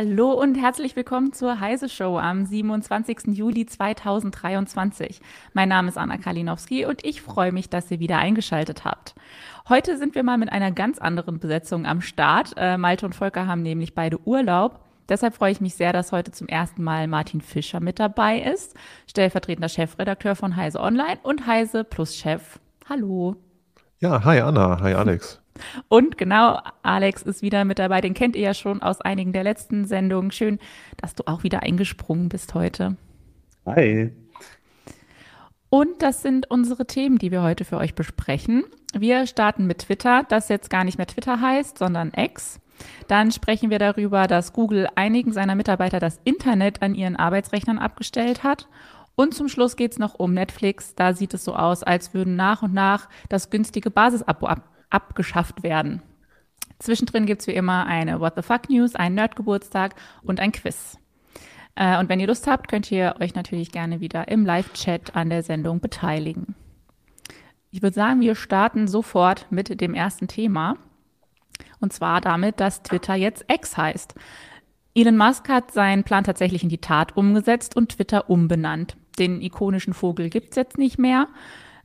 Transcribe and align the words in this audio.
Hallo 0.00 0.30
und 0.30 0.54
herzlich 0.54 0.94
willkommen 0.94 1.32
zur 1.32 1.58
Heise 1.58 1.88
Show 1.88 2.18
am 2.18 2.46
27. 2.46 3.36
Juli 3.36 3.66
2023. 3.66 5.20
Mein 5.54 5.68
Name 5.68 5.88
ist 5.88 5.98
Anna 5.98 6.18
Kalinowski 6.18 6.84
und 6.84 7.04
ich 7.04 7.20
freue 7.20 7.50
mich, 7.50 7.68
dass 7.68 7.90
ihr 7.90 7.98
wieder 7.98 8.18
eingeschaltet 8.18 8.84
habt. 8.84 9.16
Heute 9.68 9.98
sind 9.98 10.14
wir 10.14 10.22
mal 10.22 10.38
mit 10.38 10.52
einer 10.52 10.70
ganz 10.70 11.00
anderen 11.00 11.40
Besetzung 11.40 11.84
am 11.84 12.00
Start. 12.00 12.52
Äh, 12.56 12.78
Malte 12.78 13.06
und 13.06 13.16
Volker 13.16 13.48
haben 13.48 13.62
nämlich 13.62 13.96
beide 13.96 14.20
Urlaub. 14.24 14.78
Deshalb 15.08 15.34
freue 15.34 15.50
ich 15.50 15.60
mich 15.60 15.74
sehr, 15.74 15.92
dass 15.92 16.12
heute 16.12 16.30
zum 16.30 16.46
ersten 16.46 16.84
Mal 16.84 17.08
Martin 17.08 17.40
Fischer 17.40 17.80
mit 17.80 17.98
dabei 17.98 18.38
ist, 18.38 18.76
stellvertretender 19.08 19.68
Chefredakteur 19.68 20.36
von 20.36 20.54
Heise 20.54 20.78
Online 20.78 21.18
und 21.24 21.48
Heise 21.48 21.82
Plus 21.82 22.14
Chef. 22.14 22.60
Hallo. 22.88 23.34
Ja, 23.98 24.22
hi 24.22 24.38
Anna, 24.38 24.78
hi 24.80 24.94
Alex. 24.94 25.42
Und 25.88 26.18
genau, 26.18 26.60
Alex 26.82 27.22
ist 27.22 27.42
wieder 27.42 27.64
mit 27.64 27.78
dabei. 27.78 28.00
Den 28.00 28.14
kennt 28.14 28.36
ihr 28.36 28.42
ja 28.42 28.54
schon 28.54 28.82
aus 28.82 29.00
einigen 29.00 29.32
der 29.32 29.44
letzten 29.44 29.84
Sendungen. 29.84 30.30
Schön, 30.30 30.58
dass 30.96 31.14
du 31.14 31.24
auch 31.26 31.42
wieder 31.42 31.62
eingesprungen 31.62 32.28
bist 32.28 32.54
heute. 32.54 32.96
Hi. 33.66 34.12
Und 35.70 36.02
das 36.02 36.22
sind 36.22 36.50
unsere 36.50 36.86
Themen, 36.86 37.18
die 37.18 37.30
wir 37.30 37.42
heute 37.42 37.64
für 37.64 37.76
euch 37.76 37.94
besprechen. 37.94 38.64
Wir 38.94 39.26
starten 39.26 39.66
mit 39.66 39.80
Twitter, 39.80 40.24
das 40.28 40.48
jetzt 40.48 40.70
gar 40.70 40.84
nicht 40.84 40.96
mehr 40.96 41.06
Twitter 41.06 41.40
heißt, 41.40 41.76
sondern 41.76 42.12
X. 42.16 42.58
Dann 43.06 43.32
sprechen 43.32 43.70
wir 43.70 43.78
darüber, 43.78 44.26
dass 44.26 44.52
Google 44.52 44.88
einigen 44.94 45.32
seiner 45.32 45.54
Mitarbeiter 45.54 46.00
das 46.00 46.20
Internet 46.24 46.80
an 46.80 46.94
ihren 46.94 47.16
Arbeitsrechnern 47.16 47.78
abgestellt 47.78 48.44
hat. 48.44 48.68
Und 49.14 49.34
zum 49.34 49.48
Schluss 49.48 49.76
geht 49.76 49.92
es 49.92 49.98
noch 49.98 50.14
um 50.14 50.32
Netflix. 50.32 50.94
Da 50.94 51.12
sieht 51.12 51.34
es 51.34 51.44
so 51.44 51.54
aus, 51.54 51.82
als 51.82 52.14
würden 52.14 52.36
nach 52.36 52.62
und 52.62 52.72
nach 52.72 53.08
das 53.28 53.50
günstige 53.50 53.90
Basisabo 53.90 54.46
ab 54.46 54.70
abgeschafft 54.90 55.62
werden. 55.62 56.02
Zwischendrin 56.78 57.26
gibt 57.26 57.40
es 57.40 57.46
wie 57.46 57.54
immer 57.54 57.86
eine 57.86 58.20
What 58.20 58.34
the 58.36 58.42
Fuck 58.42 58.70
News, 58.70 58.94
einen 58.94 59.16
Nerdgeburtstag 59.16 59.94
und 60.22 60.40
ein 60.40 60.52
Quiz. 60.52 60.96
Äh, 61.74 61.98
und 61.98 62.08
wenn 62.08 62.20
ihr 62.20 62.26
Lust 62.26 62.46
habt, 62.46 62.68
könnt 62.68 62.90
ihr 62.90 63.16
euch 63.20 63.34
natürlich 63.34 63.72
gerne 63.72 64.00
wieder 64.00 64.28
im 64.28 64.44
Live-Chat 64.44 65.16
an 65.16 65.30
der 65.30 65.42
Sendung 65.42 65.80
beteiligen. 65.80 66.54
Ich 67.70 67.82
würde 67.82 67.94
sagen, 67.94 68.20
wir 68.20 68.34
starten 68.34 68.88
sofort 68.88 69.46
mit 69.50 69.80
dem 69.80 69.94
ersten 69.94 70.26
Thema. 70.26 70.76
Und 71.80 71.92
zwar 71.92 72.20
damit, 72.20 72.60
dass 72.60 72.82
Twitter 72.82 73.14
jetzt 73.14 73.44
X 73.48 73.76
heißt. 73.76 74.14
Elon 74.94 75.16
Musk 75.16 75.48
hat 75.48 75.70
seinen 75.70 76.02
Plan 76.02 76.24
tatsächlich 76.24 76.62
in 76.62 76.68
die 76.68 76.80
Tat 76.80 77.16
umgesetzt 77.16 77.76
und 77.76 77.90
Twitter 77.90 78.30
umbenannt. 78.30 78.96
Den 79.18 79.42
ikonischen 79.42 79.94
Vogel 79.94 80.30
gibt 80.30 80.50
es 80.50 80.56
jetzt 80.56 80.78
nicht 80.78 80.98
mehr. 80.98 81.28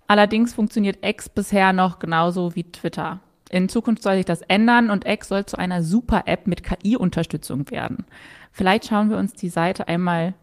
Allerdings 0.07 0.53
funktioniert 0.53 1.05
X 1.05 1.29
bisher 1.29 1.73
noch 1.73 1.99
genauso 1.99 2.55
wie 2.55 2.63
Twitter. 2.63 3.19
In 3.49 3.69
Zukunft 3.69 4.01
soll 4.01 4.15
sich 4.15 4.25
das 4.25 4.41
ändern 4.41 4.89
und 4.89 5.07
X 5.07 5.27
soll 5.27 5.45
zu 5.45 5.57
einer 5.57 5.83
Super-App 5.83 6.47
mit 6.47 6.63
KI-Unterstützung 6.63 7.69
werden. 7.69 8.05
Vielleicht 8.51 8.87
schauen 8.87 9.09
wir 9.09 9.17
uns 9.17 9.33
die 9.33 9.49
Seite 9.49 9.87
einmal 9.87 10.33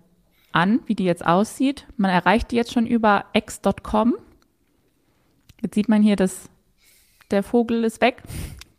an, 0.52 0.80
wie 0.86 0.94
die 0.94 1.04
jetzt 1.04 1.26
aussieht. 1.26 1.86
Man 1.96 2.10
erreicht 2.10 2.50
die 2.50 2.56
jetzt 2.56 2.72
schon 2.72 2.86
über 2.86 3.24
x.com. 3.32 4.14
Jetzt 5.60 5.74
sieht 5.74 5.88
man 5.88 6.02
hier, 6.02 6.16
dass 6.16 6.48
der 7.30 7.42
Vogel 7.42 7.84
ist 7.84 8.00
weg. 8.00 8.22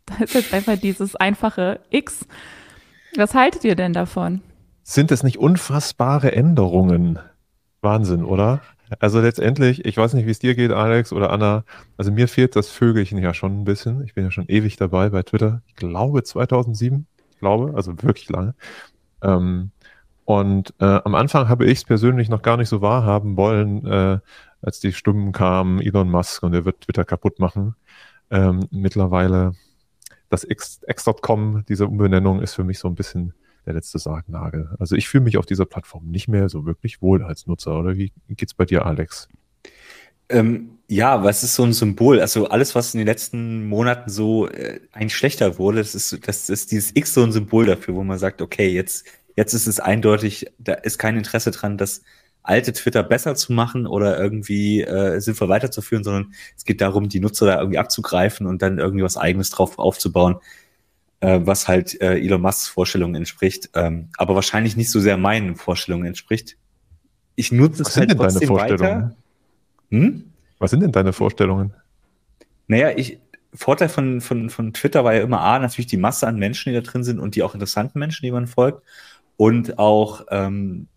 Da 0.04 0.24
ist 0.24 0.34
jetzt 0.34 0.52
einfach 0.52 0.76
dieses 0.76 1.14
einfache 1.14 1.80
X. 1.88 2.26
Was 3.16 3.34
haltet 3.34 3.64
ihr 3.64 3.76
denn 3.76 3.92
davon? 3.92 4.42
Sind 4.82 5.12
es 5.12 5.22
nicht 5.22 5.38
unfassbare 5.38 6.32
Änderungen? 6.32 7.20
Wahnsinn, 7.82 8.24
oder? 8.24 8.60
Also 8.98 9.20
letztendlich, 9.20 9.84
ich 9.84 9.96
weiß 9.96 10.14
nicht, 10.14 10.26
wie 10.26 10.30
es 10.30 10.38
dir 10.38 10.54
geht, 10.54 10.72
Alex 10.72 11.12
oder 11.12 11.30
Anna. 11.30 11.64
Also 11.96 12.12
mir 12.12 12.28
fehlt 12.28 12.56
das 12.56 12.68
Vögelchen 12.68 13.18
ja 13.18 13.34
schon 13.34 13.60
ein 13.60 13.64
bisschen. 13.64 14.02
Ich 14.04 14.14
bin 14.14 14.24
ja 14.24 14.30
schon 14.30 14.48
ewig 14.48 14.76
dabei 14.76 15.10
bei 15.10 15.22
Twitter. 15.22 15.62
Ich 15.66 15.76
glaube 15.76 16.22
2007, 16.22 17.06
ich 17.30 17.38
glaube, 17.38 17.72
also 17.74 18.02
wirklich 18.02 18.28
lange. 18.28 18.54
Ähm, 19.22 19.70
und 20.24 20.74
äh, 20.80 21.00
am 21.04 21.14
Anfang 21.14 21.48
habe 21.48 21.66
ich 21.66 21.78
es 21.78 21.84
persönlich 21.84 22.28
noch 22.28 22.42
gar 22.42 22.56
nicht 22.56 22.68
so 22.68 22.80
wahrhaben 22.80 23.36
wollen, 23.36 23.86
äh, 23.86 24.18
als 24.60 24.80
die 24.80 24.92
Stimmen 24.92 25.32
kamen, 25.32 25.80
Elon 25.80 26.10
Musk 26.10 26.42
und 26.42 26.54
er 26.54 26.64
wird 26.64 26.82
Twitter 26.82 27.04
kaputt 27.04 27.38
machen. 27.38 27.74
Ähm, 28.30 28.68
mittlerweile 28.70 29.52
das 30.30 30.44
X.com, 30.44 31.64
diese 31.68 31.86
Umbenennung 31.86 32.40
ist 32.40 32.54
für 32.54 32.64
mich 32.64 32.78
so 32.78 32.88
ein 32.88 32.94
bisschen 32.94 33.34
der 33.66 33.74
letzte 33.74 33.98
Sargnagel. 33.98 34.70
Also 34.78 34.96
ich 34.96 35.08
fühle 35.08 35.24
mich 35.24 35.38
auf 35.38 35.46
dieser 35.46 35.66
Plattform 35.66 36.06
nicht 36.06 36.28
mehr 36.28 36.48
so 36.48 36.66
wirklich 36.66 37.02
wohl 37.02 37.22
als 37.22 37.46
Nutzer. 37.46 37.78
Oder 37.78 37.96
wie 37.96 38.12
geht's 38.28 38.54
bei 38.54 38.64
dir, 38.64 38.86
Alex? 38.86 39.28
Ähm, 40.28 40.78
ja, 40.88 41.22
was 41.22 41.42
ist 41.42 41.54
so 41.54 41.62
ein 41.64 41.72
Symbol? 41.72 42.20
Also 42.20 42.48
alles, 42.48 42.74
was 42.74 42.94
in 42.94 42.98
den 42.98 43.06
letzten 43.06 43.66
Monaten 43.66 44.10
so 44.10 44.48
äh, 44.48 44.80
eigentlich 44.92 45.14
schlechter 45.16 45.58
wurde, 45.58 45.78
das 45.78 45.94
ist, 45.94 46.26
das 46.26 46.48
ist 46.48 46.72
dieses 46.72 46.92
X 46.94 47.14
so 47.14 47.22
ein 47.22 47.32
Symbol 47.32 47.66
dafür, 47.66 47.94
wo 47.94 48.02
man 48.02 48.18
sagt, 48.18 48.42
okay, 48.42 48.68
jetzt, 48.68 49.06
jetzt 49.36 49.54
ist 49.54 49.66
es 49.66 49.80
eindeutig, 49.80 50.46
da 50.58 50.74
ist 50.74 50.98
kein 50.98 51.16
Interesse 51.16 51.50
dran, 51.50 51.78
das 51.78 52.02
alte 52.42 52.72
Twitter 52.72 53.02
besser 53.02 53.34
zu 53.34 53.52
machen 53.52 53.86
oder 53.86 54.18
irgendwie 54.18 54.82
äh, 54.82 55.20
sinnvoll 55.20 55.48
weiterzuführen, 55.48 56.02
sondern 56.02 56.34
es 56.56 56.64
geht 56.64 56.80
darum, 56.80 57.08
die 57.08 57.20
Nutzer 57.20 57.46
da 57.46 57.58
irgendwie 57.58 57.78
abzugreifen 57.78 58.46
und 58.46 58.62
dann 58.62 58.78
irgendwie 58.78 59.04
was 59.04 59.16
Eigenes 59.16 59.50
drauf 59.50 59.78
aufzubauen 59.78 60.36
äh, 61.22 61.40
was 61.46 61.68
halt 61.68 62.00
äh, 62.00 62.18
Elon 62.18 62.42
Musks 62.42 62.68
Vorstellungen 62.68 63.14
entspricht, 63.14 63.70
ähm, 63.74 64.08
aber 64.18 64.34
wahrscheinlich 64.34 64.76
nicht 64.76 64.90
so 64.90 64.98
sehr 64.98 65.16
meinen 65.16 65.54
Vorstellungen 65.54 66.06
entspricht. 66.06 66.56
Ich 67.36 67.52
nutze 67.52 67.84
was 67.84 67.90
es 67.90 67.96
halt 67.96 68.10
trotzdem 68.10 68.48
weiter. 68.50 69.14
Hm? 69.90 70.24
Was 70.58 70.72
sind 70.72 70.80
denn 70.80 70.90
deine 70.90 71.12
Vorstellungen? 71.12 71.74
Naja, 72.66 72.90
ich, 72.96 73.20
Vorteil 73.54 73.88
von, 73.88 74.20
von, 74.20 74.50
von 74.50 74.72
Twitter 74.72 75.04
war 75.04 75.14
ja 75.14 75.22
immer 75.22 75.40
A, 75.40 75.60
natürlich 75.60 75.86
die 75.86 75.96
Masse 75.96 76.26
an 76.26 76.38
Menschen, 76.38 76.72
die 76.72 76.74
da 76.74 76.82
drin 76.82 77.04
sind 77.04 77.20
und 77.20 77.36
die 77.36 77.44
auch 77.44 77.54
interessanten 77.54 78.00
Menschen, 78.00 78.24
die 78.24 78.32
man 78.32 78.48
folgt. 78.48 78.82
Und 79.36 79.78
auch, 79.78 80.26
ähm, 80.30 80.88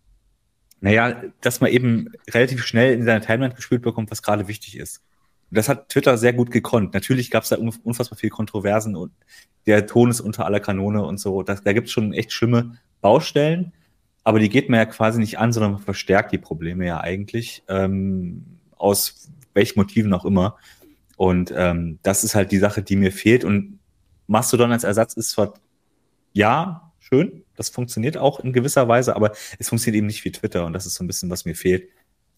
naja, 0.82 1.22
dass 1.42 1.62
man 1.62 1.70
eben 1.70 2.12
relativ 2.32 2.66
schnell 2.66 2.94
in 2.94 3.04
seiner 3.04 3.22
Timeline 3.22 3.54
gespült 3.54 3.84
bekommt, 3.84 4.10
was 4.10 4.24
gerade 4.24 4.48
wichtig 4.48 4.78
ist 4.78 5.02
das 5.52 5.70
hat 5.70 5.90
Twitter 5.90 6.18
sehr 6.18 6.34
gut 6.34 6.52
gekonnt. 6.52 6.94
Natürlich 6.94 7.32
gab 7.32 7.44
es 7.44 7.50
da 7.50 7.58
unfassbar 7.58 8.18
viel 8.18 8.30
Kontroversen 8.30 8.96
und 8.96 9.12
der 9.66 9.88
Ton 9.88 10.10
ist 10.10 10.22
unter 10.22 10.46
aller 10.46 10.60
Kanone 10.60 11.04
und 11.04 11.20
so. 11.20 11.44
Das, 11.44 11.64
da 11.64 11.74
gibt 11.74 11.88
es 11.88 11.94
schon 11.94 12.14
echt 12.14 12.32
schlimme 12.32 12.78
Baustellen, 13.02 13.74
aber 14.24 14.40
die 14.40 14.50
geht 14.50 14.70
man 14.70 14.80
ja 14.80 14.86
quasi 14.86 15.20
nicht 15.20 15.40
an, 15.40 15.54
sondern 15.54 15.74
man 15.74 15.82
verstärkt 15.82 16.32
die 16.32 16.38
Probleme 16.38 16.86
ja 16.86 17.00
eigentlich, 17.00 17.64
ähm, 17.68 18.46
aus 18.76 19.30
welchen 19.54 19.80
Motiven 19.80 20.14
auch 20.14 20.26
immer. 20.26 20.58
Und 21.18 21.54
ähm, 21.56 22.00
das 22.04 22.24
ist 22.24 22.36
halt 22.36 22.52
die 22.52 22.58
Sache, 22.58 22.82
die 22.82 22.96
mir 22.96 23.12
fehlt. 23.12 23.44
Und 23.44 23.80
Mastodon 24.28 24.72
als 24.72 24.84
Ersatz 24.84 25.14
ist 25.14 25.32
zwar, 25.32 25.54
ja, 26.34 26.92
schön, 27.00 27.44
das 27.56 27.70
funktioniert 27.70 28.18
auch 28.18 28.40
in 28.40 28.52
gewisser 28.52 28.88
Weise, 28.88 29.16
aber 29.16 29.32
es 29.60 29.70
funktioniert 29.70 30.00
eben 30.00 30.08
nicht 30.08 30.26
wie 30.26 30.32
Twitter 30.32 30.66
und 30.66 30.74
das 30.74 30.86
ist 30.86 30.96
so 30.96 31.04
ein 31.04 31.08
bisschen, 31.08 31.30
was 31.30 31.46
mir 31.46 31.56
fehlt. 31.56 31.88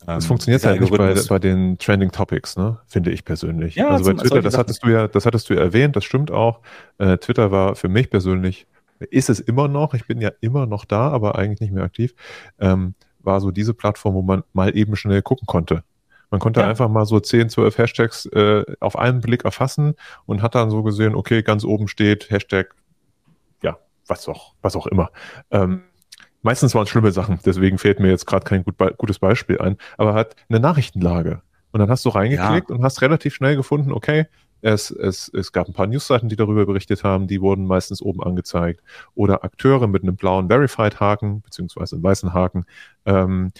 Das 0.05 0.23
ähm, 0.23 0.27
funktioniert 0.27 0.63
halt 0.63 0.79
nicht 0.79 0.95
bei, 0.95 1.15
bei 1.27 1.39
den 1.39 1.77
Trending 1.79 2.11
Topics, 2.11 2.55
ne? 2.55 2.79
finde 2.87 3.11
ich 3.11 3.25
persönlich. 3.25 3.75
Ja, 3.75 3.89
also 3.89 4.13
bei 4.13 4.21
Twitter, 4.21 4.41
das 4.41 4.57
hattest 4.57 4.83
du 4.83 4.89
ja, 4.89 5.07
das 5.07 5.25
hattest 5.25 5.49
du 5.49 5.55
ja 5.55 5.61
erwähnt, 5.61 5.95
das 5.95 6.05
stimmt 6.05 6.31
auch. 6.31 6.61
Äh, 6.97 7.17
Twitter 7.17 7.51
war 7.51 7.75
für 7.75 7.89
mich 7.89 8.09
persönlich, 8.09 8.67
ist 8.99 9.29
es 9.29 9.39
immer 9.39 9.67
noch, 9.67 9.93
ich 9.93 10.05
bin 10.05 10.21
ja 10.21 10.31
immer 10.39 10.65
noch 10.65 10.85
da, 10.85 11.09
aber 11.09 11.35
eigentlich 11.35 11.61
nicht 11.61 11.73
mehr 11.73 11.83
aktiv, 11.83 12.13
ähm, 12.59 12.93
war 13.19 13.41
so 13.41 13.51
diese 13.51 13.73
Plattform, 13.73 14.13
wo 14.13 14.21
man 14.21 14.43
mal 14.53 14.75
eben 14.77 14.95
schnell 14.95 15.21
gucken 15.21 15.47
konnte. 15.47 15.83
Man 16.29 16.39
konnte 16.39 16.59
ja. 16.59 16.67
einfach 16.67 16.89
mal 16.89 17.05
so 17.05 17.19
10, 17.19 17.49
12 17.49 17.77
Hashtags 17.77 18.25
äh, 18.27 18.65
auf 18.79 18.97
einen 18.97 19.21
Blick 19.21 19.45
erfassen 19.45 19.95
und 20.25 20.41
hat 20.41 20.55
dann 20.55 20.69
so 20.69 20.83
gesehen, 20.83 21.15
okay, 21.15 21.41
ganz 21.41 21.63
oben 21.63 21.87
steht 21.87 22.29
Hashtag, 22.29 22.75
ja, 23.63 23.77
was 24.07 24.27
auch, 24.27 24.53
was 24.61 24.75
auch 24.75 24.87
immer. 24.87 25.09
Ähm, 25.51 25.83
Meistens 26.41 26.75
waren 26.75 26.83
es 26.83 26.89
schlimme 26.89 27.11
Sachen, 27.11 27.39
deswegen 27.45 27.77
fällt 27.77 27.99
mir 27.99 28.09
jetzt 28.09 28.25
gerade 28.25 28.45
kein 28.45 28.63
gut, 28.63 28.75
gutes 28.97 29.19
Beispiel 29.19 29.59
ein, 29.59 29.77
aber 29.97 30.13
hat 30.13 30.35
eine 30.49 30.59
Nachrichtenlage. 30.59 31.41
Und 31.71 31.79
dann 31.79 31.89
hast 31.89 32.05
du 32.05 32.09
reingeklickt 32.09 32.69
ja. 32.69 32.75
und 32.75 32.83
hast 32.83 33.01
relativ 33.01 33.35
schnell 33.35 33.55
gefunden, 33.55 33.91
okay, 33.91 34.25
es, 34.61 34.89
es, 34.89 35.29
es 35.33 35.51
gab 35.51 35.67
ein 35.67 35.73
paar 35.73 35.87
Newsseiten, 35.87 36.29
die 36.29 36.35
darüber 36.35 36.65
berichtet 36.65 37.03
haben, 37.03 37.27
die 37.27 37.41
wurden 37.41 37.67
meistens 37.67 38.01
oben 38.01 38.23
angezeigt. 38.23 38.81
Oder 39.13 39.43
Akteure 39.43 39.87
mit 39.87 40.03
einem 40.03 40.15
blauen 40.15 40.47
Verified-Haken, 40.47 41.41
beziehungsweise 41.41 41.95
einem 41.95 42.03
weißen 42.03 42.33
Haken, 42.33 42.65
ähm, 43.05 43.51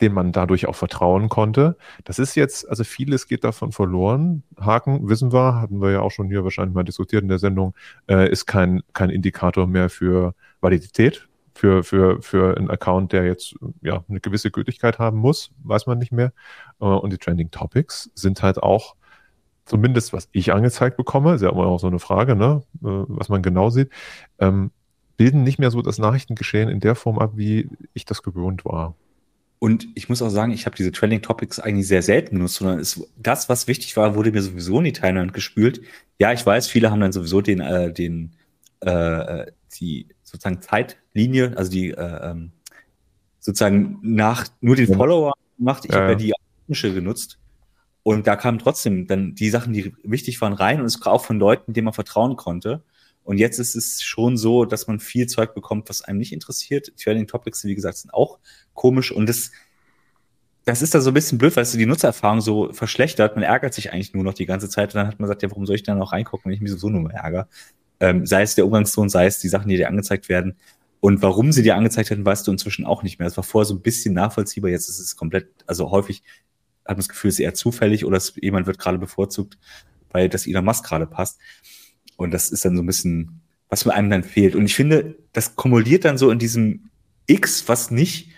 dem 0.00 0.12
man 0.14 0.32
dadurch 0.32 0.66
auch 0.66 0.74
vertrauen 0.74 1.28
konnte. 1.28 1.76
Das 2.04 2.18
ist 2.18 2.34
jetzt, 2.34 2.68
also 2.68 2.84
vieles 2.84 3.26
geht 3.26 3.44
davon 3.44 3.72
verloren. 3.72 4.42
Haken, 4.60 5.08
wissen 5.08 5.32
wir, 5.32 5.60
hatten 5.60 5.80
wir 5.80 5.92
ja 5.92 6.00
auch 6.00 6.10
schon 6.10 6.28
hier 6.28 6.44
wahrscheinlich 6.44 6.74
mal 6.74 6.82
diskutiert 6.82 7.22
in 7.22 7.28
der 7.28 7.38
Sendung, 7.38 7.74
äh, 8.08 8.30
ist 8.30 8.46
kein, 8.46 8.82
kein 8.92 9.10
Indikator 9.10 9.66
mehr 9.66 9.88
für 9.90 10.34
Validität 10.60 11.28
für, 11.62 11.84
für, 11.84 12.20
für 12.20 12.56
einen 12.56 12.70
Account, 12.70 13.12
der 13.12 13.24
jetzt 13.24 13.54
ja 13.82 14.04
eine 14.08 14.18
gewisse 14.18 14.50
Gültigkeit 14.50 14.98
haben 14.98 15.18
muss, 15.18 15.52
weiß 15.62 15.86
man 15.86 15.96
nicht 15.98 16.10
mehr. 16.10 16.32
Äh, 16.80 16.86
und 16.86 17.12
die 17.12 17.18
Trending 17.18 17.52
Topics 17.52 18.10
sind 18.16 18.42
halt 18.42 18.60
auch, 18.60 18.96
zumindest 19.64 20.12
was 20.12 20.28
ich 20.32 20.52
angezeigt 20.52 20.96
bekomme, 20.96 21.34
ist 21.34 21.42
ja 21.42 21.50
immer 21.50 21.66
auch 21.66 21.78
so 21.78 21.86
eine 21.86 22.00
Frage, 22.00 22.34
ne, 22.34 22.64
äh, 22.80 23.04
was 23.06 23.28
man 23.28 23.42
genau 23.42 23.70
sieht, 23.70 23.90
ähm, 24.40 24.72
bilden 25.16 25.44
nicht 25.44 25.60
mehr 25.60 25.70
so 25.70 25.82
das 25.82 25.98
Nachrichtengeschehen 25.98 26.68
in 26.68 26.80
der 26.80 26.96
Form 26.96 27.20
ab, 27.20 27.34
wie 27.36 27.68
ich 27.94 28.06
das 28.06 28.24
gewöhnt 28.24 28.64
war. 28.64 28.96
Und 29.60 29.86
ich 29.94 30.08
muss 30.08 30.20
auch 30.20 30.30
sagen, 30.30 30.50
ich 30.50 30.66
habe 30.66 30.74
diese 30.74 30.90
Trending 30.90 31.22
Topics 31.22 31.60
eigentlich 31.60 31.86
sehr 31.86 32.02
selten 32.02 32.34
genutzt, 32.34 32.56
sondern 32.56 32.80
es, 32.80 33.08
das, 33.16 33.48
was 33.48 33.68
wichtig 33.68 33.96
war, 33.96 34.16
wurde 34.16 34.32
mir 34.32 34.42
sowieso 34.42 34.78
in 34.78 34.84
die 34.86 34.92
Timeline 34.92 35.30
gespült. 35.30 35.80
Ja, 36.18 36.32
ich 36.32 36.44
weiß, 36.44 36.66
viele 36.66 36.90
haben 36.90 36.98
dann 37.00 37.12
sowieso 37.12 37.40
den, 37.40 37.60
äh, 37.60 37.92
den, 37.92 38.32
äh, 38.80 39.46
die 39.78 40.08
sozusagen 40.32 40.62
Zeitlinie, 40.62 41.56
also 41.56 41.70
die 41.70 41.90
äh, 41.90 42.30
ähm, 42.30 42.52
sozusagen 43.38 43.98
nach 44.02 44.46
nur 44.60 44.76
den 44.76 44.94
Follower 44.94 45.32
gemacht. 45.58 45.84
Ich 45.84 45.92
ja, 45.92 46.00
habe 46.00 46.12
ja 46.12 46.14
die 46.16 46.32
technische 46.60 46.94
genutzt. 46.94 47.38
Und 48.02 48.26
da 48.26 48.34
kamen 48.34 48.58
trotzdem 48.58 49.06
dann 49.06 49.34
die 49.34 49.50
Sachen, 49.50 49.72
die 49.72 49.94
wichtig 50.02 50.40
waren, 50.40 50.54
rein 50.54 50.80
und 50.80 50.86
es 50.86 51.00
auch 51.06 51.24
von 51.24 51.38
Leuten, 51.38 51.72
denen 51.72 51.84
man 51.84 51.94
vertrauen 51.94 52.36
konnte. 52.36 52.82
Und 53.24 53.38
jetzt 53.38 53.58
ist 53.58 53.76
es 53.76 54.02
schon 54.02 54.36
so, 54.36 54.64
dass 54.64 54.88
man 54.88 54.98
viel 54.98 55.28
Zeug 55.28 55.54
bekommt, 55.54 55.88
was 55.88 56.02
einem 56.02 56.18
nicht 56.18 56.32
interessiert. 56.32 56.92
Training 56.98 57.28
Topics, 57.28 57.64
wie 57.64 57.74
gesagt, 57.74 57.98
sind 57.98 58.12
auch 58.12 58.40
komisch 58.74 59.12
und 59.12 59.28
das, 59.28 59.52
das 60.64 60.82
ist 60.82 60.94
da 60.94 61.00
so 61.00 61.10
ein 61.10 61.14
bisschen 61.14 61.38
blöd, 61.38 61.54
weil 61.54 61.62
es 61.62 61.72
die 61.72 61.86
Nutzererfahrung 61.86 62.40
so 62.40 62.72
verschlechtert. 62.72 63.36
Man 63.36 63.44
ärgert 63.44 63.74
sich 63.74 63.92
eigentlich 63.92 64.14
nur 64.14 64.24
noch 64.24 64.34
die 64.34 64.46
ganze 64.46 64.68
Zeit 64.68 64.94
und 64.94 64.98
dann 64.98 65.06
hat 65.06 65.20
man 65.20 65.26
gesagt, 65.26 65.42
ja, 65.42 65.50
warum 65.50 65.66
soll 65.66 65.76
ich 65.76 65.84
da 65.84 65.94
noch 65.94 66.12
reingucken, 66.12 66.46
wenn 66.46 66.54
ich 66.54 66.60
mich 66.60 66.70
sowieso 66.70 66.90
nur 66.90 67.08
ärgere? 67.12 67.48
Ähm, 68.02 68.26
sei 68.26 68.42
es 68.42 68.56
der 68.56 68.66
Umgangston, 68.66 69.08
sei 69.08 69.26
es 69.26 69.38
die 69.38 69.48
Sachen, 69.48 69.68
die 69.68 69.76
dir 69.76 69.86
angezeigt 69.86 70.28
werden. 70.28 70.56
Und 70.98 71.22
warum 71.22 71.52
sie 71.52 71.62
dir 71.62 71.76
angezeigt 71.76 72.10
werden, 72.10 72.26
weißt 72.26 72.46
du 72.46 72.50
inzwischen 72.50 72.84
auch 72.84 73.04
nicht 73.04 73.20
mehr. 73.20 73.28
Das 73.28 73.36
war 73.36 73.44
vorher 73.44 73.66
so 73.66 73.74
ein 73.74 73.80
bisschen 73.80 74.12
nachvollziehbar, 74.12 74.70
jetzt 74.70 74.88
ist 74.88 74.98
es 74.98 75.16
komplett, 75.16 75.48
also 75.66 75.92
häufig 75.92 76.24
hat 76.84 76.96
man 76.96 76.96
das 76.96 77.08
Gefühl, 77.08 77.28
es 77.28 77.36
ist 77.36 77.40
eher 77.40 77.54
zufällig 77.54 78.04
oder 78.04 78.16
es, 78.16 78.34
jemand 78.42 78.66
wird 78.66 78.78
gerade 78.78 78.98
bevorzugt, 78.98 79.56
weil 80.10 80.28
das 80.28 80.48
Elon 80.48 80.64
Musk 80.64 80.84
gerade 80.84 81.06
passt. 81.06 81.38
Und 82.16 82.32
das 82.32 82.50
ist 82.50 82.64
dann 82.64 82.76
so 82.76 82.82
ein 82.82 82.86
bisschen, 82.86 83.40
was 83.68 83.84
mir 83.84 83.94
einem 83.94 84.10
dann 84.10 84.24
fehlt. 84.24 84.56
Und 84.56 84.64
ich 84.64 84.74
finde, 84.74 85.16
das 85.32 85.54
kumuliert 85.54 86.04
dann 86.04 86.18
so 86.18 86.30
in 86.30 86.40
diesem 86.40 86.90
X, 87.26 87.68
was 87.68 87.92
nicht, 87.92 88.30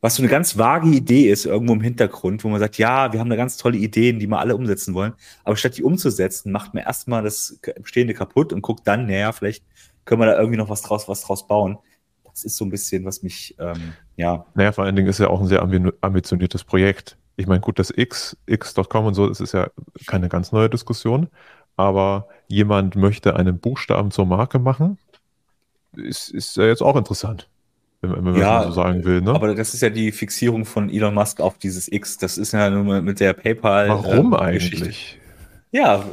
was 0.00 0.16
so 0.16 0.22
eine 0.22 0.30
ganz 0.30 0.56
vage 0.56 0.88
Idee 0.88 1.30
ist, 1.30 1.44
irgendwo 1.44 1.74
im 1.74 1.80
Hintergrund, 1.80 2.42
wo 2.44 2.48
man 2.48 2.60
sagt, 2.60 2.78
ja, 2.78 3.12
wir 3.12 3.20
haben 3.20 3.30
da 3.30 3.36
ganz 3.36 3.56
tolle 3.56 3.76
Ideen, 3.76 4.18
die 4.18 4.26
wir 4.26 4.38
alle 4.38 4.56
umsetzen 4.56 4.94
wollen. 4.94 5.12
Aber 5.44 5.56
statt 5.56 5.76
die 5.76 5.82
umzusetzen, 5.82 6.52
macht 6.52 6.74
man 6.74 6.84
erstmal 6.84 7.22
das 7.22 7.60
Bestehende 7.80 8.14
kaputt 8.14 8.52
und 8.52 8.62
guckt 8.62 8.86
dann, 8.86 9.06
naja, 9.06 9.32
vielleicht 9.32 9.64
können 10.04 10.20
wir 10.20 10.26
da 10.26 10.38
irgendwie 10.38 10.56
noch 10.56 10.70
was 10.70 10.82
draus, 10.82 11.08
was 11.08 11.22
draus 11.22 11.46
bauen. 11.46 11.78
Das 12.24 12.44
ist 12.44 12.56
so 12.56 12.64
ein 12.64 12.70
bisschen, 12.70 13.04
was 13.04 13.22
mich, 13.22 13.56
ähm, 13.58 13.92
ja. 14.16 14.46
Naja, 14.54 14.72
vor 14.72 14.84
allen 14.84 14.96
Dingen 14.96 15.08
ist 15.08 15.18
ja 15.18 15.28
auch 15.28 15.40
ein 15.40 15.48
sehr 15.48 15.62
ambitioniertes 15.62 16.64
Projekt. 16.64 17.18
Ich 17.36 17.46
meine, 17.46 17.60
gut, 17.60 17.78
das 17.78 17.92
X, 17.94 18.36
X.com 18.46 19.06
und 19.06 19.14
so, 19.14 19.28
das 19.28 19.40
ist 19.40 19.52
ja 19.52 19.68
keine 20.06 20.28
ganz 20.28 20.52
neue 20.52 20.70
Diskussion 20.70 21.28
aber 21.80 22.28
jemand 22.46 22.94
möchte 22.94 23.36
einen 23.36 23.58
Buchstaben 23.58 24.10
zur 24.10 24.26
Marke 24.26 24.58
machen, 24.58 24.98
ist, 25.96 26.30
ist 26.30 26.56
ja 26.56 26.64
jetzt 26.64 26.82
auch 26.82 26.96
interessant. 26.96 27.48
Wenn, 28.00 28.12
wenn 28.16 28.24
man 28.24 28.36
ja, 28.36 28.64
so 28.64 28.72
sagen 28.72 29.04
will. 29.04 29.20
Ne? 29.20 29.34
Aber 29.34 29.54
das 29.54 29.74
ist 29.74 29.82
ja 29.82 29.90
die 29.90 30.12
Fixierung 30.12 30.64
von 30.64 30.88
Elon 30.88 31.14
Musk 31.14 31.40
auf 31.40 31.58
dieses 31.58 31.90
X. 31.90 32.16
Das 32.16 32.38
ist 32.38 32.52
ja 32.52 32.70
nur 32.70 33.02
mit 33.02 33.20
der 33.20 33.34
PayPal. 33.34 33.88
Warum 33.88 34.32
äh, 34.32 34.36
eigentlich? 34.36 35.18
Ja, 35.70 36.04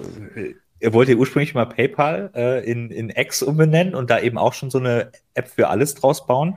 er 0.79 0.93
wollte 0.93 1.15
ursprünglich 1.15 1.55
mal 1.55 1.65
PayPal 1.65 2.29
äh, 2.35 2.69
in, 2.69 2.91
in 2.91 3.09
X 3.09 3.41
umbenennen 3.41 3.95
und 3.95 4.09
da 4.09 4.19
eben 4.19 4.37
auch 4.37 4.53
schon 4.53 4.69
so 4.69 4.79
eine 4.79 5.11
App 5.33 5.47
für 5.47 5.69
alles 5.69 5.95
draus 5.95 6.27
bauen, 6.27 6.55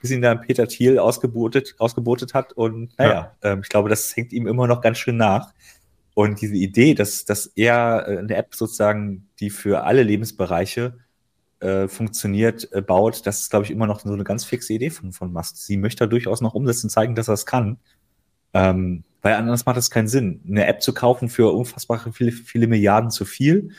bis 0.00 0.10
ihn 0.10 0.22
dann 0.22 0.40
Peter 0.40 0.66
Thiel 0.66 0.98
ausgebotet, 0.98 1.74
ausgebotet 1.78 2.34
hat. 2.34 2.52
Und 2.52 2.98
naja, 2.98 3.34
ja. 3.42 3.52
ähm, 3.52 3.60
ich 3.62 3.68
glaube, 3.68 3.88
das 3.88 4.16
hängt 4.16 4.32
ihm 4.32 4.46
immer 4.46 4.66
noch 4.66 4.80
ganz 4.80 4.98
schön 4.98 5.16
nach. 5.16 5.52
Und 6.14 6.40
diese 6.40 6.56
Idee, 6.56 6.94
dass, 6.94 7.24
dass 7.24 7.46
er 7.46 8.08
äh, 8.08 8.18
eine 8.18 8.34
App 8.34 8.54
sozusagen, 8.54 9.28
die 9.38 9.50
für 9.50 9.84
alle 9.84 10.02
Lebensbereiche 10.02 10.98
äh, 11.60 11.88
funktioniert, 11.88 12.72
äh, 12.72 12.82
baut, 12.82 13.26
das 13.26 13.40
ist, 13.40 13.50
glaube 13.50 13.64
ich, 13.64 13.70
immer 13.70 13.86
noch 13.86 14.00
so 14.00 14.12
eine 14.12 14.24
ganz 14.24 14.44
fixe 14.44 14.72
Idee 14.72 14.90
von, 14.90 15.12
von 15.12 15.32
Musk. 15.32 15.56
Sie 15.56 15.76
möchte 15.76 16.04
da 16.04 16.08
durchaus 16.08 16.40
noch 16.40 16.54
umsetzen, 16.54 16.90
zeigen, 16.90 17.14
dass 17.14 17.28
er 17.28 17.34
es 17.34 17.46
kann. 17.46 17.78
Ähm, 18.52 19.04
weil 19.22 19.34
anders 19.34 19.66
macht 19.66 19.76
es 19.76 19.90
keinen 19.90 20.08
Sinn. 20.08 20.40
Eine 20.48 20.66
App 20.66 20.82
zu 20.82 20.94
kaufen 20.94 21.28
für 21.28 21.52
unfassbare 21.54 22.12
viele, 22.12 22.32
viele 22.32 22.66
Milliarden 22.66 23.10
zu 23.10 23.24
viel. 23.24 23.70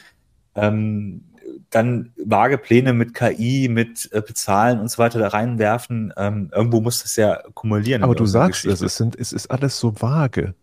Ähm, 0.56 1.24
dann 1.70 2.12
vage 2.24 2.58
Pläne 2.58 2.94
mit 2.94 3.14
KI, 3.14 3.68
mit 3.70 4.10
äh, 4.12 4.22
Bezahlen 4.22 4.80
und 4.80 4.90
so 4.90 4.98
weiter 5.00 5.20
da 5.20 5.30
reinwerfen. 5.30 6.14
Ähm, 6.18 6.50
irgendwo 6.54 6.82
muss 6.82 7.02
das 7.02 7.16
ja 7.16 7.42
kumulieren. 7.54 8.04
Aber 8.04 8.16
du 8.16 8.26
sagst 8.26 8.66
es, 8.66 8.82
es, 8.82 8.98
sind, 8.98 9.16
es 9.18 9.34
ist 9.34 9.50
alles 9.50 9.80
so 9.80 10.00
vage. 10.02 10.54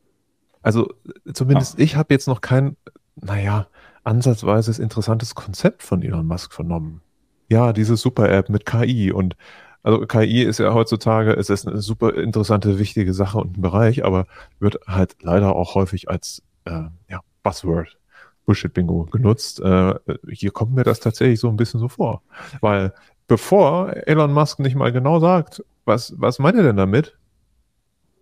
Also 0.62 0.92
zumindest 1.32 1.74
Ach. 1.76 1.80
ich 1.80 1.96
habe 1.96 2.14
jetzt 2.14 2.28
noch 2.28 2.40
kein, 2.40 2.76
naja, 3.16 3.66
ansatzweise 4.04 4.80
interessantes 4.80 5.34
Konzept 5.34 5.82
von 5.82 6.02
Elon 6.02 6.26
Musk 6.26 6.52
vernommen. 6.52 7.02
Ja, 7.48 7.72
diese 7.72 7.96
Super-App 7.96 8.48
mit 8.48 8.66
KI 8.66 9.12
und 9.12 9.36
also 9.82 10.06
KI 10.06 10.42
ist 10.42 10.58
ja 10.58 10.74
heutzutage, 10.74 11.32
es 11.32 11.50
ist 11.50 11.66
eine 11.66 11.80
super 11.80 12.14
interessante, 12.14 12.78
wichtige 12.78 13.14
Sache 13.14 13.38
und 13.38 13.56
ein 13.56 13.62
Bereich, 13.62 14.04
aber 14.04 14.26
wird 14.58 14.78
halt 14.86 15.16
leider 15.22 15.54
auch 15.54 15.74
häufig 15.74 16.10
als 16.10 16.42
äh, 16.64 16.84
ja, 17.08 17.20
Buzzword, 17.42 17.96
Bullshit-Bingo 18.44 19.04
genutzt. 19.06 19.60
Äh, 19.60 19.94
hier 20.30 20.50
kommt 20.50 20.74
mir 20.74 20.82
das 20.82 21.00
tatsächlich 21.00 21.40
so 21.40 21.48
ein 21.48 21.56
bisschen 21.56 21.80
so 21.80 21.88
vor. 21.88 22.22
Weil 22.60 22.92
bevor 23.28 23.94
Elon 24.06 24.32
Musk 24.32 24.58
nicht 24.58 24.74
mal 24.74 24.92
genau 24.92 25.20
sagt, 25.20 25.62
was, 25.84 26.14
was 26.18 26.38
meint 26.38 26.56
er 26.56 26.64
denn 26.64 26.76
damit? 26.76 27.16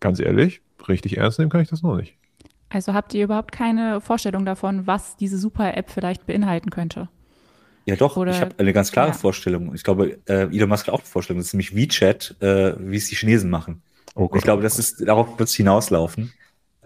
Ganz 0.00 0.20
ehrlich, 0.20 0.62
richtig 0.88 1.16
ernst 1.16 1.38
nehmen 1.38 1.50
kann 1.50 1.62
ich 1.62 1.68
das 1.68 1.82
noch 1.82 1.96
nicht. 1.96 2.16
Also 2.68 2.94
habt 2.94 3.14
ihr 3.14 3.24
überhaupt 3.24 3.52
keine 3.52 4.00
Vorstellung 4.00 4.44
davon, 4.44 4.86
was 4.86 5.16
diese 5.16 5.38
Super-App 5.38 5.90
vielleicht 5.90 6.26
beinhalten 6.26 6.70
könnte? 6.70 7.08
Ja, 7.86 7.96
doch, 7.96 8.16
Oder, 8.16 8.32
ich 8.32 8.40
habe 8.40 8.54
eine 8.58 8.72
ganz 8.72 8.90
klare 8.92 9.08
ja. 9.08 9.14
Vorstellung. 9.14 9.74
Ich 9.74 9.84
glaube, 9.84 10.18
äh, 10.26 10.48
Elon 10.54 10.68
Musk 10.68 10.88
hat 10.88 10.94
auch 10.94 10.98
eine 10.98 11.06
Vorstellung. 11.06 11.38
Das 11.38 11.48
ist 11.48 11.54
nämlich 11.54 11.74
WeChat, 11.74 12.36
äh, 12.40 12.74
wie 12.78 12.96
es 12.96 13.08
die 13.08 13.14
Chinesen 13.14 13.48
machen. 13.48 13.82
Oh 14.14 14.28
Gott, 14.28 14.38
ich 14.38 14.44
glaube, 14.44 14.62
das 14.62 14.78
ist, 14.78 15.06
darauf 15.06 15.38
wird 15.38 15.48
es 15.48 15.54
hinauslaufen, 15.54 16.32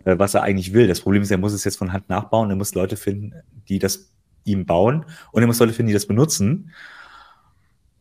äh, 0.05 0.19
was 0.19 0.35
er 0.35 0.43
eigentlich 0.43 0.75
will. 0.75 0.87
Das 0.87 1.01
Problem 1.01 1.23
ist, 1.23 1.31
er 1.31 1.39
muss 1.39 1.55
es 1.55 1.65
jetzt 1.65 1.77
von 1.77 1.93
Hand 1.93 2.11
nachbauen. 2.11 2.51
Er 2.51 2.57
muss 2.57 2.75
Leute 2.75 2.97
finden, 2.97 3.33
die 3.69 3.79
das 3.79 4.11
ihm 4.45 4.67
bauen. 4.67 5.07
Und 5.33 5.43
er 5.43 5.47
muss 5.47 5.59
Leute 5.59 5.73
finden, 5.73 5.89
die 5.89 5.95
das 5.95 6.07
benutzen. 6.07 6.73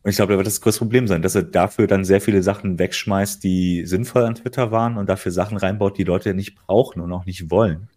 Und 0.02 0.10
ich 0.10 0.16
glaube, 0.16 0.32
da 0.32 0.38
wird 0.38 0.46
das 0.46 0.60
größte 0.60 0.80
Problem 0.80 1.06
sein, 1.06 1.22
dass 1.22 1.34
er 1.34 1.42
dafür 1.42 1.86
dann 1.86 2.04
sehr 2.04 2.20
viele 2.20 2.42
Sachen 2.42 2.78
wegschmeißt, 2.78 3.42
die 3.44 3.84
sinnvoll 3.84 4.24
an 4.24 4.34
Twitter 4.34 4.70
waren 4.70 4.96
und 4.96 5.08
dafür 5.08 5.30
Sachen 5.30 5.58
reinbaut, 5.58 5.98
die 5.98 6.04
Leute 6.04 6.32
nicht 6.32 6.54
brauchen 6.54 7.00
und 7.00 7.12
auch 7.12 7.26
nicht 7.26 7.50
wollen. 7.50 7.88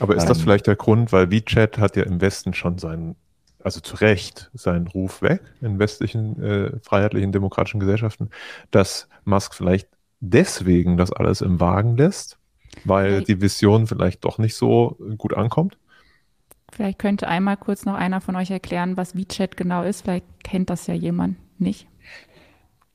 Aber 0.00 0.16
ist 0.16 0.24
ähm, 0.24 0.28
das 0.28 0.40
vielleicht 0.40 0.66
der 0.66 0.76
Grund, 0.76 1.12
weil 1.12 1.30
WeChat 1.30 1.78
hat 1.78 1.96
ja 1.96 2.02
im 2.02 2.20
Westen 2.20 2.52
schon 2.52 2.78
seinen, 2.78 3.14
also 3.66 3.80
zu 3.80 3.96
Recht, 3.96 4.48
seinen 4.54 4.86
Ruf 4.86 5.22
weg 5.22 5.40
in 5.60 5.80
westlichen, 5.80 6.40
äh, 6.40 6.78
freiheitlichen, 6.82 7.32
demokratischen 7.32 7.80
Gesellschaften, 7.80 8.30
dass 8.70 9.08
Musk 9.24 9.54
vielleicht 9.54 9.88
deswegen 10.20 10.96
das 10.96 11.12
alles 11.12 11.40
im 11.40 11.58
Wagen 11.58 11.96
lässt, 11.96 12.38
weil 12.84 13.24
die 13.24 13.40
Vision 13.40 13.88
vielleicht 13.88 14.24
doch 14.24 14.38
nicht 14.38 14.54
so 14.54 14.96
gut 15.18 15.34
ankommt? 15.34 15.78
Vielleicht 16.72 17.00
könnte 17.00 17.26
einmal 17.26 17.56
kurz 17.56 17.84
noch 17.84 17.94
einer 17.94 18.20
von 18.20 18.36
euch 18.36 18.52
erklären, 18.52 18.96
was 18.96 19.16
WeChat 19.16 19.56
genau 19.56 19.82
ist. 19.82 20.02
Vielleicht 20.02 20.26
kennt 20.44 20.70
das 20.70 20.86
ja 20.86 20.94
jemand 20.94 21.36
nicht. 21.58 21.88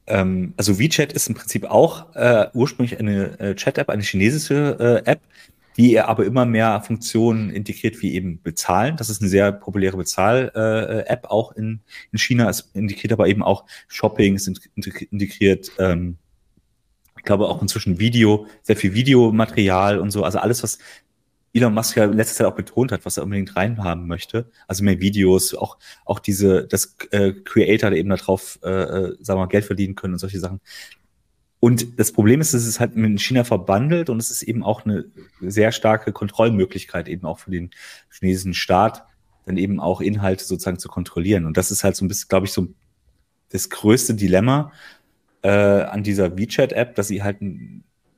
Ähm, 0.07 0.53
also 0.55 0.79
WeChat 0.79 1.11
ist 1.11 1.27
im 1.27 1.35
Prinzip 1.35 1.65
auch 1.65 2.15
äh, 2.15 2.47
ursprünglich 2.53 2.97
eine 2.97 3.37
äh, 3.41 3.55
Chat-App, 3.55 3.89
eine 3.89 4.03
chinesische 4.03 5.03
äh, 5.05 5.09
App, 5.09 5.19
die 5.77 5.99
aber 5.99 6.25
immer 6.25 6.45
mehr 6.45 6.81
Funktionen 6.81 7.49
integriert, 7.49 8.01
wie 8.01 8.13
eben 8.13 8.41
Bezahlen. 8.41 8.97
Das 8.97 9.09
ist 9.09 9.21
eine 9.21 9.29
sehr 9.29 9.51
populäre 9.51 9.97
Bezahl-App 9.97 11.25
auch 11.25 11.53
in, 11.53 11.81
in 12.11 12.19
China. 12.19 12.49
Es 12.49 12.71
integriert 12.73 13.13
aber 13.13 13.27
eben 13.27 13.43
auch 13.43 13.65
Shopping, 13.87 14.35
es 14.35 14.47
integriert 14.47 15.71
ähm, 15.79 16.17
ich 17.21 17.25
glaube 17.25 17.47
auch 17.47 17.61
inzwischen 17.61 17.99
Video, 17.99 18.47
sehr 18.63 18.75
viel 18.75 18.95
Videomaterial 18.95 19.99
und 19.99 20.09
so. 20.09 20.23
Also 20.23 20.39
alles, 20.39 20.63
was 20.63 20.79
Elon 21.53 21.71
Musk 21.71 21.95
ja 21.95 22.05
letztes 22.05 22.39
Jahr 22.39 22.49
auch 22.49 22.55
betont 22.55 22.91
hat, 22.91 23.05
was 23.05 23.17
er 23.17 23.23
unbedingt 23.23 23.55
reinhaben 23.55 24.07
möchte. 24.07 24.49
Also 24.67 24.83
mehr 24.83 24.99
Videos, 24.99 25.53
auch, 25.53 25.77
auch 26.03 26.17
diese, 26.17 26.65
dass 26.67 26.95
äh, 27.11 27.33
Creator 27.33 27.91
eben 27.91 28.09
darauf, 28.09 28.57
äh, 28.63 28.69
äh, 28.69 29.17
sagen 29.19 29.37
wir 29.37 29.43
mal, 29.43 29.47
Geld 29.47 29.65
verdienen 29.65 29.93
können 29.93 30.13
und 30.13 30.19
solche 30.19 30.39
Sachen. 30.39 30.61
Und 31.61 31.99
das 31.99 32.11
Problem 32.11 32.41
ist, 32.41 32.53
es 32.53 32.65
ist 32.65 32.79
halt 32.79 32.95
mit 32.95 33.21
China 33.21 33.43
verbandelt 33.43 34.09
und 34.09 34.17
es 34.17 34.31
ist 34.31 34.41
eben 34.41 34.63
auch 34.63 34.83
eine 34.83 35.05
sehr 35.41 35.71
starke 35.71 36.11
Kontrollmöglichkeit 36.11 37.07
eben 37.07 37.25
auch 37.27 37.37
für 37.37 37.51
den 37.51 37.69
chinesischen 38.09 38.55
Staat, 38.55 39.05
dann 39.45 39.57
eben 39.57 39.79
auch 39.79 40.01
Inhalte 40.01 40.43
sozusagen 40.43 40.79
zu 40.79 40.89
kontrollieren. 40.89 41.45
Und 41.45 41.57
das 41.57 41.69
ist 41.69 41.83
halt 41.83 41.95
so 41.95 42.03
ein 42.03 42.07
bisschen, 42.07 42.29
glaube 42.29 42.47
ich, 42.47 42.51
so 42.51 42.67
das 43.49 43.69
größte 43.69 44.15
Dilemma 44.15 44.71
äh, 45.43 45.49
an 45.49 46.01
dieser 46.01 46.35
WeChat-App, 46.35 46.95
dass 46.95 47.09
sie 47.09 47.21
halt, 47.21 47.37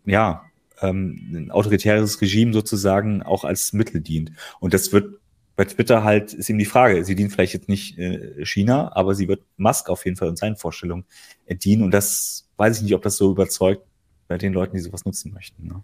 ja, 0.05 0.45
ähm, 0.79 1.29
ein 1.33 1.51
autoritäres 1.51 2.21
Regime 2.21 2.53
sozusagen 2.53 3.23
auch 3.23 3.43
als 3.43 3.73
Mittel 3.73 3.99
dient. 3.99 4.31
Und 4.61 4.73
das 4.73 4.93
wird 4.93 5.19
bei 5.57 5.65
Twitter 5.65 6.05
halt, 6.05 6.33
ist 6.33 6.49
eben 6.49 6.59
die 6.59 6.65
Frage, 6.65 7.03
sie 7.03 7.15
dient 7.15 7.33
vielleicht 7.33 7.53
jetzt 7.53 7.67
nicht 7.67 7.97
äh, 7.97 8.45
China, 8.45 8.95
aber 8.95 9.15
sie 9.15 9.27
wird 9.27 9.43
Musk 9.57 9.89
auf 9.89 10.05
jeden 10.05 10.15
Fall 10.15 10.29
und 10.29 10.37
seinen 10.37 10.55
Vorstellungen 10.55 11.03
äh, 11.45 11.55
dienen. 11.55 11.83
Und 11.83 11.91
das 11.91 12.42
weiß 12.57 12.77
ich 12.77 12.83
nicht, 12.83 12.95
ob 12.95 13.01
das 13.01 13.17
so 13.17 13.31
überzeugt 13.31 13.83
bei 14.27 14.37
den 14.37 14.53
Leuten, 14.53 14.75
die 14.75 14.81
sowas 14.81 15.05
nutzen 15.05 15.33
möchten. 15.33 15.67
Ne? 15.67 15.83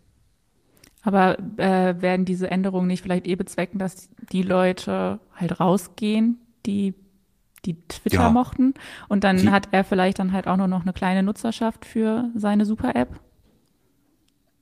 Aber 1.01 1.39
äh, 1.57 2.01
werden 2.01 2.25
diese 2.25 2.51
Änderungen 2.51 2.87
nicht 2.87 3.01
vielleicht 3.01 3.27
eh 3.27 3.35
bezwecken, 3.35 3.79
dass 3.79 4.09
die 4.31 4.43
Leute 4.43 5.19
halt 5.35 5.59
rausgehen, 5.59 6.39
die 6.65 6.93
die 7.65 7.75
Twitter 7.87 8.21
ja. 8.21 8.29
mochten 8.29 8.73
und 9.09 9.25
dann 9.25 9.37
die, 9.37 9.49
hat 9.49 9.67
er 9.71 9.83
vielleicht 9.83 10.19
dann 10.19 10.31
halt 10.31 10.47
auch 10.47 10.55
nur 10.55 10.67
noch 10.67 10.83
eine 10.83 10.93
kleine 10.93 11.23
Nutzerschaft 11.23 11.85
für 11.85 12.29
seine 12.35 12.65
Super-App? 12.65 13.19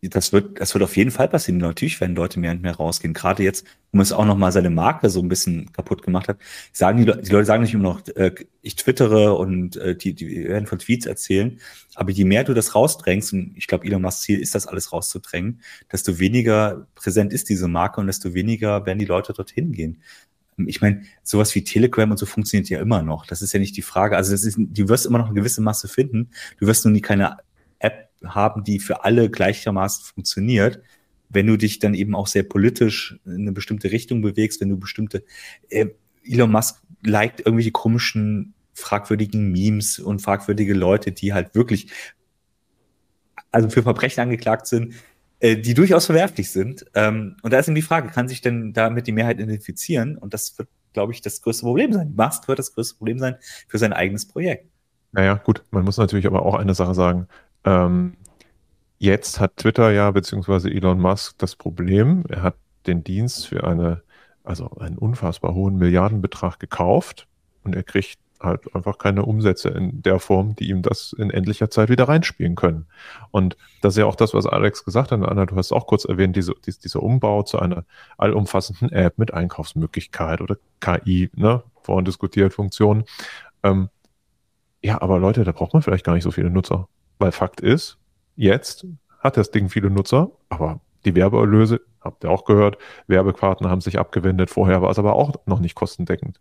Das 0.02 0.32
wird, 0.32 0.62
das 0.62 0.74
wird 0.74 0.84
auf 0.84 0.96
jeden 0.96 1.10
Fall 1.10 1.28
passieren. 1.28 1.58
Natürlich 1.58 2.00
werden 2.00 2.16
Leute 2.16 2.40
mehr 2.40 2.52
und 2.52 2.62
mehr 2.62 2.76
rausgehen. 2.76 3.14
Gerade 3.14 3.44
jetzt, 3.44 3.66
wo 3.92 3.98
man 3.98 4.04
es 4.04 4.12
auch 4.12 4.26
noch 4.26 4.38
mal 4.38 4.52
seine 4.52 4.70
Marke 4.70 5.10
so 5.10 5.22
ein 5.22 5.28
bisschen 5.28 5.72
kaputt 5.72 6.04
gemacht 6.04 6.28
hat, 6.28 6.38
sagen 6.72 7.00
die, 7.00 7.06
Leute, 7.06 7.22
die 7.24 7.32
Leute 7.32 7.46
sagen 7.46 7.64
nicht 7.64 7.74
immer 7.74 7.84
noch, 7.84 8.08
äh, 8.16 8.32
ich 8.62 8.76
twittere 8.76 9.34
und 9.36 9.76
äh, 9.78 9.96
die, 9.96 10.14
die 10.14 10.46
werden 10.46 10.68
von 10.68 10.78
Tweets 10.78 11.08
erzählen. 11.08 11.60
Aber 11.96 12.12
je 12.12 12.26
mehr 12.26 12.44
du 12.44 12.54
das 12.54 12.76
rausdrängst, 12.76 13.34
und 13.34 13.58
ich 13.58 13.66
glaube, 13.66 13.86
Elon 13.86 14.04
Musk 14.04 14.22
Ziel 14.22 14.40
ist 14.40 14.54
das 14.54 14.68
alles 14.68 14.94
rauszudrängen, 14.94 15.62
desto 15.92 16.20
weniger 16.20 16.88
präsent 16.94 17.34
ist 17.34 17.50
diese 17.50 17.68
Marke 17.68 18.00
und 18.00 18.08
desto 18.08 18.36
weniger 18.36 18.86
werden 18.86 19.00
die 19.00 19.06
Leute 19.06 19.34
dorthin 19.34 19.72
gehen. 19.72 20.02
Ich 20.66 20.82
meine, 20.82 21.04
sowas 21.24 21.54
wie 21.54 21.64
Telegram 21.64 22.10
und 22.10 22.18
so 22.18 22.26
funktioniert 22.26 22.70
ja 22.70 22.80
immer 22.80 23.04
noch. 23.04 23.28
Das 23.28 23.44
ist 23.44 23.54
ja 23.54 23.60
nicht 23.60 23.78
die 23.78 23.84
Frage. 23.84 24.18
Also 24.18 24.32
das 24.32 24.44
ist, 24.44 24.58
du 24.58 24.90
wirst 24.90 25.06
immer 25.06 25.20
noch 25.20 25.28
eine 25.28 25.36
gewisse 25.36 25.62
Masse 25.62 25.88
finden. 25.88 26.32
Du 26.60 26.66
wirst 26.66 26.84
nur 26.84 26.92
nie 26.92 27.02
keine 27.02 27.38
haben, 28.26 28.64
die 28.64 28.80
für 28.80 29.04
alle 29.04 29.30
gleichermaßen 29.30 30.06
funktioniert. 30.06 30.82
Wenn 31.30 31.48
du 31.48 31.58
dich 31.58 31.80
dann 31.80 31.94
eben 31.94 32.16
auch 32.16 32.28
sehr 32.28 32.44
politisch 32.44 33.20
in 33.26 33.42
eine 33.42 33.52
bestimmte 33.52 33.92
Richtung 33.92 34.22
bewegst, 34.22 34.62
wenn 34.62 34.70
du 34.70 34.78
bestimmte 34.78 35.24
äh, 35.70 35.88
Elon 36.24 36.52
Musk 36.52 36.82
liked 37.04 37.40
irgendwelche 37.42 37.72
komischen, 37.72 38.54
fragwürdigen 38.74 39.52
Memes 39.52 40.00
und 40.00 40.22
fragwürdige 40.22 40.74
Leute, 40.74 41.12
die 41.12 41.34
halt 41.34 41.56
wirklich 41.56 41.92
also 43.52 43.70
für 43.70 43.84
Verbrechen 43.84 44.22
angeklagt 44.22 44.68
sind, 44.68 44.94
äh, 45.40 45.58
die 45.58 45.74
durchaus 45.74 46.06
verwerflich 46.06 46.52
sind. 46.52 46.86
Ähm, 46.94 47.38
und 47.42 47.54
da 47.54 47.60
ist 47.60 47.68
eben 47.68 47.76
die 47.76 47.82
Frage, 47.82 48.10
kann 48.10 48.28
sich 48.28 48.42
denn 48.42 48.74
damit 48.74 49.08
die 49.08 49.12
Mehrheit 49.12 49.40
identifizieren? 49.40 50.18
Und 50.18 50.34
das 50.34 50.58
wird, 50.58 50.70
glaube 50.94 51.14
ich, 51.14 51.22
das 51.22 51.42
größte 51.42 51.64
Problem 51.64 51.94
sein. 51.94 52.14
Musk 52.16 52.48
wird 52.48 52.60
das 52.60 52.74
größte 52.74 52.98
Problem 52.98 53.20
sein 53.20 53.36
für 53.68 53.78
sein 53.78 53.94
eigenes 53.94 54.28
Projekt. 54.28 54.68
Naja, 55.12 55.36
gut, 55.36 55.64
man 55.72 55.84
muss 55.84 55.98
natürlich 55.98 56.28
aber 56.28 56.44
auch 56.44 56.56
eine 56.56 56.74
Sache 56.76 56.94
sagen. 56.94 57.28
Ähm, 57.68 58.14
jetzt 58.98 59.42
hat 59.42 59.58
Twitter 59.58 59.92
ja, 59.92 60.10
beziehungsweise 60.12 60.70
Elon 60.70 61.02
Musk, 61.02 61.38
das 61.38 61.58
Problem, 61.58 62.24
er 62.30 62.42
hat 62.42 62.56
den 62.88 63.04
Dienst 63.04 63.48
für 63.48 63.66
eine, 63.66 64.04
also 64.46 64.70
einen 64.80 64.98
unfassbar 64.98 65.54
hohen 65.54 65.76
Milliardenbetrag 65.76 66.60
gekauft 66.60 67.28
und 67.64 67.76
er 67.76 67.84
kriegt 67.84 68.20
halt 68.40 68.74
einfach 68.74 69.00
keine 69.00 69.26
Umsätze 69.26 69.70
in 69.70 70.02
der 70.02 70.20
Form, 70.20 70.56
die 70.56 70.70
ihm 70.70 70.82
das 70.82 71.14
in 71.18 71.30
endlicher 71.30 71.70
Zeit 71.70 71.90
wieder 71.90 72.08
reinspielen 72.08 72.56
können. 72.56 72.86
Und 73.32 73.58
das 73.82 73.96
ist 73.96 74.00
ja 74.00 74.06
auch 74.06 74.16
das, 74.16 74.34
was 74.34 74.46
Alex 74.46 74.86
gesagt 74.86 75.12
hat. 75.12 75.22
Anna, 75.22 75.46
du 75.46 75.56
hast 75.58 75.74
auch 75.74 75.88
kurz 75.88 76.06
erwähnt, 76.06 76.36
diese, 76.36 76.54
diese, 76.66 76.80
dieser 76.80 77.04
Umbau 77.04 77.44
zu 77.44 77.60
einer 77.60 77.84
allumfassenden 78.18 78.92
App 78.92 79.18
mit 79.18 79.34
Einkaufsmöglichkeit 79.34 80.40
oder 80.40 80.56
KI, 80.80 81.32
ne, 81.36 81.64
vorhin 81.82 82.06
diskutiert, 82.06 82.54
Funktionen. 82.54 83.04
Ähm, 83.64 83.90
ja, 84.82 85.02
aber 85.02 85.20
Leute, 85.20 85.44
da 85.44 85.52
braucht 85.52 85.74
man 85.74 85.82
vielleicht 85.82 86.06
gar 86.06 86.14
nicht 86.14 86.24
so 86.24 86.32
viele 86.32 86.52
Nutzer. 86.52 86.88
Weil 87.20 87.32
Fakt 87.32 87.62
ist, 87.62 87.98
jetzt 88.36 88.86
hat 89.20 89.38
das 89.38 89.52
Ding 89.52 89.70
viele 89.70 89.90
Nutzer, 89.90 90.32
aber 90.50 90.80
die 91.06 91.16
Werbeerlöse, 91.16 91.82
habt 92.02 92.24
ihr 92.24 92.32
auch 92.32 92.46
gehört, 92.46 92.78
Werbepartner 93.08 93.70
haben 93.70 93.82
sich 93.82 94.00
abgewendet, 94.00 94.50
vorher 94.50 94.82
war 94.82 94.90
es 94.90 95.00
aber 95.00 95.14
auch 95.14 95.36
noch 95.46 95.60
nicht 95.60 95.76
kostendeckend. 95.76 96.40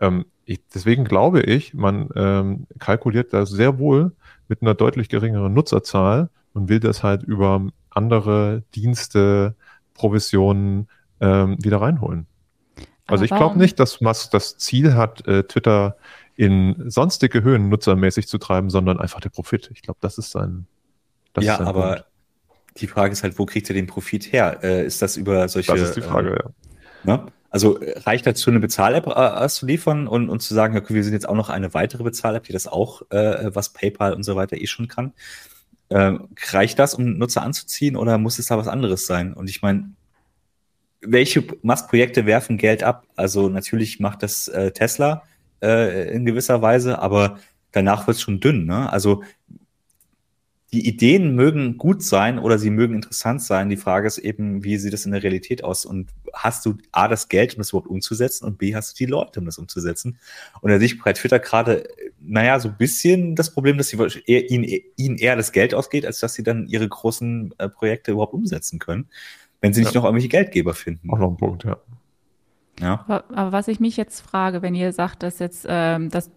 Ähm, 0.00 0.26
ich, 0.44 0.60
deswegen 0.74 1.04
glaube 1.04 1.42
ich, 1.42 1.74
man 1.74 2.08
ähm, 2.14 2.66
kalkuliert 2.78 3.32
da 3.32 3.46
sehr 3.46 3.78
wohl 3.78 4.12
mit 4.48 4.62
einer 4.62 4.74
deutlich 4.74 5.08
geringeren 5.08 5.52
Nutzerzahl 5.54 6.30
und 6.52 6.68
will 6.68 6.80
das 6.80 7.02
halt 7.02 7.22
über 7.22 7.66
andere 7.90 8.62
Dienste, 8.74 9.56
Provisionen 9.94 10.88
ähm, 11.20 11.56
wieder 11.62 11.80
reinholen. 11.80 12.26
Also 13.06 13.24
ich 13.24 13.30
glaube 13.30 13.58
nicht, 13.58 13.78
dass 13.78 14.00
Musk 14.00 14.32
das 14.32 14.58
Ziel 14.58 14.94
hat, 14.94 15.26
äh, 15.26 15.44
Twitter 15.44 15.96
in 16.36 16.90
sonstige 16.90 17.42
Höhen 17.42 17.68
nutzermäßig 17.68 18.28
zu 18.28 18.38
treiben, 18.38 18.70
sondern 18.70 19.00
einfach 19.00 19.20
der 19.20 19.30
Profit. 19.30 19.70
Ich 19.72 19.82
glaube, 19.82 19.98
das 20.02 20.18
ist 20.18 20.30
sein. 20.30 20.66
Das 21.32 21.44
ja, 21.44 21.52
ist 21.52 21.58
sein 21.58 21.66
aber 21.66 21.94
Punkt. 21.94 22.04
die 22.76 22.86
Frage 22.86 23.12
ist 23.12 23.22
halt, 23.22 23.38
wo 23.38 23.46
kriegt 23.46 23.68
er 23.70 23.74
den 23.74 23.86
Profit 23.86 24.32
her? 24.32 24.58
Äh, 24.62 24.86
ist 24.86 25.02
das 25.02 25.16
über 25.16 25.48
solche? 25.48 25.72
Das 25.72 25.80
ist 25.80 25.96
die 25.96 26.02
Frage, 26.02 26.30
äh, 26.34 27.08
ja. 27.08 27.16
Ne? 27.16 27.26
Also 27.50 27.80
äh, 27.80 27.98
reicht 28.00 28.26
dazu 28.26 28.50
eine 28.50 28.60
Bezahl-App 28.60 29.06
äh, 29.06 29.48
zu 29.48 29.64
liefern 29.64 30.06
und, 30.06 30.28
und 30.28 30.40
zu 30.40 30.52
sagen, 30.52 30.76
okay, 30.76 30.92
wir 30.92 31.04
sind 31.04 31.14
jetzt 31.14 31.28
auch 31.28 31.34
noch 31.34 31.48
eine 31.48 31.72
weitere 31.72 32.02
Bezahl-App, 32.02 32.44
die 32.44 32.52
das 32.52 32.66
auch, 32.66 33.02
äh, 33.10 33.54
was 33.54 33.72
PayPal 33.72 34.12
und 34.12 34.24
so 34.24 34.36
weiter 34.36 34.58
eh 34.58 34.66
schon 34.66 34.88
kann. 34.88 35.14
Äh, 35.88 36.18
reicht 36.50 36.78
das, 36.78 36.94
um 36.94 37.16
Nutzer 37.16 37.42
anzuziehen 37.42 37.96
oder 37.96 38.18
muss 38.18 38.38
es 38.38 38.46
da 38.46 38.58
was 38.58 38.68
anderes 38.68 39.06
sein? 39.06 39.32
Und 39.32 39.48
ich 39.48 39.62
meine, 39.62 39.90
welche 41.00 41.44
Musk-Projekte 41.62 42.26
werfen 42.26 42.58
Geld 42.58 42.82
ab? 42.82 43.06
Also 43.14 43.48
natürlich 43.48 44.00
macht 44.00 44.22
das 44.22 44.48
äh, 44.48 44.72
Tesla 44.72 45.22
äh, 45.62 46.12
in 46.12 46.24
gewisser 46.24 46.62
Weise, 46.62 46.98
aber 46.98 47.38
danach 47.72 48.06
wird 48.06 48.16
es 48.16 48.22
schon 48.22 48.40
dünn. 48.40 48.66
Ne? 48.66 48.90
Also 48.90 49.22
die 50.72 50.88
Ideen 50.88 51.34
mögen 51.36 51.78
gut 51.78 52.02
sein 52.02 52.38
oder 52.38 52.58
sie 52.58 52.70
mögen 52.70 52.96
interessant 52.96 53.40
sein. 53.40 53.70
Die 53.70 53.76
Frage 53.76 54.06
ist 54.08 54.18
eben, 54.18 54.64
wie 54.64 54.76
sieht 54.78 54.94
es 54.94 55.06
in 55.06 55.12
der 55.12 55.22
Realität 55.22 55.62
aus? 55.62 55.86
Und 55.86 56.10
hast 56.32 56.66
du 56.66 56.76
A, 56.90 57.06
das 57.06 57.28
Geld, 57.28 57.54
um 57.54 57.58
das 57.58 57.70
überhaupt 57.70 57.88
umzusetzen 57.88 58.44
und 58.44 58.58
B, 58.58 58.74
hast 58.74 58.92
du 58.92 59.04
die 59.04 59.10
Leute, 59.10 59.38
um 59.40 59.46
das 59.46 59.58
umzusetzen? 59.58 60.18
Und 60.60 60.70
da 60.70 60.78
sehe 60.78 60.86
ich 60.86 61.00
bei 61.00 61.12
Twitter 61.12 61.38
gerade, 61.38 61.88
naja, 62.20 62.58
so 62.58 62.68
ein 62.68 62.76
bisschen 62.76 63.36
das 63.36 63.52
Problem, 63.52 63.78
dass 63.78 63.88
sie 63.88 63.98
eher, 64.26 64.50
ihnen, 64.50 64.64
ihnen 64.96 65.16
eher 65.16 65.36
das 65.36 65.52
Geld 65.52 65.72
ausgeht, 65.72 66.04
als 66.04 66.18
dass 66.18 66.34
sie 66.34 66.42
dann 66.42 66.66
ihre 66.66 66.88
großen 66.88 67.54
äh, 67.58 67.68
Projekte 67.68 68.10
überhaupt 68.10 68.34
umsetzen 68.34 68.80
können, 68.80 69.08
wenn 69.60 69.72
sie 69.72 69.80
nicht 69.80 69.94
ja. 69.94 70.00
noch 70.00 70.04
irgendwelche 70.04 70.28
Geldgeber 70.28 70.74
finden. 70.74 71.08
Auch 71.10 71.18
noch 71.18 71.30
ein 71.30 71.36
Punkt, 71.36 71.64
ja. 71.64 71.78
Ja. 72.80 73.04
Aber, 73.06 73.24
aber, 73.34 73.52
was 73.52 73.68
ich 73.68 73.80
mich 73.80 73.96
jetzt 73.96 74.20
frage, 74.20 74.62
wenn 74.62 74.74
ihr 74.74 74.92
sagt, 74.92 75.22
dass 75.22 75.38
jetzt 75.38 75.66
ähm, 75.68 76.10
dass 76.10 76.30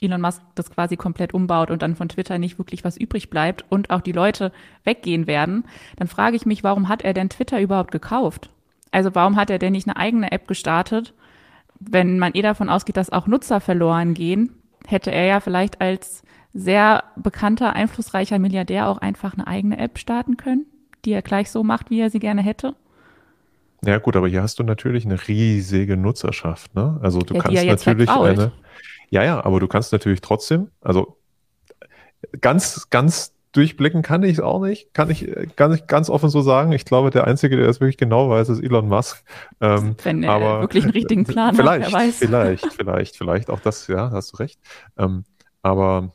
Elon 0.00 0.20
Musk 0.20 0.42
das 0.54 0.70
quasi 0.70 0.96
komplett 0.96 1.34
umbaut 1.34 1.70
und 1.70 1.82
dann 1.82 1.96
von 1.96 2.08
Twitter 2.08 2.38
nicht 2.38 2.58
wirklich 2.58 2.84
was 2.84 2.96
übrig 2.96 3.30
bleibt 3.30 3.64
und 3.70 3.90
auch 3.90 4.00
die 4.00 4.12
Leute 4.12 4.52
weggehen 4.84 5.26
werden, 5.26 5.64
dann 5.96 6.08
frage 6.08 6.36
ich 6.36 6.46
mich, 6.46 6.64
warum 6.64 6.88
hat 6.88 7.02
er 7.02 7.14
denn 7.14 7.30
Twitter 7.30 7.60
überhaupt 7.60 7.92
gekauft? 7.92 8.50
Also 8.90 9.14
warum 9.14 9.36
hat 9.36 9.50
er 9.50 9.58
denn 9.58 9.72
nicht 9.72 9.88
eine 9.88 9.96
eigene 9.96 10.32
App 10.32 10.46
gestartet? 10.46 11.14
Wenn 11.78 12.18
man 12.18 12.32
eh 12.34 12.42
davon 12.42 12.68
ausgeht, 12.68 12.96
dass 12.96 13.10
auch 13.10 13.26
Nutzer 13.26 13.60
verloren 13.60 14.14
gehen, 14.14 14.50
hätte 14.86 15.10
er 15.10 15.26
ja 15.26 15.40
vielleicht 15.40 15.80
als 15.80 16.22
sehr 16.54 17.04
bekannter, 17.16 17.74
einflussreicher 17.74 18.38
Milliardär 18.38 18.88
auch 18.88 18.98
einfach 18.98 19.34
eine 19.34 19.46
eigene 19.46 19.78
App 19.78 19.98
starten 19.98 20.36
können, 20.36 20.66
die 21.04 21.12
er 21.12 21.22
gleich 21.22 21.50
so 21.50 21.62
macht, 21.62 21.90
wie 21.90 22.00
er 22.00 22.10
sie 22.10 22.18
gerne 22.18 22.42
hätte. 22.42 22.74
Ja 23.86 23.98
gut, 23.98 24.16
aber 24.16 24.28
hier 24.28 24.42
hast 24.42 24.58
du 24.58 24.64
natürlich 24.64 25.04
eine 25.04 25.28
riesige 25.28 25.96
Nutzerschaft. 25.96 26.74
Ne? 26.74 26.98
Also 27.02 27.20
du 27.20 27.34
ja, 27.34 27.40
kannst 27.40 27.86
natürlich 27.86 28.10
eine. 28.10 28.52
Ja, 29.10 29.22
ja, 29.22 29.44
aber 29.44 29.60
du 29.60 29.68
kannst 29.68 29.92
natürlich 29.92 30.20
trotzdem, 30.20 30.68
also 30.80 31.16
ganz, 32.40 32.90
ganz 32.90 33.32
durchblicken 33.52 34.02
kann 34.02 34.22
ich 34.22 34.32
es 34.32 34.40
auch 34.40 34.60
nicht, 34.60 34.92
kann 34.92 35.08
ich, 35.10 35.26
kann 35.56 35.72
ich 35.72 35.86
ganz 35.86 36.10
offen 36.10 36.28
so 36.28 36.42
sagen. 36.42 36.72
Ich 36.72 36.84
glaube, 36.84 37.10
der 37.10 37.26
Einzige, 37.26 37.56
der 37.56 37.66
das 37.66 37.80
wirklich 37.80 37.96
genau 37.96 38.28
weiß, 38.28 38.50
ist 38.50 38.62
Elon 38.62 38.88
Musk. 38.88 39.22
Ähm, 39.60 39.96
Wenn 40.02 40.22
er 40.22 40.32
aber, 40.32 40.60
wirklich 40.60 40.84
einen 40.84 40.92
richtigen 40.92 41.24
Plan 41.24 41.54
vielleicht, 41.54 41.86
hat, 41.86 41.92
wer 41.92 42.00
weiß. 42.00 42.16
Vielleicht, 42.18 42.72
vielleicht, 42.72 43.16
vielleicht 43.16 43.50
auch 43.50 43.60
das, 43.60 43.86
ja, 43.86 44.10
hast 44.10 44.32
du 44.32 44.36
recht. 44.38 44.60
Ähm, 44.98 45.24
aber 45.62 46.12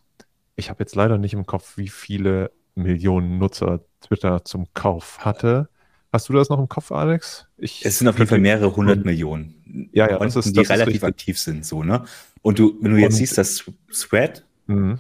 ich 0.55 0.69
habe 0.69 0.83
jetzt 0.83 0.95
leider 0.95 1.17
nicht 1.17 1.33
im 1.33 1.45
Kopf, 1.45 1.77
wie 1.77 1.87
viele 1.87 2.51
Millionen 2.75 3.39
Nutzer 3.39 3.79
Twitter 4.01 4.45
zum 4.45 4.67
Kauf 4.73 5.19
hatte. 5.25 5.69
Hast 6.11 6.27
du 6.27 6.33
das 6.33 6.49
noch 6.49 6.59
im 6.59 6.67
Kopf, 6.67 6.91
Alex? 6.91 7.47
Ich 7.57 7.85
es 7.85 7.97
sind 7.97 8.07
auf 8.07 8.17
jeden 8.17 8.29
Fall 8.29 8.39
mehrere 8.39 8.75
hundert 8.75 9.05
Millionen. 9.05 9.89
Ja, 9.93 10.09
ja, 10.09 10.19
das 10.19 10.35
ist, 10.35 10.47
die 10.47 10.53
das 10.59 10.69
relativ 10.69 10.97
ist 10.97 11.03
aktiv 11.03 11.39
sind, 11.39 11.65
so, 11.65 11.83
ne? 11.83 12.03
Und 12.41 12.59
du, 12.59 12.77
wenn 12.81 12.91
du 12.91 12.97
jetzt 12.97 13.13
Und, 13.13 13.17
siehst, 13.19 13.37
dass 13.37 13.63
Thread 13.93 14.45
mhm. 14.67 14.99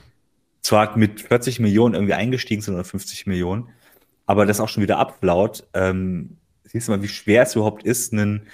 zwar 0.61 0.97
mit 0.97 1.19
40 1.19 1.59
Millionen 1.59 1.95
irgendwie 1.95 2.13
eingestiegen 2.13 2.61
sind 2.61 2.75
oder 2.75 2.85
50 2.85 3.27
Millionen, 3.27 3.69
aber 4.25 4.45
das 4.45 4.61
auch 4.61 4.69
schon 4.69 4.83
wieder 4.83 4.99
abflaut, 4.99 5.67
ähm, 5.73 6.37
siehst 6.63 6.87
du 6.87 6.93
mal, 6.93 7.01
wie 7.01 7.09
schwer 7.09 7.43
es 7.43 7.55
überhaupt 7.55 7.83
ist, 7.83 8.13
einen 8.13 8.47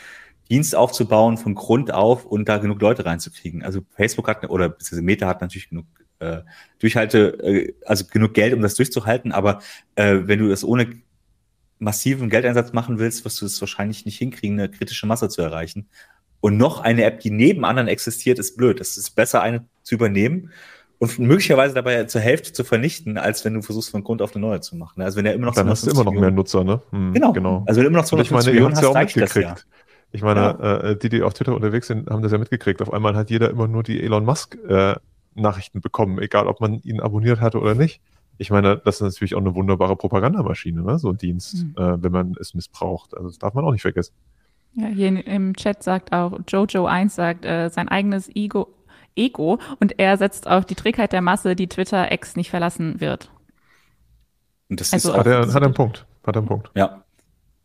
Dienst 0.49 0.75
aufzubauen 0.75 1.37
von 1.37 1.53
Grund 1.53 1.93
auf 1.93 2.25
und 2.25 2.49
da 2.49 2.57
genug 2.57 2.81
Leute 2.81 3.05
reinzukriegen. 3.05 3.61
Also 3.61 3.81
Facebook 3.91 4.27
hat, 4.27 4.49
oder 4.49 4.75
Meta 4.93 5.27
hat 5.27 5.41
natürlich 5.41 5.69
genug 5.69 5.85
äh, 6.19 6.41
Durchhalte, 6.79 7.37
äh, 7.43 7.73
also 7.85 8.05
genug 8.05 8.33
Geld, 8.33 8.53
um 8.53 8.61
das 8.61 8.73
durchzuhalten, 8.73 9.31
aber 9.31 9.59
äh, 9.95 10.21
wenn 10.23 10.39
du 10.39 10.49
das 10.49 10.63
ohne 10.63 10.87
massiven 11.79 12.29
Geldeinsatz 12.29 12.73
machen 12.73 12.99
willst, 12.99 13.23
wirst 13.25 13.41
du 13.41 13.45
es 13.45 13.59
wahrscheinlich 13.61 14.05
nicht 14.05 14.17
hinkriegen, 14.17 14.59
eine 14.59 14.69
kritische 14.69 15.07
Masse 15.07 15.29
zu 15.29 15.41
erreichen. 15.41 15.87
Und 16.39 16.57
noch 16.57 16.81
eine 16.81 17.03
App, 17.03 17.19
die 17.19 17.31
neben 17.31 17.65
anderen 17.65 17.87
existiert, 17.87 18.39
ist 18.39 18.57
blöd. 18.57 18.79
Es 18.79 18.97
ist 18.97 19.11
besser, 19.11 19.41
eine 19.41 19.65
zu 19.83 19.95
übernehmen 19.95 20.51
und 20.99 21.19
möglicherweise 21.19 21.75
dabei 21.75 22.03
zur 22.05 22.21
Hälfte 22.21 22.53
zu 22.53 22.63
vernichten, 22.63 23.17
als 23.17 23.45
wenn 23.45 23.53
du 23.53 23.61
versuchst, 23.61 23.91
von 23.91 24.03
Grund 24.03 24.21
auf 24.21 24.35
eine 24.35 24.45
neue 24.45 24.61
zu 24.61 24.75
machen. 24.75 25.01
Also 25.01 25.17
wenn 25.17 25.25
er 25.25 25.33
immer 25.33 25.47
noch 25.47 25.55
Dann 25.55 25.69
hast 25.69 25.85
du 25.85 25.91
immer 25.91 26.03
noch 26.03 26.13
mehr 26.13 26.31
Nutzer, 26.31 26.63
ne? 26.63 26.81
Hm, 26.91 27.13
genau. 27.13 27.33
genau. 27.33 27.63
Also 27.67 27.79
wenn 27.79 27.85
du 27.85 27.89
immer 27.89 27.99
noch 27.99 28.05
250 28.05 28.53
Millionen 28.53 28.75
hast, 28.75 28.83
ja 28.83 28.91
reicht 28.91 29.19
das 29.19 29.33
ja. 29.35 29.55
Ich 30.11 30.21
meine, 30.21 30.39
ja. 30.39 30.77
äh, 30.79 30.97
die, 30.97 31.09
die 31.09 31.21
auf 31.21 31.33
Twitter 31.33 31.53
unterwegs 31.53 31.87
sind, 31.87 32.09
haben 32.09 32.23
das 32.23 32.31
ja 32.31 32.37
mitgekriegt. 32.37 32.81
Auf 32.81 32.93
einmal 32.93 33.15
hat 33.15 33.29
jeder 33.29 33.49
immer 33.49 33.67
nur 33.67 33.83
die 33.83 34.01
Elon 34.01 34.25
Musk 34.25 34.57
äh, 34.67 34.95
Nachrichten 35.35 35.81
bekommen, 35.81 36.19
egal 36.19 36.47
ob 36.47 36.61
man 36.61 36.79
ihn 36.81 37.01
abonniert 37.01 37.41
hatte 37.41 37.59
oder 37.59 37.75
nicht 37.75 38.01
ich 38.37 38.51
meine, 38.51 38.77
das 38.77 38.95
ist 38.95 39.01
natürlich 39.01 39.35
auch 39.35 39.41
eine 39.41 39.55
wunderbare 39.55 39.95
Propagandamaschine, 39.95 40.83
ne? 40.83 40.99
so 40.99 41.09
ein 41.09 41.17
Dienst, 41.17 41.65
mhm. 41.65 41.75
äh, 41.77 42.03
wenn 42.03 42.11
man 42.11 42.35
es 42.39 42.53
missbraucht. 42.53 43.15
Also 43.15 43.29
das 43.29 43.39
darf 43.39 43.53
man 43.53 43.65
auch 43.65 43.71
nicht 43.71 43.81
vergessen. 43.81 44.13
Ja, 44.73 44.87
hier 44.87 45.25
im 45.25 45.55
Chat 45.55 45.81
sagt 45.81 46.13
auch, 46.13 46.33
Jojo1 46.41 47.09
sagt, 47.09 47.45
äh, 47.45 47.69
sein 47.69 47.89
eigenes 47.89 48.29
Ego, 48.35 48.67
Ego 49.15 49.59
und 49.79 49.99
er 49.99 50.17
setzt 50.17 50.47
auf 50.47 50.65
die 50.65 50.75
Trägheit 50.75 51.13
der 51.13 51.21
Masse, 51.21 51.55
die 51.55 51.67
Twitter 51.67 52.11
X 52.11 52.35
nicht 52.35 52.51
verlassen 52.51 53.01
wird. 53.01 53.31
Und 54.69 54.79
das 54.79 54.93
also 54.93 55.11
ist 55.11 55.17
hat, 55.17 55.25
er, 55.25 55.39
hat 55.39 55.55
er 55.55 55.63
einen 55.63 55.73
Punkt. 55.73 56.05
hat 56.25 56.35
er 56.35 56.39
einen 56.39 56.47
Punkt. 56.47 56.69
Ja, 56.75 57.03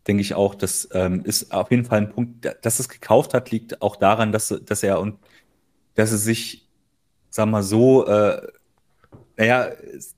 denke 0.07 0.23
ich 0.23 0.35
auch. 0.35 0.55
Das 0.55 0.88
ähm, 0.93 1.23
ist 1.25 1.52
auf 1.52 1.71
jeden 1.71 1.85
Fall 1.85 1.99
ein 1.99 2.11
Punkt, 2.11 2.49
dass 2.62 2.79
es 2.79 2.88
gekauft 2.88 3.35
hat, 3.35 3.50
liegt 3.50 3.83
auch 3.83 3.97
daran, 3.97 4.33
dass, 4.33 4.49
dass 4.49 4.83
er 4.83 5.00
und 5.00 5.19
dass 5.95 6.12
es 6.12 6.25
sich, 6.25 6.67
sag 7.29 7.47
mal 7.47 7.62
so, 7.62 8.07
äh, 8.07 8.41
naja, 9.43 9.73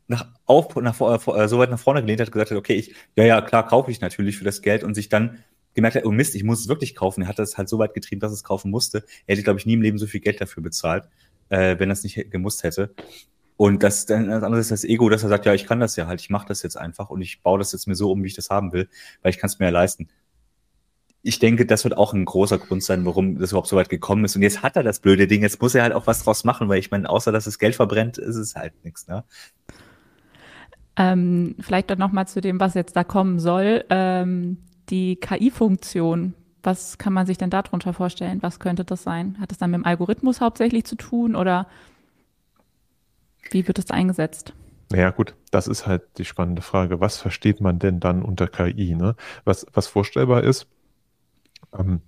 nach, 0.07 0.27
auf, 0.45 0.77
nach, 0.77 1.01
äh, 1.01 1.49
so 1.49 1.59
weit 1.59 1.71
nach 1.71 1.79
vorne 1.79 2.03
gelehnt 2.03 2.21
hat, 2.21 2.31
gesagt 2.31 2.51
hat, 2.51 2.59
okay, 2.59 2.75
ich, 2.75 2.95
ja, 3.17 3.25
ja, 3.25 3.41
klar, 3.41 3.67
kaufe 3.67 3.91
ich 3.91 4.03
natürlich 4.03 4.37
für 4.37 4.45
das 4.45 4.61
Geld 4.61 4.85
und 4.85 4.93
sich 4.95 5.09
dann 5.09 5.39
gemerkt 5.73 5.97
hat, 5.97 6.05
oh 6.05 6.11
Mist, 6.11 6.35
ich 6.35 6.45
muss 6.45 6.61
es 6.61 6.69
wirklich 6.69 6.95
kaufen. 6.95 7.23
Er 7.23 7.29
hat 7.29 7.39
das 7.39 7.57
halt 7.57 7.71
so 7.71 7.79
weit 7.79 7.95
getrieben, 7.95 8.21
dass 8.21 8.33
es 8.33 8.45
kaufen 8.45 8.71
musste. 8.71 8.99
Er 9.27 9.35
hätte, 9.35 9.43
glaube 9.43 9.59
ich, 9.59 9.65
nie 9.65 9.73
im 9.73 9.81
Leben 9.81 9.97
so 9.97 10.07
viel 10.07 10.21
Geld 10.21 10.43
dafür 10.43 10.63
bezahlt, 10.63 11.09
äh, 11.49 11.79
wenn 11.79 11.91
es 11.91 12.03
nicht 12.03 12.31
gemusst 12.31 12.65
hätte. 12.65 12.95
Und 13.57 13.83
das, 13.83 14.05
das 14.05 14.19
andere 14.19 14.59
ist 14.59 14.71
das 14.71 14.85
Ego, 14.85 15.09
dass 15.09 15.23
er 15.23 15.31
sagt, 15.31 15.47
ja, 15.47 15.55
ich 15.55 15.65
kann 15.67 15.81
das 15.81 15.97
ja 15.97 16.07
halt, 16.07 16.21
ich 16.21 16.29
mache 16.29 16.47
das 16.47 16.63
jetzt 16.63 16.77
einfach 16.77 17.09
und 17.09 17.23
ich 17.23 17.41
baue 17.41 17.59
das 17.59 17.73
jetzt 17.73 17.87
mir 17.87 17.95
so 17.95 18.13
um, 18.13 18.23
wie 18.25 18.27
ich 18.27 18.35
das 18.35 18.51
haben 18.51 18.73
will, 18.75 18.91
weil 19.23 19.31
ich 19.31 19.39
kann 19.39 19.49
es 19.49 19.59
mir 19.59 19.67
ja 19.67 19.71
leisten. 19.71 20.09
Ich 21.27 21.39
denke, 21.39 21.65
das 21.65 21.85
wird 21.85 21.97
auch 21.97 22.13
ein 22.13 22.25
großer 22.25 22.59
Grund 22.59 22.85
sein, 22.85 23.05
warum 23.07 23.39
das 23.39 23.51
überhaupt 23.51 23.69
so 23.69 23.77
weit 23.77 23.89
gekommen 23.89 24.25
ist. 24.25 24.37
Und 24.37 24.43
jetzt 24.43 24.63
hat 24.63 24.77
er 24.77 24.83
das 24.83 25.01
blöde 25.01 25.27
Ding, 25.27 25.43
jetzt 25.43 25.61
muss 25.61 25.75
er 25.75 25.83
halt 25.83 25.95
auch 25.95 26.07
was 26.07 26.23
draus 26.23 26.45
machen, 26.45 26.69
weil 26.69 26.79
ich 26.79 26.91
meine, 26.91 27.09
außer 27.09 27.33
dass 27.33 27.47
es 27.47 27.59
Geld 27.59 27.75
verbrennt, 27.75 28.19
ist 28.19 28.37
es 28.37 28.55
halt 28.55 28.73
nichts, 28.85 29.09
ne? 29.09 29.25
Ähm, 30.97 31.57
vielleicht 31.59 31.91
dann 31.91 31.99
nochmal 31.99 32.29
zu 32.29 32.41
dem, 32.41 32.61
was 32.61 32.75
jetzt 32.75 32.95
da 32.95 33.03
kommen 33.03 33.41
soll. 33.41 33.85
Ähm, 33.91 34.59
die 34.91 35.17
KI-Funktion, 35.17 36.35
was 36.63 36.99
kann 36.99 37.13
man 37.13 37.27
sich 37.27 37.39
denn 37.39 37.51
darunter 37.51 37.93
vorstellen? 37.95 38.43
Was 38.43 38.61
könnte 38.61 38.85
das 38.85 39.03
sein? 39.03 39.37
Hat 39.41 39.51
es 39.51 39.59
dann 39.59 39.71
mit 39.71 39.81
dem 39.81 39.87
Algorithmus 39.87 40.41
hauptsächlich 40.41 40.85
zu 40.85 40.97
tun 40.97 41.35
oder 41.35 41.67
wie 43.51 43.67
wird 43.67 43.79
es 43.79 43.91
eingesetzt? 43.91 44.53
Naja, 44.91 45.11
gut, 45.11 45.35
das 45.51 45.67
ist 45.67 45.87
halt 45.87 46.03
die 46.19 46.25
spannende 46.25 46.63
Frage. 46.63 47.01
Was 47.01 47.17
versteht 47.17 47.61
man 47.61 47.79
denn 47.79 48.01
dann 48.01 48.23
unter 48.23 48.47
KI? 48.47 48.95
Ne? 48.95 49.17
Was, 49.45 49.67
was 49.73 49.87
vorstellbar 49.87 50.45
ist, 50.45 50.67
ähm, 51.79 52.01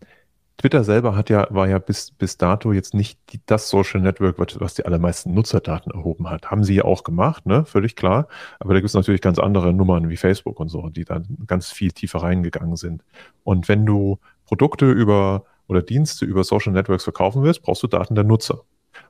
Twitter 0.58 0.85
selber 0.85 1.14
hat 1.14 1.28
ja, 1.28 1.46
war 1.50 1.68
ja 1.68 1.78
bis, 1.78 2.12
bis 2.12 2.38
dato 2.38 2.73
jetzt 2.73 2.94
nicht 2.94 3.18
die, 3.30 3.40
das 3.44 3.68
Social 3.68 4.00
Network, 4.00 4.38
was, 4.38 4.58
was 4.58 4.75
die 4.75 4.87
allermeisten 4.87 5.35
Nutzerdaten 5.35 5.92
erhoben 5.92 6.30
hat. 6.30 6.50
Haben 6.50 6.64
sie 6.64 6.76
ja 6.76 6.85
auch 6.85 7.04
gemacht, 7.04 7.44
ne? 7.44 7.66
Völlig 7.66 7.94
klar. 7.94 8.26
Aber 8.58 8.73
da 8.73 8.80
gibt 8.80 8.88
es 8.88 8.94
natürlich 8.94 9.20
ganz 9.20 9.38
andere 9.38 9.75
Nummern 9.75 10.08
wie 10.08 10.16
Facebook 10.16 10.58
und 10.58 10.68
so, 10.68 10.88
die 10.88 11.04
dann 11.04 11.26
ganz 11.46 11.70
viel 11.70 11.92
tiefer 11.92 12.23
reingegangen 12.23 12.76
sind. 12.76 13.04
Und 13.44 13.68
wenn 13.68 13.85
du 13.85 14.18
Produkte 14.46 14.90
über 14.90 15.44
oder 15.68 15.82
Dienste 15.82 16.25
über 16.25 16.42
Social 16.44 16.73
Networks 16.73 17.04
verkaufen 17.04 17.42
willst, 17.42 17.62
brauchst 17.62 17.82
du 17.82 17.87
Daten 17.87 18.14
der 18.14 18.25
Nutzer. 18.25 18.62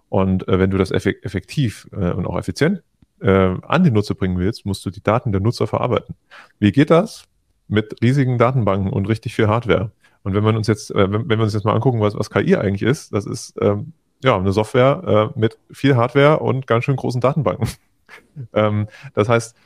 Und 0.09 0.49
äh, 0.49 0.59
wenn 0.59 0.71
du 0.71 0.79
das 0.79 0.91
effektiv 0.91 1.89
äh, 1.93 2.11
und 2.11 2.27
auch 2.27 2.39
effizient 2.39 2.83
äh, 3.21 3.55
an 3.63 3.85
die 3.85 3.91
Nutzer 3.91 4.15
bringen 4.15 4.39
willst, 4.39 4.67
musst 4.67 4.85
du 4.85 4.91
die 4.91 5.03
Daten 5.03 5.33
der 5.33 5.41
Nutzer 5.41 5.67
verarbeiten. 5.67 6.17
Wie 6.59 6.73
geht 6.73 6.91
das? 6.91 7.25
Mit 7.69 8.03
riesigen 8.03 8.39
Datenbanken 8.39 8.93
und 8.93 9.07
richtig 9.07 9.35
viel 9.35 9.49
Hardware. 9.49 9.91
Und 10.27 10.35
wenn 10.35 10.43
man 10.43 10.57
uns 10.57 10.67
jetzt, 10.67 10.91
äh, 10.91 11.09
wenn, 11.13 11.29
wenn 11.29 11.39
wir 11.39 11.45
uns 11.45 11.55
jetzt 11.55 11.63
mal 11.63 11.73
angucken, 11.73 12.01
was, 12.01 12.17
was 12.17 12.31
KI 12.31 12.57
eigentlich 12.57 12.83
ist, 12.83 13.13
das 13.13 13.27
ist 13.27 13.55
ähm, 13.61 13.93
ja 14.25 14.37
eine 14.37 14.51
Software 14.51 15.33
äh, 15.37 15.39
mit 15.39 15.57
viel 15.71 15.95
Hardware 15.95 16.41
und 16.41 16.67
ganz 16.67 16.83
schön 16.83 16.97
großen 16.97 17.21
Datenbanken. 17.21 17.69
ähm, 18.53 18.89
das 19.15 19.29
heißt, 19.29 19.57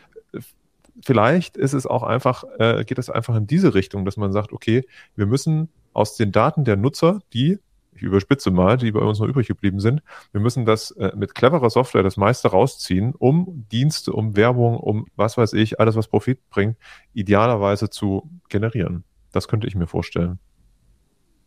vielleicht 1.02 1.56
ist 1.56 1.72
es 1.72 1.86
auch 1.86 2.02
einfach, 2.02 2.44
äh, 2.58 2.84
geht 2.84 2.98
es 2.98 3.08
einfach 3.08 3.36
in 3.36 3.46
diese 3.46 3.72
Richtung, 3.72 4.04
dass 4.04 4.18
man 4.18 4.32
sagt, 4.32 4.52
okay, 4.52 4.86
wir 5.16 5.24
müssen 5.24 5.70
aus 5.94 6.18
den 6.18 6.30
Daten 6.30 6.66
der 6.66 6.76
Nutzer, 6.76 7.20
die 7.32 7.58
ich 7.94 8.02
überspitze 8.02 8.50
mal, 8.50 8.76
die 8.76 8.92
bei 8.92 9.00
uns 9.00 9.18
noch 9.18 9.28
übrig 9.28 9.48
geblieben 9.48 9.80
sind. 9.80 10.02
Wir 10.30 10.42
müssen 10.42 10.66
das 10.66 10.90
äh, 10.90 11.12
mit 11.16 11.34
cleverer 11.34 11.70
Software 11.70 12.02
das 12.02 12.18
meiste 12.18 12.48
rausziehen, 12.48 13.14
um 13.14 13.66
Dienste, 13.72 14.12
um 14.12 14.36
Werbung, 14.36 14.76
um 14.76 15.06
was 15.16 15.38
weiß 15.38 15.54
ich, 15.54 15.80
alles, 15.80 15.96
was 15.96 16.08
Profit 16.08 16.50
bringt, 16.50 16.76
idealerweise 17.14 17.88
zu 17.88 18.28
generieren. 18.50 19.04
Das 19.32 19.48
könnte 19.48 19.66
ich 19.66 19.74
mir 19.74 19.86
vorstellen. 19.86 20.38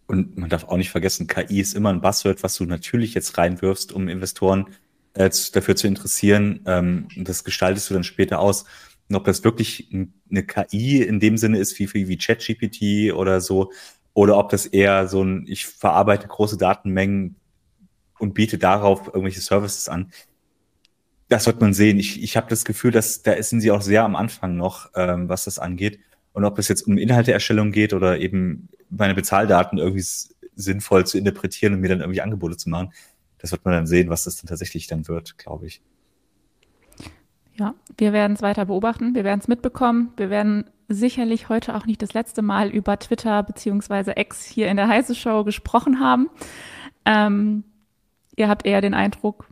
Und 0.07 0.37
man 0.37 0.49
darf 0.49 0.65
auch 0.65 0.77
nicht 0.77 0.89
vergessen, 0.89 1.27
KI 1.27 1.61
ist 1.61 1.75
immer 1.75 1.89
ein 1.89 2.01
Buzzword, 2.01 2.43
was 2.43 2.55
du 2.55 2.65
natürlich 2.65 3.13
jetzt 3.13 3.37
reinwirfst, 3.37 3.91
um 3.93 4.07
Investoren 4.07 4.67
äh, 5.13 5.29
dafür 5.53 5.75
zu 5.75 5.87
interessieren. 5.87 6.61
Ähm, 6.65 7.07
das 7.15 7.43
gestaltest 7.43 7.89
du 7.89 7.93
dann 7.93 8.03
später 8.03 8.39
aus. 8.39 8.65
Und 9.09 9.15
ob 9.15 9.25
das 9.25 9.43
wirklich 9.43 9.89
eine 9.91 10.43
KI 10.43 11.01
in 11.01 11.19
dem 11.19 11.37
Sinne 11.37 11.59
ist, 11.59 11.77
wie, 11.79 11.93
wie, 11.93 12.17
ChatGPT 12.17 13.13
oder 13.13 13.41
so, 13.41 13.71
oder 14.13 14.37
ob 14.37 14.49
das 14.49 14.65
eher 14.65 15.07
so 15.07 15.23
ein, 15.23 15.45
ich 15.47 15.65
verarbeite 15.65 16.27
große 16.27 16.57
Datenmengen 16.57 17.35
und 18.19 18.33
biete 18.33 18.57
darauf 18.57 19.07
irgendwelche 19.07 19.41
Services 19.41 19.89
an. 19.89 20.11
Das 21.29 21.45
wird 21.47 21.61
man 21.61 21.73
sehen. 21.73 21.99
Ich, 21.99 22.21
ich 22.21 22.37
habe 22.37 22.49
das 22.49 22.63
Gefühl, 22.63 22.91
dass 22.91 23.23
da 23.23 23.41
sind 23.41 23.61
sie 23.61 23.71
auch 23.71 23.81
sehr 23.81 24.03
am 24.03 24.15
Anfang 24.15 24.55
noch, 24.55 24.91
ähm, 24.95 25.29
was 25.29 25.45
das 25.45 25.59
angeht. 25.59 25.99
Und 26.33 26.45
ob 26.45 26.57
es 26.57 26.67
jetzt 26.67 26.87
um 26.87 26.97
Inhalteerstellung 26.97 27.71
geht 27.71 27.93
oder 27.93 28.19
eben 28.19 28.69
meine 28.97 29.15
Bezahldaten 29.15 29.77
irgendwie 29.77 30.03
sinnvoll 30.55 31.05
zu 31.05 31.17
interpretieren 31.17 31.73
und 31.73 31.79
mir 31.81 31.89
dann 31.89 32.01
irgendwie 32.01 32.21
Angebote 32.21 32.57
zu 32.57 32.69
machen, 32.69 32.93
das 33.39 33.51
wird 33.51 33.65
man 33.65 33.73
dann 33.73 33.87
sehen, 33.87 34.09
was 34.09 34.23
das 34.23 34.37
dann 34.37 34.47
tatsächlich 34.47 34.87
dann 34.87 35.07
wird, 35.07 35.37
glaube 35.37 35.67
ich. 35.67 35.81
Ja, 37.55 37.75
wir 37.97 38.13
werden 38.13 38.33
es 38.33 38.41
weiter 38.41 38.65
beobachten, 38.65 39.13
wir 39.13 39.23
werden 39.23 39.39
es 39.39 39.47
mitbekommen, 39.47 40.11
wir 40.17 40.29
werden 40.29 40.69
sicherlich 40.87 41.49
heute 41.49 41.75
auch 41.75 41.85
nicht 41.85 42.01
das 42.01 42.13
letzte 42.13 42.41
Mal 42.41 42.69
über 42.69 42.97
Twitter 42.97 43.43
beziehungsweise 43.43 44.13
X 44.15 44.43
hier 44.45 44.69
in 44.69 44.77
der 44.77 44.87
Heiße 44.87 45.13
Show 45.13 45.43
gesprochen 45.43 45.99
haben. 45.99 46.29
Ähm, 47.05 47.63
ihr 48.35 48.47
habt 48.47 48.65
eher 48.65 48.81
den 48.81 48.93
Eindruck, 48.93 49.47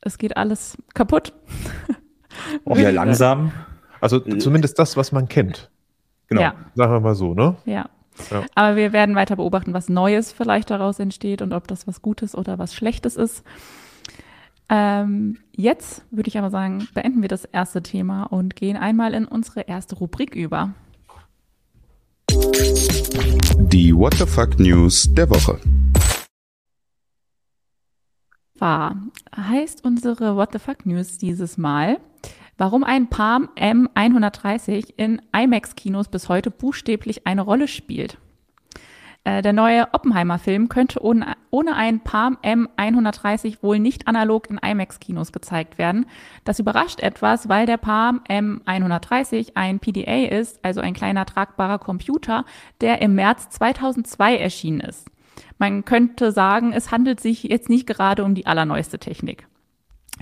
es 0.00 0.18
geht 0.18 0.36
alles 0.36 0.78
kaputt. 0.94 1.32
Oh, 2.64 2.76
ja, 2.76 2.90
langsam. 2.90 3.52
Also 4.00 4.20
zumindest 4.20 4.78
das, 4.78 4.96
was 4.96 5.12
man 5.12 5.28
kennt. 5.28 5.68
Genau. 6.28 6.40
Ja. 6.40 6.54
Sagen 6.74 6.92
wir 6.92 7.00
mal 7.00 7.14
so, 7.14 7.34
ne? 7.34 7.56
Ja. 7.66 7.90
Ja. 8.30 8.44
Aber 8.54 8.76
wir 8.76 8.92
werden 8.92 9.14
weiter 9.14 9.36
beobachten, 9.36 9.72
was 9.72 9.88
Neues 9.88 10.32
vielleicht 10.32 10.70
daraus 10.70 10.98
entsteht 10.98 11.42
und 11.42 11.52
ob 11.52 11.68
das 11.68 11.86
was 11.86 12.02
Gutes 12.02 12.34
oder 12.34 12.58
was 12.58 12.74
Schlechtes 12.74 13.16
ist. 13.16 13.44
Ähm, 14.68 15.38
jetzt 15.50 16.04
würde 16.10 16.28
ich 16.28 16.38
aber 16.38 16.50
sagen, 16.50 16.86
beenden 16.94 17.22
wir 17.22 17.28
das 17.28 17.44
erste 17.44 17.82
Thema 17.82 18.24
und 18.24 18.54
gehen 18.54 18.76
einmal 18.76 19.14
in 19.14 19.24
unsere 19.24 19.62
erste 19.62 19.96
Rubrik 19.96 20.34
über. 20.34 20.74
Die 22.30 23.94
What 23.94 24.14
the 24.14 24.26
Fuck 24.26 24.60
News 24.60 25.08
der 25.12 25.28
Woche. 25.28 25.58
War 28.58 28.96
heißt 29.36 29.84
unsere 29.84 30.36
What 30.36 30.52
the 30.52 30.58
Fuck 30.58 30.86
News 30.86 31.18
dieses 31.18 31.58
Mal, 31.58 31.98
warum 32.60 32.84
ein 32.84 33.08
Palm 33.08 33.48
M130 33.56 34.92
in 34.98 35.22
IMAX-Kinos 35.32 36.08
bis 36.08 36.28
heute 36.28 36.50
buchstäblich 36.50 37.26
eine 37.26 37.40
Rolle 37.40 37.66
spielt. 37.66 38.18
Äh, 39.24 39.40
der 39.40 39.54
neue 39.54 39.94
Oppenheimer-Film 39.94 40.68
könnte 40.68 41.02
ohne, 41.02 41.38
ohne 41.48 41.74
ein 41.74 42.00
Palm 42.00 42.36
M130 42.42 43.62
wohl 43.62 43.78
nicht 43.78 44.06
analog 44.06 44.50
in 44.50 44.58
IMAX-Kinos 44.58 45.32
gezeigt 45.32 45.78
werden. 45.78 46.04
Das 46.44 46.58
überrascht 46.58 47.00
etwas, 47.00 47.48
weil 47.48 47.64
der 47.64 47.78
Palm 47.78 48.20
M130 48.28 49.52
ein 49.54 49.78
PDA 49.78 50.26
ist, 50.26 50.62
also 50.62 50.82
ein 50.82 50.92
kleiner 50.92 51.24
tragbarer 51.24 51.78
Computer, 51.78 52.44
der 52.82 53.00
im 53.00 53.14
März 53.14 53.48
2002 53.48 54.36
erschienen 54.36 54.80
ist. 54.80 55.08
Man 55.56 55.86
könnte 55.86 56.30
sagen, 56.30 56.74
es 56.74 56.90
handelt 56.90 57.20
sich 57.20 57.44
jetzt 57.44 57.70
nicht 57.70 57.86
gerade 57.86 58.22
um 58.22 58.34
die 58.34 58.44
allerneueste 58.44 58.98
Technik. 58.98 59.46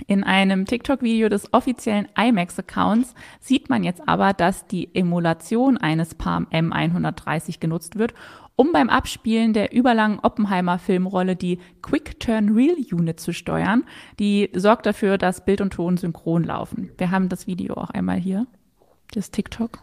In 0.07 0.23
einem 0.23 0.65
TikTok-Video 0.65 1.29
des 1.29 1.53
offiziellen 1.53 2.07
IMAX-Accounts 2.17 3.13
sieht 3.39 3.69
man 3.69 3.83
jetzt 3.83 4.07
aber, 4.07 4.33
dass 4.33 4.65
die 4.67 4.93
Emulation 4.95 5.77
eines 5.77 6.15
Palm 6.15 6.47
M130 6.51 7.59
genutzt 7.59 7.97
wird, 7.97 8.13
um 8.55 8.71
beim 8.71 8.89
Abspielen 8.89 9.53
der 9.53 9.73
überlangen 9.73 10.19
Oppenheimer-Filmrolle 10.19 11.35
die 11.35 11.59
Quick 11.81 12.19
Turn 12.19 12.49
Reel 12.49 12.75
Unit 12.91 13.19
zu 13.19 13.33
steuern. 13.33 13.83
Die 14.19 14.49
sorgt 14.53 14.85
dafür, 14.85 15.17
dass 15.17 15.45
Bild 15.45 15.61
und 15.61 15.73
Ton 15.73 15.97
synchron 15.97 16.43
laufen. 16.43 16.91
Wir 16.97 17.11
haben 17.11 17.29
das 17.29 17.47
Video 17.47 17.75
auch 17.75 17.89
einmal 17.89 18.17
hier, 18.17 18.47
das 19.13 19.31
TikTok. 19.31 19.79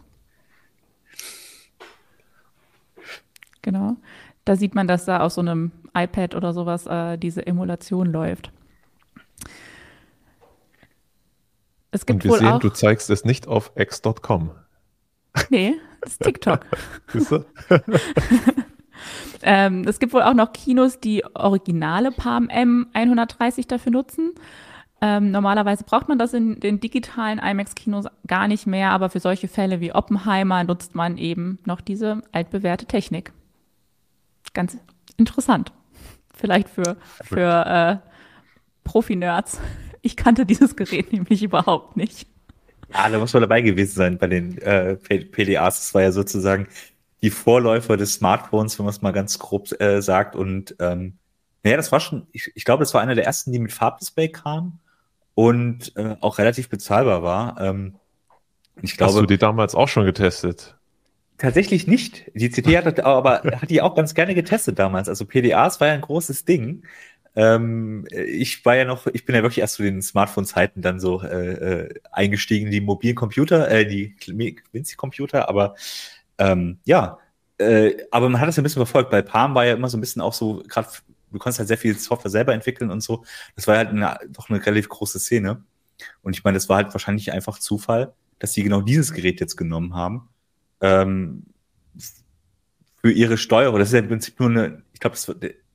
Genau. 3.61 3.97
Da 4.45 4.55
sieht 4.55 4.75
man, 4.75 4.87
dass 4.87 5.05
da 5.05 5.19
auf 5.21 5.33
so 5.33 5.41
einem 5.41 5.71
iPad 5.93 6.35
oder 6.35 6.53
sowas 6.53 6.85
äh, 6.87 7.17
diese 7.17 7.45
Emulation 7.45 8.07
läuft. 8.07 8.51
Es 11.91 12.05
gibt 12.05 12.25
Und 12.25 12.31
wir 12.31 12.37
sehen, 12.37 12.59
du 12.59 12.69
zeigst 12.69 13.09
es 13.09 13.23
nicht 13.23 13.47
auf 13.47 13.71
x.com. 13.75 14.51
Nee, 15.49 15.75
das 16.01 16.13
ist 16.13 16.21
TikTok. 16.21 16.65
ähm, 19.41 19.85
es 19.87 19.99
gibt 19.99 20.13
wohl 20.13 20.23
auch 20.23 20.33
noch 20.33 20.53
Kinos, 20.53 20.99
die 20.99 21.23
originale 21.35 22.11
Palm 22.11 22.47
M130 22.47 23.67
dafür 23.67 23.91
nutzen. 23.91 24.33
Ähm, 24.99 25.29
normalerweise 25.29 25.83
braucht 25.83 26.09
man 26.09 26.17
das 26.17 26.33
in 26.33 26.59
den 26.59 26.79
digitalen 26.79 27.37
IMAX-Kinos 27.37 28.05
gar 28.25 28.47
nicht 28.47 28.65
mehr, 28.65 28.91
aber 28.91 29.09
für 29.09 29.19
solche 29.19 29.47
Fälle 29.47 29.79
wie 29.79 29.93
Oppenheimer 29.93 30.63
nutzt 30.63 30.95
man 30.95 31.17
eben 31.17 31.59
noch 31.65 31.81
diese 31.81 32.23
altbewährte 32.31 32.87
Technik. 32.87 33.31
Ganz 34.53 34.77
interessant. 35.17 35.71
Vielleicht 36.33 36.67
für, 36.69 36.97
für 37.23 38.01
äh, 38.03 38.09
Profi-Nerds. 38.83 39.59
Ich 40.01 40.15
kannte 40.15 40.45
dieses 40.45 40.75
Gerät 40.75 41.11
nämlich 41.11 41.43
überhaupt 41.43 41.97
nicht. 41.97 42.27
Ja, 42.93 43.09
da 43.09 43.19
muss 43.19 43.33
man 43.33 43.41
dabei 43.41 43.61
gewesen 43.61 43.95
sein 43.95 44.17
bei 44.17 44.27
den 44.27 44.57
äh, 44.59 44.95
PDAs. 44.95 45.77
Das 45.77 45.93
war 45.93 46.01
ja 46.03 46.11
sozusagen 46.11 46.67
die 47.21 47.29
Vorläufer 47.29 47.97
des 47.97 48.13
Smartphones, 48.13 48.77
wenn 48.77 48.85
man 48.85 48.93
es 48.93 49.01
mal 49.01 49.11
ganz 49.11 49.39
grob 49.39 49.79
äh, 49.81 50.01
sagt. 50.01 50.35
Und 50.35 50.75
ähm, 50.79 51.17
naja, 51.63 51.77
das 51.77 51.91
war 51.91 51.99
schon, 51.99 52.27
ich, 52.31 52.51
ich 52.55 52.63
glaube, 52.63 52.83
das 52.83 52.93
war 52.93 53.01
einer 53.01 53.15
der 53.15 53.25
ersten, 53.25 53.51
die 53.51 53.59
mit 53.59 53.73
Farbdisplay 53.73 54.29
kam 54.29 54.79
und 55.35 55.95
äh, 55.97 56.15
auch 56.21 56.37
relativ 56.37 56.69
bezahlbar 56.69 57.23
war. 57.23 57.59
Ähm, 57.59 57.95
ich 58.81 58.95
glaube, 58.95 59.13
Hast 59.13 59.21
du 59.21 59.25
die 59.25 59.37
damals 59.37 59.75
auch 59.75 59.87
schon 59.87 60.05
getestet? 60.05 60.77
Tatsächlich 61.37 61.87
nicht. 61.87 62.31
Die 62.33 62.49
CT 62.49 62.67
hat 62.85 62.99
aber 63.01 63.41
hat 63.43 63.69
die 63.69 63.81
auch 63.81 63.95
ganz 63.95 64.13
gerne 64.13 64.33
getestet 64.33 64.79
damals. 64.79 65.09
Also 65.09 65.25
PDAs 65.25 65.79
war 65.79 65.87
ja 65.87 65.93
ein 65.93 66.01
großes 66.01 66.45
Ding. 66.45 66.83
Ähm, 67.37 68.07
ich 68.09 68.65
war 68.65 68.75
ja 68.75 68.83
noch, 68.83 69.05
ich 69.05 69.23
bin 69.23 69.35
ja 69.35 69.43
wirklich 69.43 69.59
erst 69.59 69.75
zu 69.75 69.83
den 69.83 70.01
Smartphone-Zeiten 70.01 70.81
dann 70.81 70.99
so 70.99 71.21
äh, 71.21 71.51
äh, 71.83 71.93
eingestiegen, 72.11 72.71
die 72.71 72.81
mobilen 72.81 73.15
Computer, 73.15 73.69
äh, 73.69 73.85
die 73.85 74.15
Quincy-Computer, 74.15 75.47
aber 75.47 75.75
ähm, 76.39 76.79
ja, 76.83 77.19
äh, 77.59 77.95
aber 78.09 78.29
man 78.29 78.41
hat 78.41 78.47
das 78.47 78.57
ein 78.57 78.63
bisschen 78.63 78.79
verfolgt. 78.79 79.11
Bei 79.11 79.21
Palm 79.21 79.53
war 79.53 79.65
ja 79.67 79.75
immer 79.75 79.87
so 79.87 79.97
ein 79.97 80.01
bisschen 80.01 80.23
auch 80.23 80.33
so, 80.33 80.63
gerade 80.67 80.87
du 81.31 81.37
kannst 81.37 81.59
halt 81.59 81.67
sehr 81.67 81.77
viel 81.77 81.95
Software 81.99 82.31
selber 82.31 82.55
entwickeln 82.55 82.89
und 82.89 83.01
so. 83.01 83.23
Das 83.55 83.67
war 83.67 83.77
halt 83.77 83.89
eine, 83.89 84.17
doch 84.29 84.49
eine 84.49 84.65
relativ 84.65 84.89
große 84.89 85.19
Szene. 85.19 85.63
Und 86.23 86.35
ich 86.35 86.43
meine, 86.43 86.55
das 86.55 86.69
war 86.69 86.77
halt 86.77 86.93
wahrscheinlich 86.93 87.31
einfach 87.33 87.59
Zufall, 87.59 88.13
dass 88.39 88.53
sie 88.53 88.63
genau 88.63 88.81
dieses 88.81 89.13
Gerät 89.13 89.39
jetzt 89.39 89.57
genommen 89.57 89.93
haben. 89.93 90.29
Ähm, 90.81 91.43
für 93.01 93.11
ihre 93.11 93.37
Steuerung. 93.37 93.77
Das 93.77 93.89
ist 93.89 93.93
ja 93.93 93.99
im 93.99 94.07
Prinzip 94.07 94.39
nur 94.39 94.49
eine, 94.49 94.81
ich 94.93 94.99
glaube, 94.99 95.17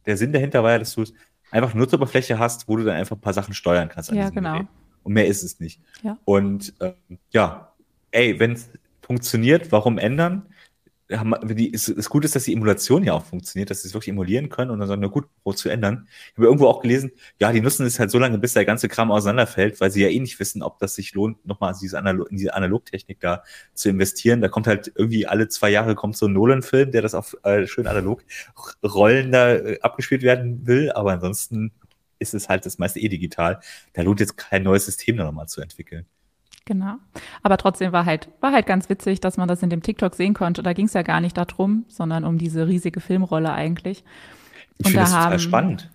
der 0.06 0.16
Sinn 0.16 0.32
dahinter 0.32 0.64
war 0.64 0.72
ja, 0.72 0.78
dass 0.80 0.94
du 0.94 1.04
einfach 1.52 1.74
Nutzeroberfläche 1.74 2.38
hast, 2.38 2.66
wo 2.66 2.76
du 2.76 2.84
dann 2.84 2.96
einfach 2.96 3.16
ein 3.16 3.20
paar 3.20 3.34
Sachen 3.34 3.54
steuern 3.54 3.88
kannst. 3.88 4.10
ja, 4.10 4.30
genau. 4.30 4.54
Gerät. 4.54 4.66
Und 5.04 5.12
mehr 5.12 5.26
ist 5.26 5.42
es 5.42 5.60
nicht. 5.60 5.80
Ja. 6.02 6.16
Und 6.24 6.74
ähm, 6.80 7.18
ja, 7.30 7.72
ey, 8.10 8.38
wenn 8.40 8.52
es 8.52 8.70
funktioniert, 9.02 9.70
warum 9.70 9.98
ändern? 9.98 10.46
Haben, 11.18 11.34
die, 11.54 11.72
es, 11.72 11.88
es 11.88 12.08
gut 12.08 12.24
ist, 12.24 12.34
dass 12.34 12.44
die 12.44 12.52
Emulation 12.52 13.04
ja 13.04 13.14
auch 13.14 13.24
funktioniert, 13.24 13.70
dass 13.70 13.82
sie 13.82 13.88
es 13.88 13.94
wirklich 13.94 14.10
emulieren 14.10 14.48
können 14.48 14.70
und 14.70 14.78
dann 14.78 14.88
sagen, 14.88 15.00
na 15.00 15.08
gut, 15.08 15.26
wo 15.44 15.52
zu 15.52 15.68
ändern. 15.68 16.06
Ich 16.30 16.36
habe 16.36 16.46
irgendwo 16.46 16.66
auch 16.68 16.80
gelesen, 16.80 17.12
ja, 17.40 17.52
die 17.52 17.60
nutzen 17.60 17.86
es 17.86 17.98
halt 17.98 18.10
so 18.10 18.18
lange, 18.18 18.38
bis 18.38 18.54
der 18.54 18.64
ganze 18.64 18.88
Kram 18.88 19.10
auseinanderfällt, 19.10 19.80
weil 19.80 19.90
sie 19.90 20.02
ja 20.02 20.08
eh 20.08 20.20
nicht 20.20 20.38
wissen, 20.40 20.62
ob 20.62 20.78
das 20.78 20.94
sich 20.94 21.14
lohnt, 21.14 21.44
nochmal 21.46 21.74
diese 21.80 21.98
in 21.98 22.36
diese 22.36 22.54
Analogtechnik 22.54 23.20
da 23.20 23.42
zu 23.74 23.88
investieren. 23.88 24.40
Da 24.40 24.48
kommt 24.48 24.66
halt 24.66 24.92
irgendwie 24.94 25.26
alle 25.26 25.48
zwei 25.48 25.70
Jahre 25.70 25.94
kommt 25.94 26.16
so 26.16 26.26
ein 26.26 26.32
Nolan-Film, 26.32 26.92
der 26.92 27.02
das 27.02 27.14
auf 27.14 27.36
äh, 27.44 27.66
schön 27.66 27.86
analog 27.86 28.22
Rollen 28.82 29.32
da 29.32 29.54
äh, 29.54 29.80
abgespielt 29.80 30.22
werden 30.22 30.66
will, 30.66 30.90
aber 30.92 31.12
ansonsten 31.12 31.72
ist 32.18 32.34
es 32.34 32.48
halt 32.48 32.64
das 32.66 32.78
meiste 32.78 33.00
eh 33.00 33.08
digital. 33.08 33.60
Da 33.92 34.02
lohnt 34.02 34.20
jetzt 34.20 34.36
kein 34.36 34.62
neues 34.62 34.86
System 34.86 35.16
da 35.16 35.24
nochmal 35.24 35.48
zu 35.48 35.60
entwickeln. 35.60 36.06
Genau. 36.64 36.94
Aber 37.42 37.56
trotzdem 37.56 37.92
war 37.92 38.04
halt, 38.04 38.28
war 38.40 38.52
halt 38.52 38.66
ganz 38.66 38.88
witzig, 38.88 39.20
dass 39.20 39.36
man 39.36 39.48
das 39.48 39.62
in 39.62 39.70
dem 39.70 39.82
TikTok 39.82 40.14
sehen 40.14 40.34
konnte. 40.34 40.62
Da 40.62 40.72
ging 40.72 40.86
es 40.86 40.92
ja 40.92 41.02
gar 41.02 41.20
nicht 41.20 41.36
darum, 41.36 41.84
sondern 41.88 42.24
um 42.24 42.38
diese 42.38 42.68
riesige 42.68 43.00
Filmrolle 43.00 43.52
eigentlich. 43.52 44.04
Ich 44.78 44.86
finde 44.86 45.00
das 45.00 45.12
haben, 45.12 45.24
total 45.24 45.38
spannend. 45.40 45.90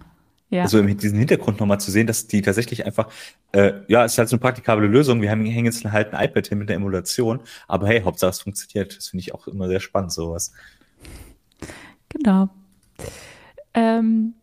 Ja. 0.50 0.64
Also 0.64 0.82
diesen 0.82 1.20
Hintergrund 1.20 1.60
nochmal 1.60 1.80
zu 1.80 1.92
sehen, 1.92 2.08
dass 2.08 2.28
die 2.28 2.42
tatsächlich 2.42 2.86
einfach, 2.86 3.10
äh, 3.52 3.74
ja, 3.88 4.06
es 4.06 4.14
ist 4.14 4.18
halt 4.18 4.30
so 4.30 4.36
eine 4.36 4.42
praktikable 4.42 4.88
Lösung. 4.88 5.22
Wir 5.22 5.30
haben 5.30 5.46
hängen 5.46 5.66
jetzt 5.66 5.84
halt 5.86 6.14
ein 6.14 6.26
iPad 6.26 6.48
hin 6.48 6.58
mit 6.58 6.70
der 6.70 6.78
Emulation, 6.78 7.42
aber 7.68 7.88
hey, 7.88 8.02
Hauptsache 8.02 8.30
es 8.30 8.42
funktioniert. 8.42 8.96
Das 8.96 9.10
finde 9.10 9.22
ich 9.22 9.34
auch 9.34 9.48
immer 9.48 9.68
sehr 9.68 9.82
spannend, 9.82 10.12
sowas. 10.12 10.54
Genau. 12.10 12.50
Ähm, 13.74 14.34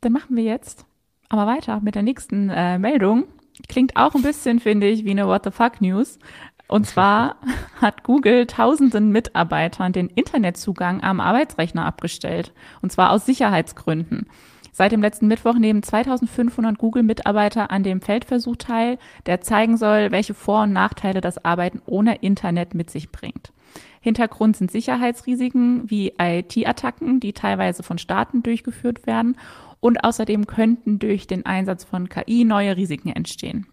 dann 0.00 0.12
machen 0.12 0.36
wir 0.36 0.44
jetzt 0.44 0.84
aber 1.28 1.46
weiter 1.46 1.80
mit 1.80 1.94
der 1.94 2.02
nächsten 2.02 2.50
äh, 2.50 2.78
Meldung. 2.78 3.24
Klingt 3.68 3.96
auch 3.96 4.14
ein 4.14 4.22
bisschen, 4.22 4.60
finde 4.60 4.88
ich, 4.88 5.04
wie 5.04 5.10
eine 5.10 5.26
What 5.26 5.44
the 5.44 5.50
fuck 5.50 5.80
News. 5.80 6.18
Und 6.66 6.86
zwar 6.86 7.36
hat 7.80 8.02
Google 8.02 8.46
tausenden 8.46 9.10
Mitarbeitern 9.10 9.92
den 9.92 10.08
Internetzugang 10.08 11.02
am 11.02 11.20
Arbeitsrechner 11.20 11.84
abgestellt. 11.84 12.52
Und 12.82 12.90
zwar 12.90 13.10
aus 13.10 13.26
Sicherheitsgründen. 13.26 14.26
Seit 14.72 14.90
dem 14.90 15.02
letzten 15.02 15.28
Mittwoch 15.28 15.54
nehmen 15.54 15.84
2500 15.84 16.78
Google-Mitarbeiter 16.78 17.70
an 17.70 17.84
dem 17.84 18.00
Feldversuch 18.00 18.56
teil, 18.56 18.98
der 19.26 19.40
zeigen 19.40 19.76
soll, 19.76 20.10
welche 20.10 20.34
Vor- 20.34 20.64
und 20.64 20.72
Nachteile 20.72 21.20
das 21.20 21.44
Arbeiten 21.44 21.80
ohne 21.86 22.16
Internet 22.16 22.74
mit 22.74 22.90
sich 22.90 23.12
bringt. 23.12 23.52
Hintergrund 24.00 24.56
sind 24.56 24.72
Sicherheitsrisiken 24.72 25.88
wie 25.88 26.14
IT-Attacken, 26.20 27.20
die 27.20 27.32
teilweise 27.32 27.84
von 27.84 27.98
Staaten 27.98 28.42
durchgeführt 28.42 29.06
werden 29.06 29.36
und 29.84 30.02
außerdem 30.02 30.46
könnten 30.46 30.98
durch 30.98 31.26
den 31.26 31.44
Einsatz 31.44 31.84
von 31.84 32.08
KI 32.08 32.44
neue 32.44 32.74
Risiken 32.74 33.10
entstehen. 33.10 33.66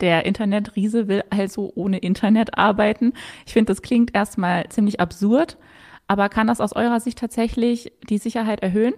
Der 0.00 0.24
Internetriese 0.24 1.06
will 1.06 1.22
also 1.28 1.70
ohne 1.74 1.98
Internet 1.98 2.56
arbeiten. 2.56 3.12
Ich 3.44 3.52
finde, 3.52 3.70
das 3.70 3.82
klingt 3.82 4.14
erstmal 4.14 4.66
ziemlich 4.70 5.00
absurd, 5.00 5.58
aber 6.08 6.30
kann 6.30 6.46
das 6.46 6.62
aus 6.62 6.72
eurer 6.74 6.98
Sicht 6.98 7.18
tatsächlich 7.18 7.92
die 8.08 8.16
Sicherheit 8.16 8.60
erhöhen? 8.60 8.94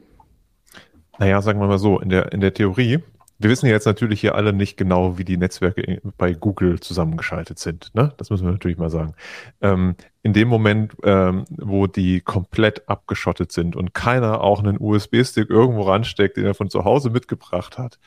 Naja, 1.19 1.43
sagen 1.43 1.59
wir 1.59 1.67
mal 1.67 1.79
so, 1.79 1.99
in 1.99 2.11
der, 2.11 2.31
in 2.31 2.41
der 2.41 2.55
Theorie 2.55 3.01
wir 3.39 3.51
wissen 3.51 3.67
ja 3.67 3.73
jetzt 3.73 3.87
natürlich 3.87 4.21
hier 4.21 4.35
alle 4.35 4.53
nicht 4.53 4.77
genau, 4.77 5.19
wie 5.19 5.25
die 5.25 5.37
Netzwerke 5.37 6.01
bei 6.17 6.33
Google 6.33 6.81
zusammengeschaltet 6.81 7.59
sind. 7.59 7.95
Ne? 7.95 8.13
Das 8.17 8.31
müssen 8.31 8.45
wir 8.45 8.53
natürlich 8.53 8.79
mal 8.79 8.91
sagen. 8.91 9.15
Ähm, 9.61 9.97
in 10.23 10.33
dem 10.33 10.49
Moment, 10.49 10.95
ähm, 11.05 11.45
wo 11.51 11.87
die 11.87 12.21
komplett 12.21 12.89
abgeschottet 12.89 13.53
sind 13.53 13.77
und 13.77 13.95
keiner 13.95 14.41
auch 14.41 14.61
einen 14.61 14.79
USB-Stick 14.81 15.51
irgendwo 15.51 15.83
ransteckt, 15.83 16.37
den 16.37 16.47
er 16.47 16.55
von 16.55 16.71
zu 16.71 16.85
Hause 16.85 17.11
mitgebracht 17.11 17.79
hat, 17.79 17.99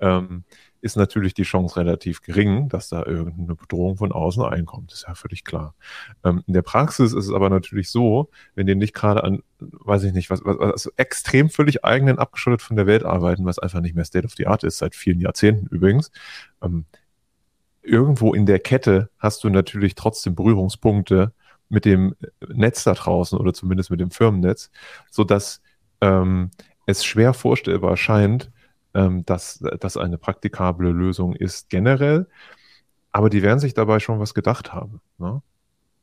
ähm, 0.00 0.44
ist 0.82 0.96
natürlich 0.96 1.32
die 1.32 1.44
Chance 1.44 1.76
relativ 1.76 2.22
gering, 2.22 2.68
dass 2.68 2.88
da 2.88 3.06
irgendeine 3.06 3.54
Bedrohung 3.54 3.96
von 3.96 4.10
außen 4.10 4.42
einkommt. 4.42 4.92
ist 4.92 5.04
ja 5.06 5.14
völlig 5.14 5.44
klar. 5.44 5.74
Ähm, 6.24 6.42
in 6.48 6.54
der 6.54 6.62
Praxis 6.62 7.12
ist 7.12 7.26
es 7.26 7.32
aber 7.32 7.48
natürlich 7.50 7.88
so, 7.88 8.30
wenn 8.56 8.66
die 8.66 8.74
nicht 8.74 8.92
gerade 8.92 9.22
an, 9.22 9.42
weiß 9.60 10.02
ich 10.02 10.12
nicht, 10.12 10.28
was, 10.28 10.44
was 10.44 10.58
also 10.58 10.90
extrem 10.96 11.50
völlig 11.50 11.84
eigenen 11.84 12.18
abgeschottet 12.18 12.62
von 12.62 12.76
der 12.76 12.86
Welt 12.88 13.04
arbeiten, 13.04 13.44
was 13.44 13.60
einfach 13.60 13.80
nicht 13.80 13.94
mehr 13.94 14.04
State 14.04 14.26
of 14.26 14.34
the 14.36 14.48
Art 14.48 14.64
ist, 14.64 14.78
seit 14.78 14.96
vielen 14.96 15.20
Jahrzehnten 15.20 15.68
übrigens, 15.68 16.10
ähm, 16.60 16.84
irgendwo 17.82 18.34
in 18.34 18.44
der 18.44 18.58
Kette 18.58 19.08
hast 19.18 19.44
du 19.44 19.50
natürlich 19.50 19.94
trotzdem 19.94 20.34
Berührungspunkte 20.34 21.32
mit 21.68 21.84
dem 21.84 22.16
Netz 22.48 22.82
da 22.82 22.94
draußen 22.94 23.38
oder 23.38 23.54
zumindest 23.54 23.90
mit 23.90 24.00
dem 24.00 24.10
Firmennetz, 24.10 24.72
so 25.10 25.22
dass 25.22 25.62
ähm, 26.00 26.50
es 26.86 27.04
schwer 27.04 27.34
vorstellbar 27.34 27.96
scheint, 27.96 28.50
ähm, 28.94 29.24
dass 29.26 29.64
das 29.80 29.96
eine 29.96 30.18
praktikable 30.18 30.90
Lösung 30.90 31.34
ist 31.34 31.70
generell. 31.70 32.26
Aber 33.10 33.30
die 33.30 33.42
werden 33.42 33.58
sich 33.58 33.74
dabei 33.74 34.00
schon 34.00 34.20
was 34.20 34.34
gedacht 34.34 34.72
haben. 34.72 35.00
Ne? 35.18 35.42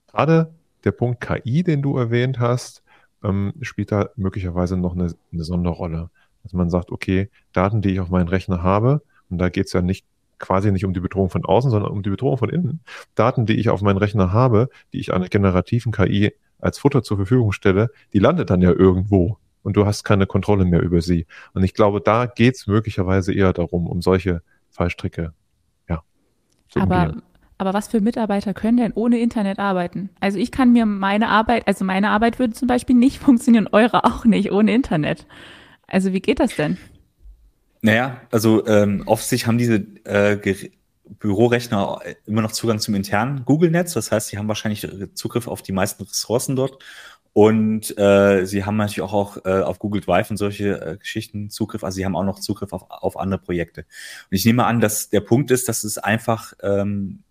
Gerade 0.07 0.53
der 0.83 0.91
Punkt 0.91 1.21
KI, 1.21 1.63
den 1.63 1.81
du 1.81 1.97
erwähnt 1.97 2.39
hast, 2.39 2.83
ähm, 3.23 3.53
spielt 3.61 3.91
da 3.91 4.09
möglicherweise 4.15 4.77
noch 4.77 4.93
eine, 4.93 5.13
eine 5.31 5.43
Sonderrolle. 5.43 6.09
Dass 6.43 6.53
man 6.53 6.69
sagt, 6.69 6.91
okay, 6.91 7.29
Daten, 7.51 7.81
die 7.81 7.89
ich 7.89 7.99
auf 7.99 8.09
meinen 8.09 8.29
Rechner 8.29 8.63
habe, 8.63 9.01
und 9.29 9.39
da 9.39 9.49
geht 9.49 9.67
es 9.67 9.73
ja 9.73 9.81
nicht 9.81 10.05
quasi 10.39 10.71
nicht 10.71 10.85
um 10.85 10.93
die 10.93 11.01
Bedrohung 11.01 11.29
von 11.29 11.45
außen, 11.45 11.69
sondern 11.69 11.91
um 11.91 12.01
die 12.01 12.09
Bedrohung 12.09 12.37
von 12.37 12.49
innen. 12.49 12.79
Daten, 13.13 13.45
die 13.45 13.59
ich 13.59 13.69
auf 13.69 13.81
meinen 13.81 13.97
Rechner 13.97 14.31
habe, 14.31 14.69
die 14.93 14.99
ich 14.99 15.13
einer 15.13 15.27
generativen 15.27 15.91
KI 15.91 16.33
als 16.59 16.79
Futter 16.79 17.03
zur 17.03 17.17
Verfügung 17.17 17.51
stelle, 17.51 17.89
die 18.13 18.19
landet 18.19 18.49
dann 18.49 18.61
ja 18.61 18.71
irgendwo 18.71 19.37
und 19.63 19.75
du 19.75 19.85
hast 19.85 20.03
keine 20.03 20.25
Kontrolle 20.25 20.65
mehr 20.65 20.81
über 20.81 21.01
sie. 21.01 21.25
Und 21.53 21.63
ich 21.63 21.73
glaube, 21.73 22.01
da 22.01 22.25
geht 22.25 22.55
es 22.55 22.67
möglicherweise 22.67 23.33
eher 23.33 23.53
darum, 23.53 23.87
um 23.87 24.01
solche 24.01 24.41
Fallstricke, 24.69 25.33
ja. 25.87 26.03
aber, 26.75 27.21
aber 27.57 27.73
was 27.73 27.87
für 27.87 28.01
Mitarbeiter 28.01 28.53
können 28.53 28.77
denn 28.77 28.93
ohne 28.93 29.19
Internet 29.19 29.59
arbeiten? 29.59 30.09
Also 30.19 30.37
ich 30.37 30.51
kann 30.51 30.71
mir 30.71 30.85
meine 30.85 31.29
Arbeit, 31.29 31.67
also 31.67 31.83
meine 31.83 32.09
Arbeit 32.09 32.39
würde 32.39 32.53
zum 32.53 32.67
Beispiel 32.67 32.95
nicht 32.95 33.19
funktionieren, 33.21 33.67
eure 33.71 34.05
auch 34.05 34.25
nicht 34.25 34.51
ohne 34.51 34.73
Internet. 34.73 35.25
Also 35.87 36.13
wie 36.13 36.21
geht 36.21 36.39
das 36.39 36.55
denn? 36.55 36.77
Naja, 37.81 38.21
also 38.31 38.65
ähm, 38.67 39.03
offensichtlich 39.05 39.47
haben 39.47 39.57
diese 39.57 39.75
äh, 40.03 40.37
Bürorechner 41.17 41.99
immer 42.25 42.41
noch 42.41 42.51
Zugang 42.51 42.79
zum 42.79 42.93
internen 42.93 43.45
Google-Netz. 43.45 43.93
Das 43.93 44.11
heißt, 44.11 44.27
sie 44.27 44.37
haben 44.37 44.47
wahrscheinlich 44.47 44.87
Zugriff 45.15 45.47
auf 45.47 45.61
die 45.61 45.71
meisten 45.71 46.03
Ressourcen 46.03 46.55
dort 46.55 46.83
und 47.33 47.97
äh, 47.97 48.45
sie 48.45 48.65
haben 48.65 48.77
natürlich 48.77 49.01
auch, 49.01 49.13
auch 49.13 49.37
äh, 49.45 49.61
auf 49.61 49.79
Google 49.79 50.01
Drive 50.01 50.29
und 50.31 50.37
solche 50.37 50.81
äh, 50.81 50.97
Geschichten 50.97 51.49
Zugriff. 51.49 51.83
Also 51.83 51.97
sie 51.97 52.05
haben 52.05 52.15
auch 52.15 52.23
noch 52.23 52.39
Zugriff 52.39 52.73
auf, 52.73 52.89
auf 52.89 53.17
andere 53.17 53.39
Projekte. 53.39 53.81
Und 53.81 54.35
ich 54.35 54.45
nehme 54.45 54.65
an, 54.65 54.79
dass 54.81 55.09
der 55.09 55.21
Punkt 55.21 55.51
ist, 55.51 55.69
dass 55.69 55.83
es 55.83 55.97
einfach 55.97 56.53
ähm, 56.63 57.23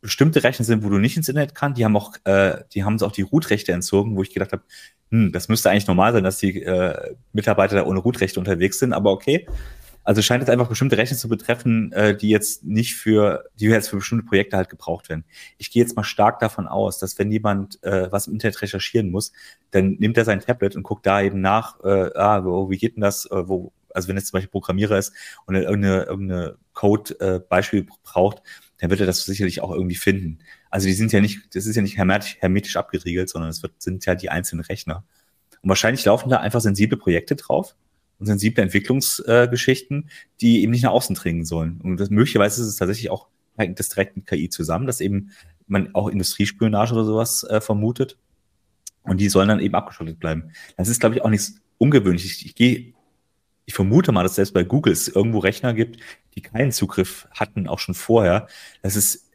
bestimmte 0.00 0.42
Rechner 0.42 0.64
sind, 0.64 0.82
wo 0.82 0.88
du 0.88 0.98
nicht 0.98 1.16
ins 1.16 1.28
Internet 1.28 1.54
kannst. 1.54 1.78
Die 1.78 1.84
haben 1.84 1.96
auch, 1.96 2.16
äh, 2.24 2.64
die 2.72 2.84
haben 2.84 2.94
uns 2.94 3.02
auch 3.02 3.12
die 3.12 3.22
Root-Rechte 3.22 3.72
entzogen, 3.72 4.16
wo 4.16 4.22
ich 4.22 4.32
gedacht 4.32 4.52
habe, 4.52 4.62
hm, 5.10 5.32
das 5.32 5.48
müsste 5.48 5.70
eigentlich 5.70 5.86
normal 5.86 6.12
sein, 6.12 6.24
dass 6.24 6.38
die 6.38 6.62
äh, 6.62 7.14
Mitarbeiter 7.32 7.76
da 7.76 7.86
ohne 7.86 8.00
Root-Rechte 8.00 8.40
unterwegs 8.40 8.78
sind. 8.78 8.92
Aber 8.92 9.12
okay, 9.12 9.46
also 10.04 10.22
scheint 10.22 10.42
es 10.42 10.48
einfach 10.48 10.68
bestimmte 10.68 10.96
Rechner 10.96 11.16
zu 11.16 11.28
betreffen, 11.28 11.92
äh, 11.92 12.16
die 12.16 12.30
jetzt 12.30 12.64
nicht 12.64 12.94
für, 12.94 13.44
die 13.54 13.66
jetzt 13.66 13.90
für 13.90 13.96
bestimmte 13.96 14.24
Projekte 14.24 14.56
halt 14.56 14.68
gebraucht 14.68 15.08
werden. 15.08 15.24
Ich 15.58 15.70
gehe 15.70 15.82
jetzt 15.82 15.96
mal 15.96 16.04
stark 16.04 16.38
davon 16.38 16.66
aus, 16.66 16.98
dass 16.98 17.18
wenn 17.18 17.30
jemand 17.30 17.82
äh, 17.82 18.10
was 18.10 18.26
im 18.26 18.34
Internet 18.34 18.62
recherchieren 18.62 19.10
muss, 19.10 19.32
dann 19.70 19.96
nimmt 19.98 20.16
er 20.16 20.24
sein 20.24 20.40
Tablet 20.40 20.76
und 20.76 20.82
guckt 20.82 21.06
da 21.06 21.20
eben 21.20 21.40
nach, 21.40 21.80
äh, 21.84 22.10
ah, 22.14 22.44
wo, 22.44 22.70
wie 22.70 22.78
geht 22.78 22.96
denn 22.96 23.02
das, 23.02 23.26
äh, 23.26 23.48
wo, 23.48 23.72
also 23.94 24.08
wenn 24.08 24.16
es 24.16 24.26
zum 24.26 24.38
Beispiel 24.38 24.50
Programmierer 24.50 24.98
ist 24.98 25.12
und 25.46 25.54
er 25.54 25.62
irgendeine, 25.62 26.04
irgendeine 26.04 26.56
Code-Beispiel 26.72 27.80
äh, 27.80 27.86
braucht, 28.02 28.42
dann 28.78 28.90
wird 28.90 29.00
er 29.00 29.06
das 29.06 29.24
sicherlich 29.24 29.60
auch 29.60 29.72
irgendwie 29.72 29.96
finden. 29.96 30.38
Also 30.70 30.86
die 30.86 30.94
sind 30.94 31.12
ja 31.12 31.20
nicht, 31.20 31.54
das 31.54 31.66
ist 31.66 31.76
ja 31.76 31.82
nicht 31.82 31.98
hermetisch, 31.98 32.36
hermetisch 32.40 32.76
abgeriegelt, 32.76 33.28
sondern 33.28 33.50
es 33.50 33.62
wird, 33.62 33.72
sind 33.82 34.06
ja 34.06 34.14
die 34.14 34.30
einzelnen 34.30 34.64
Rechner. 34.64 35.04
Und 35.62 35.68
wahrscheinlich 35.68 36.04
laufen 36.04 36.30
da 36.30 36.38
einfach 36.38 36.60
sensible 36.60 36.96
Projekte 36.96 37.36
drauf 37.36 37.74
und 38.20 38.26
sensible 38.26 38.62
Entwicklungsgeschichten, 38.62 40.04
äh, 40.04 40.10
die 40.40 40.62
eben 40.62 40.70
nicht 40.70 40.84
nach 40.84 40.92
außen 40.92 41.16
dringen 41.16 41.44
sollen. 41.44 41.80
Und 41.82 41.98
das, 41.98 42.10
möglicherweise 42.10 42.62
ist 42.62 42.68
es 42.68 42.76
tatsächlich 42.76 43.10
auch 43.10 43.26
hängt 43.56 43.78
das 43.78 43.88
direkt 43.88 44.16
mit 44.16 44.26
KI 44.26 44.48
zusammen, 44.48 44.86
dass 44.86 45.00
eben 45.00 45.30
man 45.66 45.94
auch 45.94 46.08
Industriespionage 46.08 46.92
oder 46.92 47.04
sowas 47.04 47.44
äh, 47.44 47.60
vermutet. 47.60 48.16
Und 49.02 49.18
die 49.20 49.28
sollen 49.28 49.48
dann 49.48 49.60
eben 49.60 49.74
abgeschottet 49.74 50.18
bleiben. 50.18 50.52
Das 50.76 50.88
ist, 50.88 51.00
glaube 51.00 51.14
ich, 51.14 51.22
auch 51.22 51.30
nichts 51.30 51.60
ungewöhnlich. 51.78 52.24
Ich, 52.24 52.46
ich 52.46 52.54
gehe, 52.54 52.92
ich 53.64 53.74
vermute 53.74 54.12
mal, 54.12 54.22
dass 54.22 54.34
selbst 54.34 54.52
bei 54.52 54.64
Google 54.64 54.92
es 54.92 55.08
irgendwo 55.08 55.38
Rechner 55.38 55.72
gibt, 55.74 55.98
die 56.34 56.42
keinen 56.42 56.72
Zugriff 56.72 57.28
hatten, 57.32 57.68
auch 57.68 57.78
schon 57.78 57.94
vorher. 57.94 58.48
Das 58.82 58.96
ist 58.96 59.29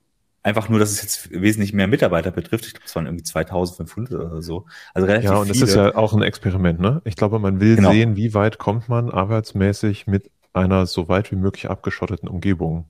einfach 0.45 0.69
nur, 0.69 0.77
dass 0.77 0.91
es 0.91 1.01
jetzt 1.01 1.31
wesentlich 1.31 1.73
mehr 1.73 1.87
Mitarbeiter 1.87 2.29
betrifft. 2.29 2.67
Ich 2.67 2.73
glaube, 2.73 2.85
es 2.85 2.95
waren 2.95 3.07
irgendwie 3.07 3.23
2500 3.23 4.13
oder 4.13 4.41
so. 4.43 4.67
Also 4.93 5.07
relativ 5.07 5.31
Ja, 5.31 5.37
und 5.37 5.49
das 5.49 5.59
ist 5.59 5.75
ja 5.75 5.95
auch 5.95 6.13
ein 6.13 6.21
Experiment, 6.21 6.79
ne? 6.79 7.01
Ich 7.03 7.15
glaube, 7.15 7.39
man 7.39 7.59
will 7.59 7.77
genau. 7.77 7.91
sehen, 7.91 8.15
wie 8.15 8.35
weit 8.35 8.59
kommt 8.59 8.87
man 8.87 9.09
arbeitsmäßig 9.09 10.05
mit 10.05 10.29
einer 10.53 10.85
so 10.85 11.09
weit 11.09 11.31
wie 11.31 11.35
möglich 11.35 11.69
abgeschotteten 11.69 12.29
Umgebung. 12.29 12.85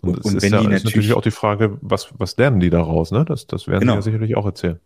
Und, 0.00 0.16
und, 0.16 0.24
und 0.24 0.42
wenn 0.42 0.52
ja, 0.52 0.60
die 0.60 0.64
natürlich, 0.64 0.84
natürlich 0.84 1.12
auch 1.12 1.22
die 1.22 1.30
Frage, 1.30 1.76
was, 1.82 2.08
was 2.16 2.38
lernen 2.38 2.58
die 2.58 2.70
daraus, 2.70 3.10
ne? 3.12 3.26
Das, 3.26 3.46
das 3.46 3.68
werden 3.68 3.80
genau. 3.80 3.92
sie 3.92 3.96
ja 3.98 4.02
sicherlich 4.02 4.36
auch 4.36 4.46
erzählen. 4.46 4.80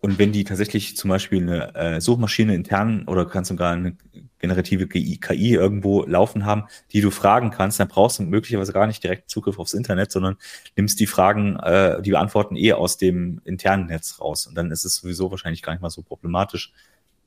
Und 0.00 0.18
wenn 0.18 0.32
die 0.32 0.44
tatsächlich 0.44 0.96
zum 0.96 1.10
Beispiel 1.10 1.42
eine 1.42 1.74
äh, 1.74 2.00
Suchmaschine 2.00 2.54
intern 2.54 3.04
oder 3.08 3.24
kannst 3.26 3.48
sogar 3.48 3.72
eine 3.72 3.96
generative 4.38 4.86
KI, 4.86 5.18
irgendwo 5.54 6.04
laufen 6.04 6.44
haben, 6.44 6.64
die 6.92 7.00
du 7.00 7.10
fragen 7.10 7.50
kannst, 7.50 7.80
dann 7.80 7.88
brauchst 7.88 8.18
du 8.18 8.22
möglicherweise 8.22 8.72
gar 8.72 8.86
nicht 8.86 9.02
direkt 9.02 9.30
Zugriff 9.30 9.58
aufs 9.58 9.74
Internet, 9.74 10.12
sondern 10.12 10.36
nimmst 10.76 11.00
die 11.00 11.06
Fragen, 11.06 11.56
äh, 11.56 12.00
die 12.02 12.10
beantworten 12.10 12.56
eh 12.56 12.72
aus 12.74 12.98
dem 12.98 13.40
internen 13.44 13.86
Netz 13.86 14.20
raus. 14.20 14.46
Und 14.46 14.54
dann 14.54 14.70
ist 14.70 14.84
es 14.84 14.96
sowieso 14.96 15.30
wahrscheinlich 15.30 15.62
gar 15.62 15.72
nicht 15.72 15.82
mal 15.82 15.90
so 15.90 16.02
problematisch. 16.02 16.72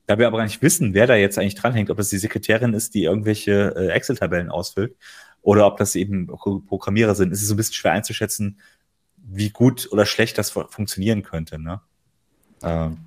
Da 0.06 0.18
wir 0.18 0.28
aber 0.28 0.38
gar 0.38 0.46
nicht 0.46 0.62
wissen, 0.62 0.94
wer 0.94 1.08
da 1.08 1.16
jetzt 1.16 1.38
eigentlich 1.38 1.56
dranhängt, 1.56 1.90
ob 1.90 1.98
das 1.98 2.10
die 2.10 2.18
Sekretärin 2.18 2.74
ist, 2.74 2.94
die 2.94 3.04
irgendwelche 3.04 3.76
äh, 3.76 3.88
Excel-Tabellen 3.90 4.50
ausfüllt, 4.50 4.96
oder 5.42 5.66
ob 5.68 5.78
das 5.78 5.96
eben 5.96 6.28
Programmierer 6.28 7.16
sind, 7.16 7.32
ist 7.32 7.42
es 7.42 7.48
so 7.48 7.54
ein 7.54 7.58
bisschen 7.58 7.74
schwer 7.76 7.94
einzuschätzen, 7.94 8.60
wie 9.18 9.50
gut 9.50 9.88
oder 9.92 10.06
schlecht 10.06 10.38
das 10.38 10.52
funktionieren 10.52 11.24
könnte. 11.24 11.60
Ne? 11.60 11.82
Ähm, 12.64 12.98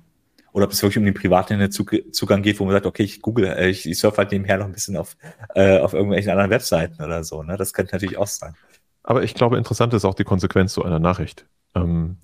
oder 0.51 0.65
ob 0.65 0.71
es 0.71 0.81
wirklich 0.83 0.99
um 0.99 1.05
den 1.05 1.15
privaten 1.15 1.71
Zugang 1.71 2.43
geht, 2.43 2.59
wo 2.59 2.65
man 2.65 2.73
sagt, 2.73 2.85
okay, 2.85 3.03
ich 3.03 3.21
google, 3.21 3.45
äh, 3.45 3.69
ich, 3.69 3.89
ich 3.89 3.97
surfe 3.97 4.17
halt 4.17 4.31
nebenher 4.31 4.57
noch 4.57 4.65
ein 4.65 4.71
bisschen 4.71 4.95
auf, 4.95 5.17
äh, 5.55 5.79
auf 5.79 5.93
irgendwelchen 5.93 6.31
anderen 6.31 6.51
Webseiten 6.51 7.03
oder 7.03 7.23
so. 7.23 7.41
Ne? 7.43 7.57
Das 7.57 7.73
könnte 7.73 7.95
natürlich 7.95 8.17
auch 8.17 8.27
sein. 8.27 8.55
Aber 9.01 9.23
ich 9.23 9.33
glaube, 9.33 9.57
interessant 9.57 9.93
ist 9.93 10.05
auch 10.05 10.13
die 10.13 10.23
Konsequenz 10.23 10.73
so 10.73 10.83
einer 10.83 10.99
Nachricht. 10.99 11.45
Ähm, 11.75 12.17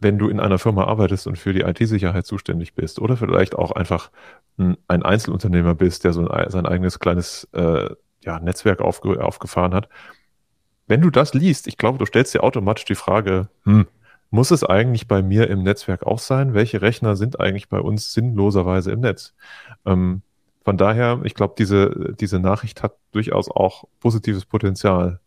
wenn 0.00 0.18
du 0.18 0.28
in 0.28 0.40
einer 0.40 0.58
Firma 0.58 0.84
arbeitest 0.84 1.26
und 1.26 1.38
für 1.38 1.52
die 1.52 1.62
IT-Sicherheit 1.62 2.26
zuständig 2.26 2.74
bist 2.74 2.98
oder 2.98 3.16
vielleicht 3.16 3.54
auch 3.54 3.70
einfach 3.70 4.10
ein, 4.58 4.76
ein 4.88 5.02
Einzelunternehmer 5.02 5.74
bist, 5.74 6.04
der 6.04 6.12
so 6.12 6.28
ein, 6.28 6.50
sein 6.50 6.66
eigenes 6.66 6.98
kleines 6.98 7.48
äh, 7.52 7.88
ja, 8.22 8.40
Netzwerk 8.40 8.80
aufge, 8.80 9.24
aufgefahren 9.24 9.72
hat, 9.72 9.88
wenn 10.86 11.00
du 11.00 11.10
das 11.10 11.32
liest, 11.32 11.66
ich 11.66 11.78
glaube, 11.78 11.98
du 11.98 12.06
stellst 12.06 12.34
dir 12.34 12.42
automatisch 12.42 12.84
die 12.84 12.94
Frage, 12.94 13.48
hm, 13.64 13.86
muss 14.34 14.50
es 14.50 14.64
eigentlich 14.64 15.06
bei 15.06 15.22
mir 15.22 15.48
im 15.48 15.62
Netzwerk 15.62 16.04
auch 16.04 16.18
sein? 16.18 16.54
Welche 16.54 16.82
Rechner 16.82 17.14
sind 17.14 17.38
eigentlich 17.38 17.68
bei 17.68 17.78
uns 17.78 18.12
sinnloserweise 18.12 18.90
im 18.90 18.98
Netz? 18.98 19.32
Ähm, 19.86 20.22
von 20.64 20.76
daher, 20.76 21.20
ich 21.22 21.34
glaube, 21.34 21.54
diese, 21.56 22.14
diese 22.18 22.40
Nachricht 22.40 22.82
hat 22.82 22.96
durchaus 23.12 23.48
auch 23.48 23.84
positives 24.00 24.44
Potenzial, 24.44 25.20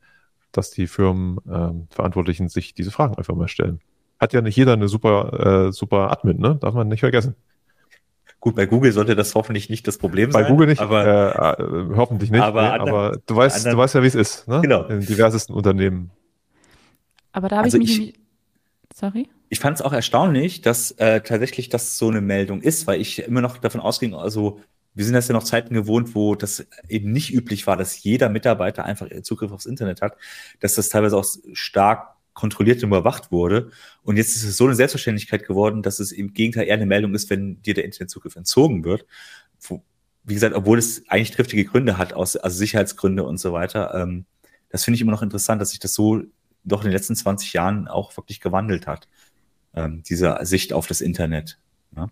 dass 0.52 0.72
die 0.72 0.88
Firmenverantwortlichen 0.88 2.48
ähm, 2.48 2.50
sich 2.50 2.74
diese 2.74 2.92
Fragen 2.92 3.16
einfach 3.16 3.34
mal 3.34 3.48
stellen. 3.48 3.80
Hat 4.20 4.34
ja 4.34 4.42
nicht 4.42 4.58
jeder 4.58 4.74
eine 4.74 4.90
super, 4.90 5.68
äh, 5.68 5.72
super 5.72 6.12
Admin, 6.12 6.40
ne? 6.40 6.58
Darf 6.60 6.74
man 6.74 6.90
nicht 6.90 7.00
vergessen. 7.00 7.36
Gut, 8.42 8.56
bei 8.56 8.66
Google 8.66 8.92
sollte 8.92 9.16
das 9.16 9.34
hoffentlich 9.36 9.70
nicht 9.70 9.88
das 9.88 9.98
Problem 9.98 10.32
bei 10.32 10.40
sein. 10.40 10.44
Bei 10.44 10.50
Google 10.50 10.68
nicht, 10.68 10.82
aber, 10.82 11.58
äh, 11.58 11.64
äh, 11.64 11.96
hoffentlich 11.96 12.30
nicht. 12.30 12.42
Aber, 12.42 12.62
nee, 12.62 12.90
aber 12.90 13.18
du 13.26 13.36
weißt, 13.38 13.58
anderen, 13.58 13.78
du 13.78 13.84
weißt 13.84 13.96
ja, 13.96 14.04
wie 14.04 14.08
es 14.08 14.16
ist, 14.16 14.48
ne? 14.50 14.60
Genau. 14.62 14.84
In 14.88 15.00
diversesten 15.00 15.56
Unternehmen. 15.56 16.12
Aber 17.32 17.48
da 17.48 17.58
habe 17.58 17.66
also 17.66 17.78
ich 17.78 18.00
mich 18.00 18.10
ich, 18.10 18.27
Sorry? 18.94 19.30
Ich 19.50 19.60
fand 19.60 19.78
es 19.78 19.82
auch 19.82 19.94
erstaunlich, 19.94 20.62
dass 20.62 20.92
äh, 20.92 21.22
tatsächlich 21.22 21.70
das 21.70 21.98
so 21.98 22.10
eine 22.10 22.22
Meldung 22.22 22.62
ist, 22.62 22.88
weil 22.88 23.00
ich 23.00 23.20
immer 23.20 23.42
noch 23.42 23.58
davon 23.58 23.82
ausging, 23.82 24.14
also 24.14 24.60
wir 24.94 25.06
sind 25.06 25.14
das 25.14 25.28
ja 25.28 25.34
noch 25.34 25.44
Zeiten 25.44 25.76
gewohnt, 25.76 26.16
wo 26.16 26.34
das 26.34 26.66
eben 26.90 27.12
nicht 27.12 27.32
üblich 27.32 27.68
war, 27.68 27.78
dass 27.78 28.02
jeder 28.02 28.30
Mitarbeiter 28.30 28.84
einfach 28.84 29.08
Zugriff 29.22 29.52
aufs 29.52 29.68
Internet 29.68 30.02
hat, 30.02 30.18
dass 30.60 30.74
das 30.74 30.90
teilweise 30.90 31.16
auch 31.16 31.26
stark 31.54 32.16
kontrolliert 32.34 32.82
und 32.84 32.90
überwacht 32.90 33.32
wurde. 33.32 33.70
Und 34.02 34.18
jetzt 34.18 34.36
ist 34.36 34.44
es 34.44 34.58
so 34.58 34.66
eine 34.66 34.76
Selbstverständlichkeit 34.76 35.46
geworden, 35.46 35.84
dass 35.84 36.00
es 36.00 36.12
im 36.12 36.34
Gegenteil 36.34 36.68
eher 36.68 36.76
eine 36.76 36.86
Meldung 36.86 37.14
ist, 37.14 37.30
wenn 37.30 37.62
dir 37.62 37.76
der 37.76 37.86
Internetzugriff 37.86 38.36
entzogen 38.36 38.84
wird. 38.86 39.06
Wo, 39.62 39.84
wie 40.24 40.34
gesagt, 40.34 40.56
obwohl 40.56 40.80
es 40.80 41.04
eigentlich 41.10 41.32
triftige 41.32 41.66
Gründe 41.66 41.98
hat, 41.98 42.14
aus, 42.14 42.36
also 42.36 42.58
Sicherheitsgründe 42.58 43.24
und 43.24 43.38
so 43.38 43.54
weiter. 43.54 43.94
Ähm, 43.94 44.26
das 44.70 44.84
finde 44.84 44.96
ich 44.96 45.02
immer 45.02 45.12
noch 45.12 45.22
interessant, 45.22 45.62
dass 45.62 45.70
sich 45.70 45.80
das 45.80 45.94
so 45.94 46.24
doch 46.68 46.82
in 46.82 46.90
den 46.90 46.94
letzten 46.94 47.16
20 47.16 47.54
Jahren 47.54 47.88
auch 47.88 48.16
wirklich 48.18 48.40
gewandelt 48.40 48.88
hat, 48.88 49.08
ähm, 49.74 50.04
diese 50.04 50.38
Sicht 50.42 50.74
auf 50.74 50.88
das 50.88 51.02
Internet. 51.02 51.60
Ne? 51.92 52.10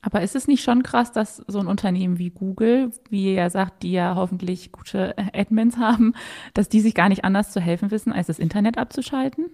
Aber 0.00 0.22
ist 0.22 0.36
es 0.36 0.46
nicht 0.46 0.62
schon 0.62 0.82
krass, 0.82 1.12
dass 1.12 1.36
so 1.48 1.58
ein 1.58 1.66
Unternehmen 1.66 2.18
wie 2.18 2.30
Google, 2.30 2.92
wie 3.10 3.34
er 3.34 3.50
sagt, 3.50 3.82
die 3.82 3.92
ja 3.92 4.14
hoffentlich 4.14 4.72
gute 4.72 5.14
Admins 5.34 5.76
haben, 5.76 6.14
dass 6.54 6.68
die 6.68 6.80
sich 6.80 6.94
gar 6.94 7.08
nicht 7.08 7.24
anders 7.24 7.50
zu 7.50 7.60
helfen 7.60 7.90
wissen, 7.90 8.12
als 8.12 8.28
das 8.28 8.38
Internet 8.38 8.78
abzuschalten? 8.78 9.46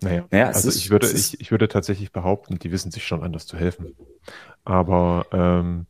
Naja, 0.00 0.26
naja 0.30 0.46
also 0.48 0.68
ist, 0.68 0.76
ich, 0.76 0.90
würde, 0.90 1.10
ich, 1.10 1.40
ich 1.40 1.50
würde 1.50 1.68
tatsächlich 1.68 2.12
behaupten, 2.12 2.58
die 2.58 2.70
wissen 2.70 2.90
sich 2.90 3.06
schon 3.06 3.22
anders 3.22 3.46
zu 3.46 3.56
helfen. 3.56 3.94
Aber 4.64 5.26
ähm, 5.32 5.86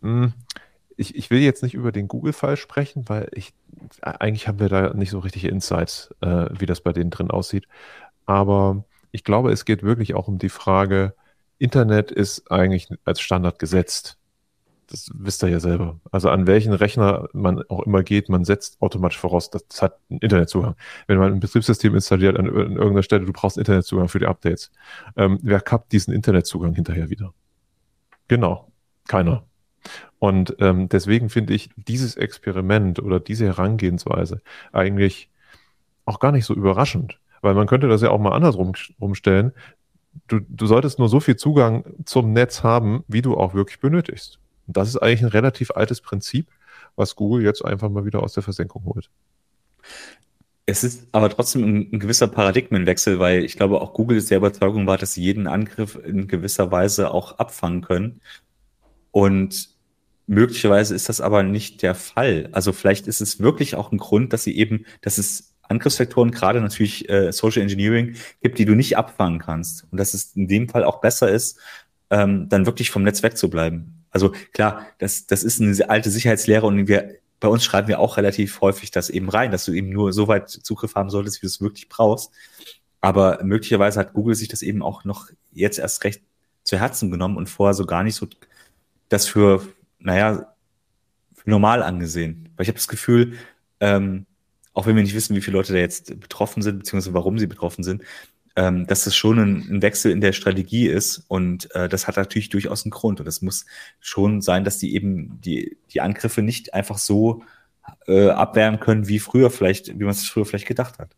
mh, 0.00 0.24
hm, 0.24 0.32
ich, 0.96 1.14
ich 1.14 1.30
will 1.30 1.40
jetzt 1.40 1.62
nicht 1.62 1.74
über 1.74 1.92
den 1.92 2.08
Google-Fall 2.08 2.56
sprechen, 2.56 3.08
weil 3.08 3.28
ich 3.32 3.52
eigentlich 4.02 4.48
haben 4.48 4.58
wir 4.58 4.68
da 4.68 4.94
nicht 4.94 5.10
so 5.10 5.18
richtige 5.18 5.48
Insights, 5.48 6.14
äh, 6.20 6.46
wie 6.58 6.66
das 6.66 6.80
bei 6.80 6.92
denen 6.92 7.10
drin 7.10 7.30
aussieht. 7.30 7.66
Aber 8.24 8.84
ich 9.12 9.24
glaube, 9.24 9.52
es 9.52 9.64
geht 9.64 9.82
wirklich 9.82 10.14
auch 10.14 10.28
um 10.28 10.38
die 10.38 10.48
Frage, 10.48 11.14
Internet 11.58 12.10
ist 12.10 12.50
eigentlich 12.50 12.88
als 13.04 13.20
Standard 13.20 13.58
gesetzt. 13.58 14.18
Das 14.88 15.10
wisst 15.14 15.42
ihr 15.42 15.48
ja 15.48 15.58
selber. 15.60 16.00
Also 16.12 16.30
an 16.30 16.46
welchen 16.46 16.72
Rechner 16.72 17.28
man 17.32 17.62
auch 17.68 17.82
immer 17.82 18.02
geht, 18.02 18.28
man 18.28 18.44
setzt 18.44 18.80
automatisch 18.80 19.18
voraus, 19.18 19.50
das 19.50 19.64
hat 19.82 19.98
einen 20.10 20.20
Internetzugang. 20.20 20.76
Wenn 21.06 21.18
man 21.18 21.32
ein 21.32 21.40
Betriebssystem 21.40 21.94
installiert 21.94 22.38
an, 22.38 22.46
an 22.46 22.54
irgendeiner 22.54 23.02
Stelle, 23.02 23.24
du 23.24 23.32
brauchst 23.32 23.58
Internetzugang 23.58 24.08
für 24.08 24.20
die 24.20 24.26
Updates. 24.26 24.70
Ähm, 25.16 25.38
wer 25.42 25.60
kappt 25.60 25.92
diesen 25.92 26.14
Internetzugang 26.14 26.74
hinterher 26.74 27.10
wieder? 27.10 27.34
Genau, 28.28 28.70
keiner. 29.08 29.45
Und 30.18 30.56
ähm, 30.60 30.88
deswegen 30.88 31.28
finde 31.28 31.54
ich 31.54 31.70
dieses 31.76 32.16
Experiment 32.16 32.98
oder 33.00 33.20
diese 33.20 33.46
Herangehensweise 33.46 34.40
eigentlich 34.72 35.30
auch 36.04 36.20
gar 36.20 36.32
nicht 36.32 36.44
so 36.44 36.54
überraschend, 36.54 37.18
weil 37.42 37.54
man 37.54 37.66
könnte 37.66 37.88
das 37.88 38.02
ja 38.02 38.10
auch 38.10 38.20
mal 38.20 38.32
andersrum 38.32 38.72
rumstellen. 39.00 39.52
Du, 40.28 40.40
du 40.40 40.66
solltest 40.66 40.98
nur 40.98 41.08
so 41.08 41.20
viel 41.20 41.36
Zugang 41.36 41.84
zum 42.04 42.32
Netz 42.32 42.62
haben, 42.62 43.04
wie 43.08 43.22
du 43.22 43.36
auch 43.36 43.54
wirklich 43.54 43.80
benötigst. 43.80 44.38
Und 44.66 44.76
das 44.76 44.88
ist 44.88 44.96
eigentlich 44.96 45.22
ein 45.22 45.28
relativ 45.28 45.70
altes 45.72 46.00
Prinzip, 46.00 46.48
was 46.96 47.16
Google 47.16 47.44
jetzt 47.44 47.64
einfach 47.64 47.90
mal 47.90 48.04
wieder 48.04 48.22
aus 48.22 48.32
der 48.32 48.42
Versenkung 48.42 48.84
holt. 48.86 49.10
Es 50.64 50.82
ist 50.82 51.06
aber 51.12 51.30
trotzdem 51.30 51.62
ein, 51.62 51.88
ein, 51.92 52.00
gewisser 52.00 52.26
Paradigmenwechsel, 52.26 53.20
weil 53.20 53.44
ich 53.44 53.56
glaube, 53.56 53.80
auch 53.80 53.92
Google 53.92 54.16
ist 54.16 54.30
der 54.30 54.38
Überzeugung 54.38 54.86
war, 54.86 54.98
dass 54.98 55.12
sie 55.12 55.22
jeden 55.22 55.46
Angriff 55.46 55.96
in 56.04 56.26
gewisser 56.26 56.72
Weise 56.72 57.12
auch 57.12 57.38
abfangen 57.38 57.82
können. 57.82 58.20
Und 59.12 59.75
möglicherweise 60.26 60.94
ist 60.94 61.08
das 61.08 61.20
aber 61.20 61.42
nicht 61.42 61.82
der 61.82 61.94
Fall. 61.94 62.48
Also 62.52 62.72
vielleicht 62.72 63.06
ist 63.06 63.20
es 63.20 63.40
wirklich 63.40 63.74
auch 63.74 63.92
ein 63.92 63.98
Grund, 63.98 64.32
dass 64.32 64.44
sie 64.44 64.56
eben, 64.56 64.84
dass 65.00 65.18
es 65.18 65.54
Angriffsvektoren, 65.62 66.30
gerade 66.30 66.60
natürlich 66.60 67.08
äh, 67.08 67.32
Social 67.32 67.62
Engineering, 67.62 68.16
gibt, 68.40 68.58
die 68.58 68.64
du 68.64 68.74
nicht 68.74 68.96
abfangen 68.96 69.40
kannst. 69.40 69.86
Und 69.90 69.98
dass 69.98 70.14
es 70.14 70.36
in 70.36 70.48
dem 70.48 70.68
Fall 70.68 70.84
auch 70.84 71.00
besser 71.00 71.30
ist, 71.30 71.58
ähm, 72.10 72.48
dann 72.48 72.66
wirklich 72.66 72.90
vom 72.90 73.02
Netz 73.02 73.22
wegzubleiben. 73.22 74.04
Also 74.10 74.32
klar, 74.52 74.86
das, 74.98 75.26
das 75.26 75.42
ist 75.42 75.60
eine 75.60 75.90
alte 75.90 76.10
Sicherheitslehre 76.10 76.66
und 76.66 76.88
wir, 76.88 77.16
bei 77.40 77.48
uns 77.48 77.64
schreiben 77.64 77.88
wir 77.88 77.98
auch 77.98 78.16
relativ 78.16 78.60
häufig 78.60 78.90
das 78.90 79.10
eben 79.10 79.28
rein, 79.28 79.50
dass 79.50 79.64
du 79.64 79.72
eben 79.72 79.90
nur 79.90 80.12
so 80.12 80.28
weit 80.28 80.48
Zugriff 80.48 80.94
haben 80.94 81.10
solltest, 81.10 81.42
wie 81.42 81.46
du 81.46 81.48
es 81.48 81.60
wirklich 81.60 81.88
brauchst. 81.88 82.30
Aber 83.00 83.40
möglicherweise 83.42 84.00
hat 84.00 84.14
Google 84.14 84.34
sich 84.34 84.48
das 84.48 84.62
eben 84.62 84.82
auch 84.82 85.04
noch 85.04 85.28
jetzt 85.52 85.78
erst 85.78 86.04
recht 86.04 86.22
zu 86.64 86.78
Herzen 86.78 87.10
genommen 87.10 87.36
und 87.36 87.48
vorher 87.48 87.74
so 87.74 87.84
gar 87.84 88.02
nicht 88.02 88.14
so 88.14 88.26
das 89.08 89.26
für, 89.26 89.62
naja, 90.06 90.54
normal 91.44 91.82
angesehen. 91.82 92.48
Weil 92.56 92.62
ich 92.62 92.68
habe 92.68 92.78
das 92.78 92.88
Gefühl, 92.88 93.34
ähm, 93.80 94.26
auch 94.72 94.86
wenn 94.86 94.94
wir 94.94 95.02
nicht 95.02 95.14
wissen, 95.14 95.34
wie 95.34 95.40
viele 95.40 95.56
Leute 95.56 95.72
da 95.72 95.80
jetzt 95.80 96.20
betroffen 96.20 96.62
sind, 96.62 96.78
beziehungsweise 96.78 97.12
warum 97.12 97.38
sie 97.38 97.48
betroffen 97.48 97.82
sind, 97.82 98.02
ähm, 98.54 98.86
dass 98.86 99.04
das 99.04 99.16
schon 99.16 99.38
ein, 99.38 99.68
ein, 99.68 99.82
Wechsel 99.82 100.12
in 100.12 100.20
der 100.20 100.32
Strategie 100.32 100.86
ist 100.86 101.24
und 101.28 101.74
äh, 101.74 101.88
das 101.88 102.06
hat 102.06 102.16
natürlich 102.16 102.50
durchaus 102.50 102.84
einen 102.84 102.92
Grund 102.92 103.20
und 103.20 103.26
es 103.26 103.42
muss 103.42 103.66
schon 104.00 104.40
sein, 104.40 104.62
dass 104.64 104.78
die 104.78 104.94
eben 104.94 105.40
die, 105.40 105.76
die 105.92 106.00
Angriffe 106.00 106.40
nicht 106.40 106.72
einfach 106.72 106.98
so 106.98 107.42
äh, 108.06 108.28
abwehren 108.30 108.78
können, 108.78 109.08
wie 109.08 109.18
früher 109.18 109.50
vielleicht, 109.50 109.88
wie 109.98 110.04
man 110.04 110.10
es 110.10 110.26
früher 110.26 110.46
vielleicht 110.46 110.68
gedacht 110.68 111.00
hat. 111.00 111.10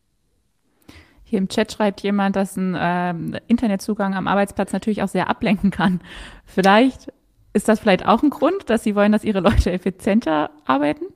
Hier 1.25 1.39
im 1.39 1.49
Chat 1.49 1.71
schreibt 1.73 2.01
jemand, 2.01 2.37
dass 2.37 2.57
ein 2.57 2.75
äh, 2.75 3.41
Internetzugang 3.49 4.15
am 4.15 4.27
Arbeitsplatz 4.27 4.73
natürlich 4.73 5.03
auch 5.03 5.09
sehr 5.09 5.29
ablenken 5.29 5.71
kann. 5.71 6.01
Vielleicht 6.47 7.13
ist 7.53 7.69
das 7.69 7.81
vielleicht 7.81 8.07
auch 8.07 8.23
ein 8.23 8.31
Grund, 8.31 8.71
dass 8.71 8.85
Sie 8.85 8.95
wollen, 8.95 9.13
dass 9.13 9.25
Ihre 9.25 9.41
Leute 9.41 9.73
effizienter 9.73 10.51
arbeiten? 10.65 11.07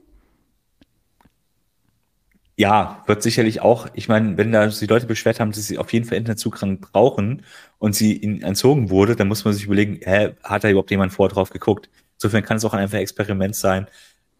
Ja, 2.56 3.02
wird 3.06 3.22
sicherlich 3.22 3.60
auch, 3.60 3.88
ich 3.94 4.08
meine, 4.08 4.36
wenn 4.36 4.52
da 4.52 4.66
die 4.66 4.86
Leute 4.86 5.06
beschwert 5.06 5.40
haben, 5.40 5.52
dass 5.52 5.66
sie 5.66 5.78
auf 5.78 5.92
jeden 5.92 6.04
Fall 6.04 6.18
Internetzugang 6.18 6.80
brauchen 6.80 7.44
und 7.78 7.96
sie 7.96 8.14
ihnen 8.16 8.42
entzogen 8.42 8.90
wurde, 8.90 9.16
dann 9.16 9.26
muss 9.26 9.44
man 9.44 9.54
sich 9.54 9.64
überlegen, 9.64 10.00
hä, 10.02 10.34
hat 10.44 10.62
da 10.62 10.68
überhaupt 10.68 10.90
jemand 10.90 11.12
vorher 11.12 11.32
drauf 11.32 11.50
geguckt? 11.50 11.88
Insofern 12.18 12.44
kann 12.44 12.58
es 12.58 12.64
auch 12.64 12.74
einfach 12.74 12.98
ein 12.98 13.02
Experiment 13.02 13.56
sein. 13.56 13.86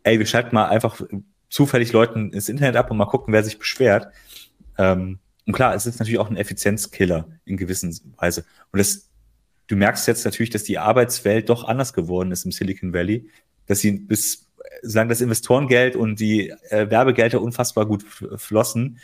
Ey, 0.03 0.19
wir 0.19 0.27
schalten 0.27 0.55
mal 0.55 0.67
einfach 0.69 1.01
zufällig 1.49 1.93
Leuten 1.93 2.33
ins 2.33 2.49
Internet 2.49 2.77
ab 2.77 2.91
und 2.91 2.99
mal 2.99 3.07
gucken, 3.07 3.33
wer 3.33 3.43
sich 3.43 3.59
beschwert. 3.59 4.09
Ähm, 4.79 5.19
und 5.47 5.55
klar, 5.55 5.75
es 5.75 5.87
ist 5.87 5.99
natürlich 5.99 6.21
auch 6.21 6.31
ein 6.31 6.37
Effizienzkiller 6.37 7.27
in 7.45 7.57
gewisser 7.57 7.89
Weise. 8.19 8.45
Und 8.73 8.79
das, 8.79 9.11
du 9.67 9.77
merkst 9.77 10.07
jetzt 10.07 10.25
natürlich, 10.25 10.51
dass 10.51 10.65
die 10.65 10.79
Arbeitswelt 10.79 11.49
doch 11.49 11.65
anders 11.65 11.93
geworden 11.93 12.33
ist 12.33 12.45
im 12.45 12.53
Silicon 12.53 12.93
Valley, 12.93 13.29
dass 13.67 13.81
sie 13.81 13.93
bis 13.93 14.49
solange 14.83 15.11
das 15.11 15.21
Investorengeld 15.21 15.97
und 15.97 16.19
die 16.19 16.51
äh, 16.71 16.91
Werbegelder 16.91 17.41
unfassbar 17.41 17.87
gut 17.87 18.05
flossen, 18.37 18.99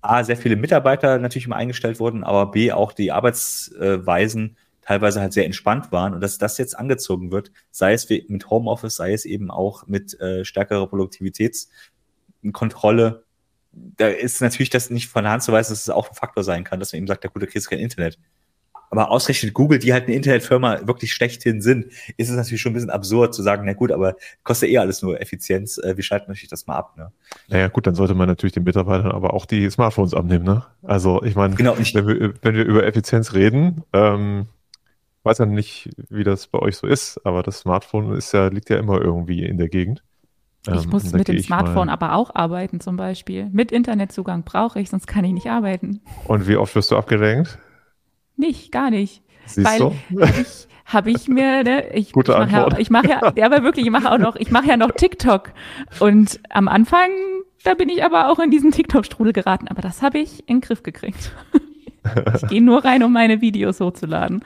A, 0.00 0.22
sehr 0.22 0.36
viele 0.36 0.56
Mitarbeiter 0.56 1.18
natürlich 1.18 1.46
immer 1.46 1.56
eingestellt 1.56 1.98
wurden, 1.98 2.24
aber 2.24 2.50
B, 2.50 2.72
auch 2.72 2.92
die 2.92 3.10
Arbeitsweisen 3.10 4.58
teilweise 4.82 5.22
halt 5.22 5.32
sehr 5.32 5.46
entspannt 5.46 5.92
waren 5.92 6.12
und 6.12 6.20
dass 6.20 6.36
das 6.36 6.58
jetzt 6.58 6.78
angezogen 6.78 7.32
wird, 7.32 7.50
sei 7.70 7.94
es 7.94 8.06
mit 8.10 8.50
Homeoffice, 8.50 8.96
sei 8.96 9.14
es 9.14 9.24
eben 9.24 9.50
auch 9.50 9.86
mit 9.86 10.20
äh, 10.20 10.44
stärkerer 10.44 10.86
Produktivitätskontrolle, 10.88 13.24
da 13.72 14.08
ist 14.08 14.42
natürlich 14.42 14.68
das 14.68 14.90
nicht 14.90 15.08
von 15.08 15.24
der 15.24 15.32
Hand 15.32 15.42
zu 15.42 15.52
weisen, 15.52 15.72
dass 15.72 15.80
es 15.82 15.90
auch 15.90 16.10
ein 16.10 16.14
Faktor 16.14 16.44
sein 16.44 16.64
kann, 16.64 16.80
dass 16.80 16.92
man 16.92 16.98
eben 16.98 17.06
sagt, 17.06 17.24
ja 17.24 17.30
gut, 17.30 17.42
da 17.42 17.46
kriegst 17.46 17.66
du 17.66 17.70
kein 17.70 17.78
Internet. 17.78 18.18
Aber 18.90 19.10
ausgerechnet 19.10 19.54
Google, 19.54 19.78
die 19.78 19.92
halt 19.92 20.04
eine 20.04 20.14
Internetfirma 20.14 20.86
wirklich 20.86 21.12
schlechthin 21.12 21.60
sind, 21.60 21.86
ist 22.16 22.28
es 22.28 22.36
natürlich 22.36 22.60
schon 22.60 22.72
ein 22.72 22.74
bisschen 22.74 22.90
absurd 22.90 23.34
zu 23.34 23.42
sagen, 23.42 23.64
na 23.66 23.72
gut, 23.72 23.90
aber 23.90 24.16
kostet 24.42 24.70
eh 24.70 24.78
alles 24.78 25.02
nur 25.02 25.20
Effizienz, 25.20 25.78
äh, 25.78 25.96
wir 25.96 26.04
schalten 26.04 26.26
natürlich 26.28 26.50
das 26.50 26.66
mal 26.66 26.76
ab. 26.76 26.96
Ne? 26.96 27.10
Naja 27.48 27.68
gut, 27.68 27.86
dann 27.86 27.94
sollte 27.94 28.14
man 28.14 28.28
natürlich 28.28 28.52
den 28.52 28.64
Mitarbeitern 28.64 29.12
aber 29.12 29.34
auch 29.34 29.46
die 29.46 29.68
Smartphones 29.68 30.14
abnehmen. 30.14 30.44
Ne? 30.44 30.64
Also 30.82 31.22
ich 31.22 31.34
meine, 31.34 31.54
genau, 31.54 31.76
wenn, 31.76 32.06
wir, 32.06 32.34
wenn 32.42 32.54
wir 32.54 32.64
über 32.64 32.86
Effizienz 32.86 33.34
reden, 33.34 33.82
ähm, 33.92 34.46
weiß 35.24 35.38
ja 35.38 35.46
nicht, 35.46 35.90
wie 36.10 36.22
das 36.22 36.46
bei 36.46 36.58
euch 36.58 36.76
so 36.76 36.86
ist, 36.86 37.20
aber 37.24 37.42
das 37.42 37.60
Smartphone 37.60 38.14
ist 38.14 38.32
ja, 38.32 38.48
liegt 38.48 38.70
ja 38.70 38.76
immer 38.76 39.00
irgendwie 39.00 39.44
in 39.44 39.58
der 39.58 39.68
Gegend. 39.68 40.04
Ich 40.66 40.84
ähm, 40.84 40.90
muss 40.90 41.12
mit 41.12 41.28
dem 41.28 41.40
Smartphone 41.40 41.88
aber 41.88 42.14
auch 42.14 42.34
arbeiten 42.34 42.80
zum 42.80 42.96
Beispiel. 42.96 43.48
Mit 43.52 43.70
Internetzugang 43.70 44.44
brauche 44.44 44.80
ich, 44.80 44.88
sonst 44.88 45.06
kann 45.06 45.24
ich 45.24 45.32
nicht 45.32 45.48
arbeiten. 45.48 46.00
Und 46.26 46.48
wie 46.48 46.56
oft 46.56 46.74
wirst 46.74 46.90
du 46.90 46.96
abgelenkt? 46.96 47.58
Nicht, 48.36 48.72
gar 48.72 48.90
nicht. 48.90 49.22
Siehst 49.46 49.66
Weil 49.66 49.78
du? 49.78 49.94
ich 50.40 50.68
habe 50.84 51.10
ich 51.10 51.28
mir, 51.28 51.64
ne, 51.64 51.94
ich, 51.94 52.12
Gute 52.12 52.32
ich 52.32 52.38
mache 52.38 52.50
ja, 52.50 52.78
ich 52.78 52.90
mache 52.90 53.08
ja, 53.08 53.32
ja, 53.36 53.46
aber 53.46 53.62
wirklich, 53.62 53.86
ich 53.86 53.90
mache 53.90 54.10
auch 54.10 54.18
noch, 54.18 54.36
ich 54.36 54.50
mache 54.50 54.68
ja 54.68 54.76
noch 54.76 54.92
TikTok. 54.92 55.52
Und 56.00 56.40
am 56.50 56.68
Anfang, 56.68 57.10
da 57.62 57.74
bin 57.74 57.88
ich 57.88 58.04
aber 58.04 58.30
auch 58.30 58.38
in 58.38 58.50
diesen 58.50 58.70
TikTok-Strudel 58.70 59.32
geraten. 59.32 59.68
Aber 59.68 59.82
das 59.82 60.02
habe 60.02 60.18
ich 60.18 60.40
in 60.48 60.56
den 60.56 60.60
Griff 60.60 60.82
gekriegt. 60.82 61.32
ich 62.34 62.48
gehe 62.48 62.62
nur 62.62 62.84
rein, 62.84 63.02
um 63.02 63.12
meine 63.12 63.40
Videos 63.40 63.80
hochzuladen. 63.80 64.44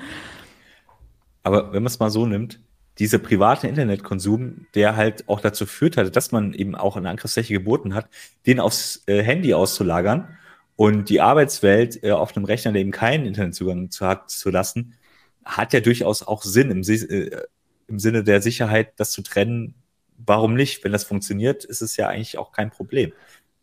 Aber 1.42 1.72
wenn 1.72 1.82
man 1.82 1.86
es 1.86 1.98
mal 1.98 2.10
so 2.10 2.26
nimmt, 2.26 2.60
dieser 2.98 3.18
private 3.18 3.68
Internetkonsum, 3.68 4.66
der 4.74 4.96
halt 4.96 5.28
auch 5.28 5.40
dazu 5.40 5.66
führt 5.66 5.96
hatte, 5.96 6.10
dass 6.10 6.32
man 6.32 6.52
eben 6.52 6.74
auch 6.74 6.96
eine 6.96 7.08
Angriffsfläche 7.10 7.54
geboten 7.54 7.94
hat, 7.94 8.08
den 8.46 8.60
aufs 8.60 9.02
äh, 9.06 9.22
Handy 9.22 9.54
auszulagern 9.54 10.36
und 10.78 11.08
die 11.08 11.20
Arbeitswelt 11.20 12.04
äh, 12.04 12.12
auf 12.12 12.36
einem 12.36 12.46
Rechner, 12.46 12.70
der 12.70 12.82
eben 12.82 12.92
keinen 12.92 13.26
Internetzugang 13.26 13.90
zu 13.90 14.06
hat, 14.06 14.30
zu 14.30 14.48
lassen, 14.48 14.94
hat 15.44 15.72
ja 15.72 15.80
durchaus 15.80 16.22
auch 16.22 16.44
Sinn 16.44 16.70
im, 16.70 16.82
äh, 16.82 17.30
im 17.88 17.98
Sinne 17.98 18.22
der 18.22 18.40
Sicherheit, 18.40 18.92
das 18.94 19.10
zu 19.10 19.22
trennen. 19.22 19.74
Warum 20.18 20.54
nicht? 20.54 20.84
Wenn 20.84 20.92
das 20.92 21.02
funktioniert, 21.02 21.64
ist 21.64 21.82
es 21.82 21.96
ja 21.96 22.06
eigentlich 22.06 22.38
auch 22.38 22.52
kein 22.52 22.70
Problem. 22.70 23.12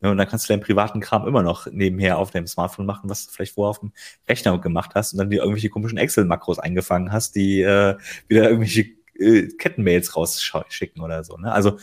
Und 0.01 0.17
dann 0.17 0.27
kannst 0.27 0.49
du 0.49 0.53
deinen 0.53 0.61
privaten 0.61 0.99
Kram 0.99 1.25
immer 1.25 1.41
noch 1.41 1.67
nebenher 1.67 2.17
auf 2.17 2.31
deinem 2.31 2.47
Smartphone 2.47 2.85
machen, 2.85 3.09
was 3.09 3.27
du 3.27 3.31
vielleicht 3.31 3.53
vorher 3.53 3.69
auf 3.69 3.79
dem 3.79 3.93
Rechner 4.27 4.59
gemacht 4.59 4.91
hast 4.93 5.13
und 5.13 5.19
dann 5.19 5.29
dir 5.29 5.39
irgendwelche 5.39 5.69
komischen 5.69 5.97
Excel-Makros 5.97 6.59
eingefangen 6.59 7.13
hast, 7.13 7.37
die 7.37 7.61
äh, 7.61 7.95
wieder 8.27 8.49
irgendwelche 8.49 8.87
äh, 9.17 9.47
Kettenmails 9.57 10.17
rausschicken 10.17 11.01
oder 11.01 11.23
so. 11.23 11.37
Ne? 11.37 11.49
Also 11.49 11.77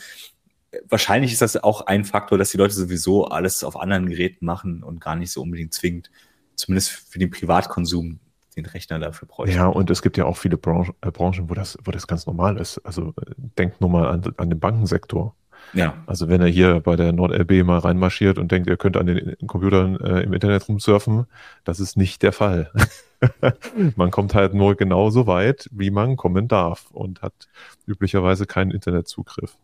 wahrscheinlich 0.89 1.33
ist 1.33 1.43
das 1.43 1.57
auch 1.57 1.87
ein 1.87 2.05
Faktor, 2.05 2.39
dass 2.39 2.51
die 2.51 2.57
Leute 2.57 2.75
sowieso 2.75 3.27
alles 3.27 3.65
auf 3.65 3.79
anderen 3.79 4.09
Geräten 4.09 4.45
machen 4.47 4.83
und 4.83 5.01
gar 5.01 5.17
nicht 5.17 5.31
so 5.31 5.43
unbedingt 5.43 5.75
zwingend, 5.75 6.11
zumindest 6.55 6.91
für 6.91 7.19
den 7.19 7.31
Privatkonsum, 7.31 8.21
den 8.57 8.67
Rechner 8.67 8.99
dafür 8.99 9.29
bräuchten. 9.29 9.57
Ja, 9.57 9.67
und 9.67 9.91
es 9.91 10.03
gibt 10.03 10.17
ja 10.17 10.25
auch 10.25 10.37
viele 10.37 10.57
Branchen, 10.57 10.95
äh, 11.01 11.11
Branchen 11.11 11.49
wo, 11.49 11.55
das, 11.55 11.79
wo 11.85 11.91
das 11.91 12.07
ganz 12.07 12.27
normal 12.27 12.59
ist. 12.59 12.79
Also 12.81 13.15
äh, 13.21 13.33
denkt 13.59 13.81
nur 13.81 13.91
mal 13.91 14.09
an, 14.09 14.23
an 14.37 14.51
den 14.51 14.61
Bankensektor. 14.61 15.35
Ja. 15.75 15.95
Also 16.07 16.29
wenn 16.29 16.41
er 16.41 16.49
hier 16.49 16.81
bei 16.81 16.97
der 16.97 17.13
NordLB 17.13 17.65
mal 17.65 17.79
reinmarschiert 17.79 18.39
und 18.39 18.53
denkt, 18.53 18.69
er 18.69 18.77
könnte 18.77 19.01
an 19.01 19.07
den 19.07 19.37
Computern 19.47 19.99
äh, 20.01 20.21
im 20.21 20.33
Internet 20.33 20.69
rumsurfen, 20.69 21.27
das 21.65 21.81
ist 21.81 21.97
nicht 21.97 22.23
der 22.23 22.33
Fall. 22.33 22.71
man 23.97 24.11
kommt 24.11 24.35
halt 24.35 24.55
nur 24.55 24.75
genauso 24.75 25.27
weit, 25.27 25.69
wie 25.73 25.91
man 25.91 26.17
kommen 26.17 26.49
darf 26.49 26.91
und 26.91 27.23
hat 27.23 27.49
üblicherweise 27.87 28.47
keinen 28.47 28.71
Internetzugriff. 28.71 29.57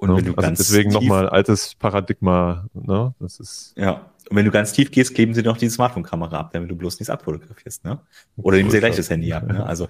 Und 0.00 0.08
ne? 0.08 0.16
wenn 0.16 0.24
du 0.24 0.30
also 0.30 0.40
ganz 0.40 0.58
deswegen 0.58 0.90
nochmal 0.92 1.28
altes 1.28 1.74
Paradigma, 1.74 2.66
ne? 2.72 3.14
Das 3.20 3.38
ist. 3.38 3.74
Ja. 3.76 4.10
Und 4.30 4.36
wenn 4.36 4.46
du 4.46 4.50
ganz 4.50 4.72
tief 4.72 4.90
gehst, 4.90 5.14
geben 5.14 5.34
sie 5.34 5.42
noch 5.42 5.58
die 5.58 5.68
Smartphone-Kamera 5.68 6.38
ab, 6.38 6.52
damit 6.54 6.70
du 6.70 6.74
bloß 6.74 6.98
nichts 6.98 7.10
abfotografierst, 7.10 7.84
ne? 7.84 8.00
Oder 8.38 8.56
nehmen 8.56 8.70
sie 8.70 8.78
gleich 8.78 8.96
das 8.96 9.10
Handy 9.10 9.30
ab, 9.34 9.46
ne? 9.46 9.66
Also, 9.66 9.88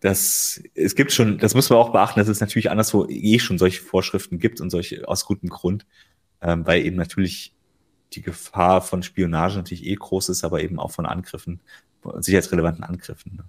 das, 0.00 0.62
es 0.74 0.94
gibt 0.94 1.12
schon, 1.12 1.36
das 1.36 1.54
muss 1.54 1.68
man 1.68 1.78
auch 1.78 1.92
beachten, 1.92 2.18
dass 2.18 2.28
es 2.28 2.40
natürlich 2.40 2.70
anderswo 2.70 3.06
eh 3.10 3.38
schon 3.38 3.58
solche 3.58 3.82
Vorschriften 3.82 4.38
gibt 4.38 4.62
und 4.62 4.70
solche 4.70 5.06
aus 5.06 5.26
gutem 5.26 5.50
Grund, 5.50 5.84
ähm, 6.40 6.66
weil 6.66 6.86
eben 6.86 6.96
natürlich 6.96 7.54
die 8.14 8.22
Gefahr 8.22 8.80
von 8.80 9.02
Spionage 9.02 9.56
natürlich 9.56 9.84
eh 9.84 9.96
groß 9.96 10.30
ist, 10.30 10.44
aber 10.44 10.62
eben 10.62 10.78
auch 10.78 10.92
von 10.92 11.04
Angriffen, 11.04 11.60
sicherheitsrelevanten 12.20 12.84
Angriffen. 12.84 13.36
Ne? 13.36 13.44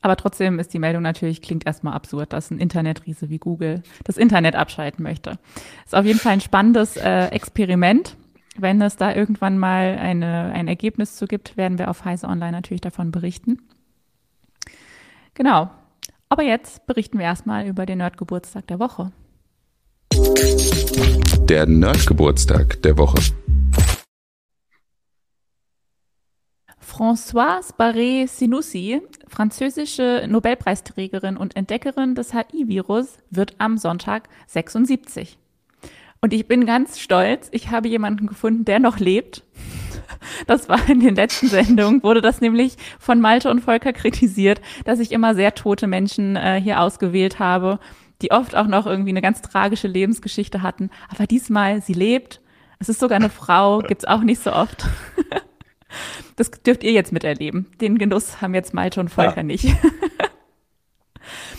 Aber 0.00 0.16
trotzdem 0.16 0.58
ist 0.58 0.72
die 0.72 0.78
Meldung 0.78 1.02
natürlich, 1.02 1.42
klingt 1.42 1.66
erstmal 1.66 1.94
absurd, 1.94 2.32
dass 2.32 2.50
ein 2.50 2.58
Internetriese 2.58 3.28
wie 3.28 3.38
Google 3.38 3.82
das 4.04 4.16
Internet 4.16 4.56
abschalten 4.56 5.02
möchte. 5.02 5.38
Ist 5.84 5.94
auf 5.94 6.04
jeden 6.04 6.18
Fall 6.18 6.32
ein 6.32 6.40
spannendes 6.40 6.96
äh, 6.96 7.26
Experiment. 7.26 8.16
Wenn 8.56 8.82
es 8.82 8.96
da 8.96 9.14
irgendwann 9.14 9.58
mal 9.58 9.96
eine, 9.98 10.52
ein 10.52 10.68
Ergebnis 10.68 11.16
zu 11.16 11.26
gibt, 11.26 11.56
werden 11.56 11.78
wir 11.78 11.88
auf 11.88 12.04
Heise 12.04 12.26
Online 12.26 12.52
natürlich 12.52 12.80
davon 12.80 13.10
berichten. 13.10 13.58
Genau. 15.34 15.70
Aber 16.28 16.42
jetzt 16.42 16.86
berichten 16.86 17.18
wir 17.18 17.24
erstmal 17.24 17.66
über 17.66 17.86
den 17.86 17.98
Nerdgeburtstag 17.98 18.66
der 18.68 18.78
Woche. 18.78 19.12
Der 21.48 21.66
Nerdgeburtstag 21.66 22.82
der 22.82 22.98
Woche. 22.98 23.20
Françoise 27.00 27.72
Barré-Sinoussi, 27.78 29.00
französische 29.26 30.26
Nobelpreisträgerin 30.28 31.38
und 31.38 31.56
Entdeckerin 31.56 32.14
des 32.14 32.34
HI-Virus, 32.34 33.16
wird 33.30 33.54
am 33.56 33.78
Sonntag 33.78 34.28
76. 34.48 35.38
Und 36.20 36.34
ich 36.34 36.46
bin 36.46 36.66
ganz 36.66 36.98
stolz, 36.98 37.48
ich 37.52 37.70
habe 37.70 37.88
jemanden 37.88 38.26
gefunden, 38.26 38.66
der 38.66 38.80
noch 38.80 38.98
lebt. 38.98 39.44
Das 40.46 40.68
war 40.68 40.86
in 40.90 41.00
den 41.00 41.14
letzten 41.14 41.48
Sendungen, 41.48 42.02
wurde 42.02 42.20
das 42.20 42.42
nämlich 42.42 42.76
von 42.98 43.22
Malte 43.22 43.50
und 43.50 43.60
Volker 43.60 43.94
kritisiert, 43.94 44.60
dass 44.84 44.98
ich 44.98 45.12
immer 45.12 45.34
sehr 45.34 45.54
tote 45.54 45.86
Menschen 45.86 46.36
äh, 46.36 46.60
hier 46.60 46.80
ausgewählt 46.80 47.38
habe, 47.38 47.78
die 48.20 48.30
oft 48.30 48.54
auch 48.54 48.66
noch 48.66 48.86
irgendwie 48.86 49.10
eine 49.10 49.22
ganz 49.22 49.40
tragische 49.40 49.88
Lebensgeschichte 49.88 50.60
hatten. 50.60 50.90
Aber 51.08 51.26
diesmal, 51.26 51.80
sie 51.80 51.94
lebt. 51.94 52.42
Es 52.78 52.90
ist 52.90 53.00
sogar 53.00 53.16
eine 53.16 53.30
Frau, 53.30 53.78
gibt's 53.78 54.04
auch 54.04 54.20
nicht 54.20 54.42
so 54.42 54.52
oft. 54.52 54.84
Das 56.36 56.50
dürft 56.50 56.84
ihr 56.84 56.92
jetzt 56.92 57.12
miterleben. 57.12 57.66
Den 57.80 57.98
Genuss 57.98 58.40
haben 58.40 58.54
jetzt 58.54 58.72
Malte 58.72 59.00
und 59.00 59.08
Volker 59.08 59.38
ja. 59.38 59.42
nicht. 59.42 59.66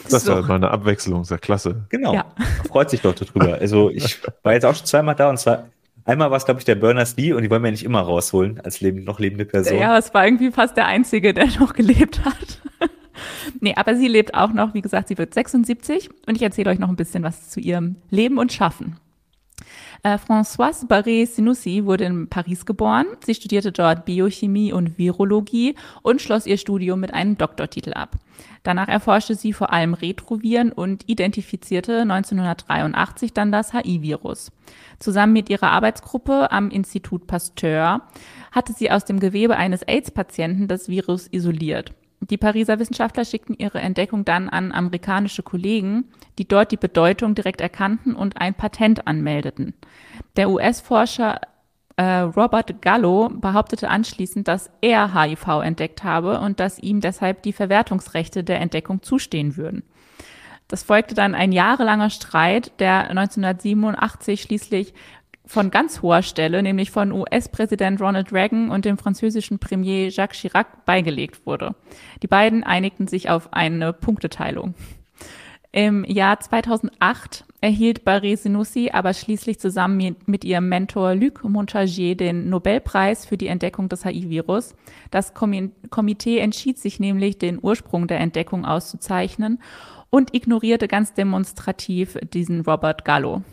Das 0.03 0.13
ist 0.13 0.25
so. 0.25 0.35
halt 0.35 0.47
mal 0.47 0.55
eine 0.55 0.71
Abwechslung, 0.71 1.23
sehr 1.23 1.37
klasse. 1.37 1.85
Genau. 1.89 2.13
Ja. 2.13 2.25
Freut 2.67 2.89
sich 2.89 3.01
doch 3.01 3.13
darüber. 3.13 3.53
Also 3.55 3.89
ich 3.89 4.19
war 4.43 4.53
jetzt 4.53 4.65
auch 4.65 4.75
schon 4.75 4.85
zweimal 4.85 5.15
da 5.15 5.29
und 5.29 5.37
zwar 5.37 5.69
einmal 6.03 6.29
war 6.31 6.37
es, 6.37 6.45
glaube 6.45 6.59
ich, 6.59 6.65
der 6.65 6.75
Berners-Lee 6.75 7.33
und 7.33 7.43
die 7.43 7.49
wollen 7.49 7.61
wir 7.61 7.67
ja 7.67 7.71
nicht 7.71 7.85
immer 7.85 8.01
rausholen 8.01 8.59
als 8.59 8.81
leben, 8.81 9.03
noch 9.03 9.19
lebende 9.19 9.45
Person. 9.45 9.77
Ja, 9.77 9.97
es 9.97 10.13
war 10.13 10.25
irgendwie 10.25 10.51
fast 10.51 10.75
der 10.75 10.87
Einzige, 10.87 11.33
der 11.33 11.47
noch 11.59 11.73
gelebt 11.73 12.25
hat. 12.25 12.61
nee, 13.59 13.73
aber 13.75 13.95
sie 13.95 14.07
lebt 14.07 14.33
auch 14.33 14.51
noch, 14.51 14.73
wie 14.73 14.81
gesagt, 14.81 15.07
sie 15.07 15.17
wird 15.17 15.33
76 15.33 16.09
und 16.27 16.35
ich 16.35 16.41
erzähle 16.41 16.71
euch 16.71 16.79
noch 16.79 16.89
ein 16.89 16.95
bisschen 16.95 17.23
was 17.23 17.49
zu 17.49 17.59
ihrem 17.59 17.97
Leben 18.09 18.37
und 18.39 18.51
Schaffen. 18.51 18.97
Äh, 20.03 20.17
Françoise 20.17 20.87
Barré-Sinoussi 20.87 21.85
wurde 21.85 22.05
in 22.05 22.27
Paris 22.27 22.65
geboren. 22.65 23.05
Sie 23.23 23.35
studierte 23.35 23.71
dort 23.71 24.05
Biochemie 24.05 24.73
und 24.73 24.97
Virologie 24.97 25.75
und 26.01 26.21
schloss 26.21 26.47
ihr 26.47 26.57
Studium 26.57 26.99
mit 26.99 27.13
einem 27.13 27.37
Doktortitel 27.37 27.93
ab. 27.93 28.15
Danach 28.63 28.87
erforschte 28.87 29.35
sie 29.35 29.53
vor 29.53 29.71
allem 29.71 29.93
Retroviren 29.93 30.71
und 30.71 31.07
identifizierte 31.07 32.01
1983 32.01 33.33
dann 33.33 33.51
das 33.51 33.73
HIV-Virus. 33.73 34.51
Zusammen 34.97 35.33
mit 35.33 35.49
ihrer 35.51 35.69
Arbeitsgruppe 35.69 36.51
am 36.51 36.71
Institut 36.71 37.27
Pasteur 37.27 38.01
hatte 38.51 38.73
sie 38.73 38.89
aus 38.89 39.05
dem 39.05 39.19
Gewebe 39.19 39.55
eines 39.55 39.83
AIDS-Patienten 39.83 40.67
das 40.67 40.89
Virus 40.89 41.27
isoliert. 41.31 41.93
Die 42.21 42.37
Pariser 42.37 42.77
Wissenschaftler 42.77 43.25
schickten 43.25 43.55
ihre 43.57 43.79
Entdeckung 43.79 44.25
dann 44.25 44.47
an 44.47 44.71
amerikanische 44.71 45.41
Kollegen, 45.41 46.05
die 46.37 46.47
dort 46.47 46.71
die 46.71 46.77
Bedeutung 46.77 47.33
direkt 47.33 47.61
erkannten 47.61 48.15
und 48.15 48.37
ein 48.37 48.53
Patent 48.53 49.07
anmeldeten. 49.07 49.73
Der 50.35 50.51
US-Forscher 50.51 51.41
äh, 51.97 52.19
Robert 52.19 52.81
Gallo 52.81 53.29
behauptete 53.29 53.89
anschließend, 53.89 54.47
dass 54.47 54.69
er 54.81 55.13
HIV 55.19 55.61
entdeckt 55.63 56.03
habe 56.03 56.39
und 56.39 56.59
dass 56.59 56.79
ihm 56.79 57.01
deshalb 57.01 57.41
die 57.41 57.53
Verwertungsrechte 57.53 58.43
der 58.43 58.61
Entdeckung 58.61 59.01
zustehen 59.01 59.57
würden. 59.57 59.83
Das 60.67 60.83
folgte 60.83 61.15
dann 61.15 61.35
ein 61.35 61.51
jahrelanger 61.51 62.09
Streit, 62.09 62.71
der 62.79 63.09
1987 63.09 64.41
schließlich 64.41 64.93
von 65.51 65.69
ganz 65.69 66.01
hoher 66.01 66.21
Stelle, 66.23 66.63
nämlich 66.63 66.91
von 66.91 67.11
US-Präsident 67.11 67.99
Ronald 67.99 68.31
Reagan 68.31 68.71
und 68.71 68.85
dem 68.85 68.97
französischen 68.97 69.59
Premier 69.59 70.07
Jacques 70.07 70.39
Chirac 70.39 70.85
beigelegt 70.85 71.45
wurde. 71.45 71.75
Die 72.23 72.27
beiden 72.27 72.63
einigten 72.63 73.07
sich 73.07 73.29
auf 73.29 73.51
eine 73.51 73.91
Punkteteilung. 73.91 74.75
Im 75.73 76.03
Jahr 76.05 76.39
2008 76.39 77.45
erhielt 77.61 78.05
Barré 78.05 78.35
Sinussi 78.35 78.89
aber 78.91 79.13
schließlich 79.13 79.59
zusammen 79.59 80.15
mit 80.25 80.43
ihrem 80.43 80.67
Mentor 80.67 81.15
Luc 81.15 81.43
Montagier 81.43 82.15
den 82.15 82.49
Nobelpreis 82.49 83.25
für 83.25 83.37
die 83.37 83.47
Entdeckung 83.47 83.87
des 83.87 84.05
HIV-Virus. 84.05 84.75
Das 85.11 85.33
Komitee 85.33 86.39
entschied 86.39 86.77
sich 86.77 86.99
nämlich, 86.99 87.37
den 87.37 87.59
Ursprung 87.61 88.07
der 88.07 88.19
Entdeckung 88.19 88.65
auszuzeichnen 88.65 89.61
und 90.09 90.33
ignorierte 90.33 90.87
ganz 90.87 91.13
demonstrativ 91.13 92.17
diesen 92.33 92.61
Robert 92.61 93.05
Gallo. 93.05 93.43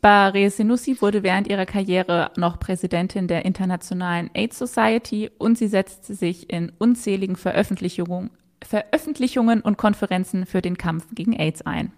Barre 0.00 0.48
Senussi 0.50 1.00
wurde 1.00 1.22
während 1.22 1.48
ihrer 1.48 1.66
Karriere 1.66 2.30
noch 2.36 2.58
Präsidentin 2.58 3.28
der 3.28 3.44
Internationalen 3.44 4.30
AIDS 4.34 4.58
Society 4.58 5.30
und 5.38 5.58
sie 5.58 5.68
setzte 5.68 6.14
sich 6.14 6.50
in 6.50 6.72
unzähligen 6.78 7.36
Veröffentlichungen, 7.36 8.30
Veröffentlichungen 8.62 9.60
und 9.60 9.76
Konferenzen 9.76 10.46
für 10.46 10.62
den 10.62 10.78
Kampf 10.78 11.06
gegen 11.14 11.38
AIDS 11.38 11.62
ein. 11.62 11.92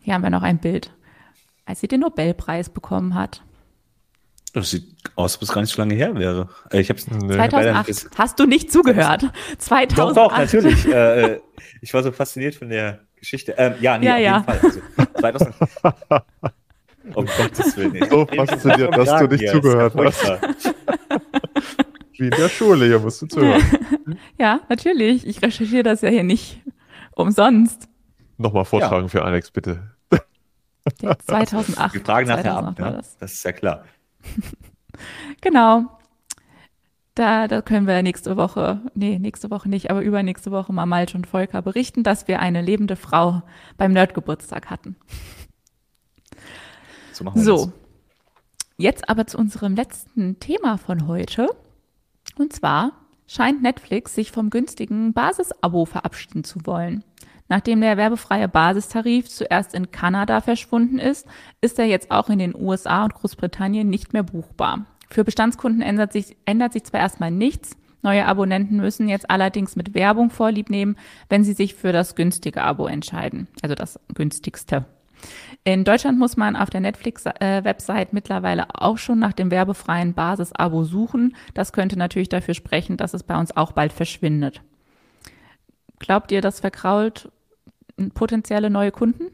Hier 0.00 0.14
haben 0.14 0.22
wir 0.22 0.30
noch 0.30 0.42
ein 0.42 0.58
Bild, 0.58 0.92
als 1.64 1.80
sie 1.80 1.88
den 1.88 2.00
Nobelpreis 2.00 2.68
bekommen 2.68 3.14
hat. 3.14 3.42
Das 4.52 4.70
sieht 4.70 4.84
aus, 5.16 5.32
als 5.32 5.36
ob 5.36 5.42
es 5.42 5.52
gar 5.52 5.60
nicht 5.62 5.72
so 5.72 5.80
lange 5.80 5.94
her 5.94 6.14
wäre. 6.14 6.50
Äh, 6.70 6.80
ich 6.80 6.90
hab's, 6.90 7.06
2008. 7.06 8.10
Hast 8.18 8.38
du 8.38 8.44
nicht 8.44 8.70
zugehört? 8.70 9.30
2008. 9.56 9.98
Doch, 9.98 10.12
doch, 10.12 10.36
natürlich. 10.36 10.86
Äh, 10.86 11.34
äh, 11.34 11.40
ich 11.80 11.94
war 11.94 12.02
so 12.02 12.12
fasziniert 12.12 12.56
von 12.56 12.68
der 12.68 13.00
Geschichte. 13.16 13.54
Ähm, 13.56 13.74
ja, 13.80 13.96
nee, 13.96 14.06
ja, 14.06 14.14
auf 14.14 14.20
ja. 14.20 14.34
jeden 14.36 15.20
Fall. 15.20 15.32
Also, 15.32 15.46
2008. 15.52 16.24
Um 17.14 17.26
Gottes 17.26 17.76
Willen. 17.76 18.08
So 18.08 18.26
fasziniert, 18.26 18.96
dass 18.96 19.18
du 19.18 19.26
nicht 19.26 19.48
zugehört 19.48 19.94
hast. 19.96 20.24
Wie 22.18 22.24
in 22.24 22.30
der 22.30 22.48
Schule, 22.48 22.86
hier 22.86 23.00
musst 23.00 23.22
du 23.22 23.26
zuhören. 23.26 23.62
ja, 24.38 24.60
natürlich. 24.68 25.26
Ich 25.26 25.42
recherchiere 25.42 25.82
das 25.82 26.02
ja 26.02 26.08
hier 26.08 26.24
nicht 26.24 26.60
umsonst. 27.16 27.88
Nochmal 28.36 28.64
vortragen 28.64 29.06
ja. 29.06 29.08
für 29.08 29.24
Alex, 29.24 29.50
bitte. 29.50 29.92
Der 31.00 31.18
2008. 31.18 31.94
Wir 31.94 32.00
fragen 32.00 32.28
nachher 32.28 32.56
ab, 32.56 32.78
ne? 32.78 32.92
das. 32.96 33.16
das 33.18 33.32
ist 33.34 33.44
ja 33.44 33.52
klar. 33.52 33.84
genau. 35.40 35.98
Da, 37.14 37.46
da 37.46 37.60
können 37.60 37.86
wir 37.86 38.02
nächste 38.02 38.36
Woche, 38.36 38.80
nee, 38.94 39.18
nächste 39.18 39.50
Woche 39.50 39.68
nicht, 39.68 39.90
aber 39.90 40.00
übernächste 40.00 40.50
Woche 40.50 40.72
mal 40.72 40.86
Malte 40.86 41.16
und 41.16 41.26
Volker 41.26 41.60
berichten, 41.60 42.02
dass 42.02 42.26
wir 42.26 42.40
eine 42.40 42.62
lebende 42.62 42.96
Frau 42.96 43.42
beim 43.76 43.92
Nerdgeburtstag 43.92 44.70
hatten. 44.70 44.96
So, 47.22 47.24
machen 47.24 47.36
wir 47.36 47.44
so. 47.44 47.66
Das. 47.66 47.74
jetzt 48.78 49.08
aber 49.08 49.26
zu 49.26 49.38
unserem 49.38 49.74
letzten 49.74 50.40
Thema 50.40 50.78
von 50.78 51.06
heute. 51.06 51.48
Und 52.36 52.52
zwar 52.52 52.92
scheint 53.26 53.62
Netflix 53.62 54.14
sich 54.14 54.32
vom 54.32 54.50
günstigen 54.50 55.12
Basisabo 55.12 55.84
verabschieden 55.84 56.44
zu 56.44 56.66
wollen. 56.66 57.04
Nachdem 57.48 57.80
der 57.80 57.96
werbefreie 57.96 58.48
Basistarif 58.48 59.28
zuerst 59.28 59.74
in 59.74 59.90
Kanada 59.90 60.40
verschwunden 60.40 60.98
ist, 60.98 61.26
ist 61.60 61.78
er 61.78 61.84
jetzt 61.84 62.10
auch 62.10 62.30
in 62.30 62.38
den 62.38 62.54
USA 62.54 63.04
und 63.04 63.14
Großbritannien 63.14 63.88
nicht 63.88 64.12
mehr 64.12 64.22
buchbar. 64.22 64.86
Für 65.10 65.24
Bestandskunden 65.24 65.82
ändert 65.82 66.12
sich, 66.12 66.36
ändert 66.46 66.72
sich 66.72 66.84
zwar 66.84 67.00
erstmal 67.00 67.30
nichts, 67.30 67.76
neue 68.00 68.26
Abonnenten 68.26 68.78
müssen 68.78 69.08
jetzt 69.08 69.30
allerdings 69.30 69.76
mit 69.76 69.94
Werbung 69.94 70.30
vorlieb 70.30 70.70
nehmen, 70.70 70.96
wenn 71.28 71.44
sie 71.44 71.52
sich 71.52 71.74
für 71.74 71.92
das 71.92 72.14
günstige 72.14 72.62
Abo 72.62 72.86
entscheiden, 72.86 73.48
also 73.62 73.74
das 73.74 74.00
günstigste. 74.14 74.86
In 75.64 75.84
Deutschland 75.84 76.18
muss 76.18 76.36
man 76.36 76.56
auf 76.56 76.70
der 76.70 76.80
Netflix-Website 76.80 78.08
äh, 78.08 78.12
mittlerweile 78.14 78.66
auch 78.74 78.98
schon 78.98 79.20
nach 79.20 79.32
dem 79.32 79.52
werbefreien 79.52 80.12
Basis-Abo 80.12 80.82
suchen. 80.82 81.36
Das 81.54 81.72
könnte 81.72 81.96
natürlich 81.96 82.28
dafür 82.28 82.54
sprechen, 82.54 82.96
dass 82.96 83.14
es 83.14 83.22
bei 83.22 83.38
uns 83.38 83.56
auch 83.56 83.70
bald 83.70 83.92
verschwindet. 83.92 84.62
Glaubt 86.00 86.32
ihr, 86.32 86.40
das 86.40 86.58
verkrault 86.58 87.30
potenzielle 88.14 88.70
neue 88.70 88.90
Kunden? 88.90 89.26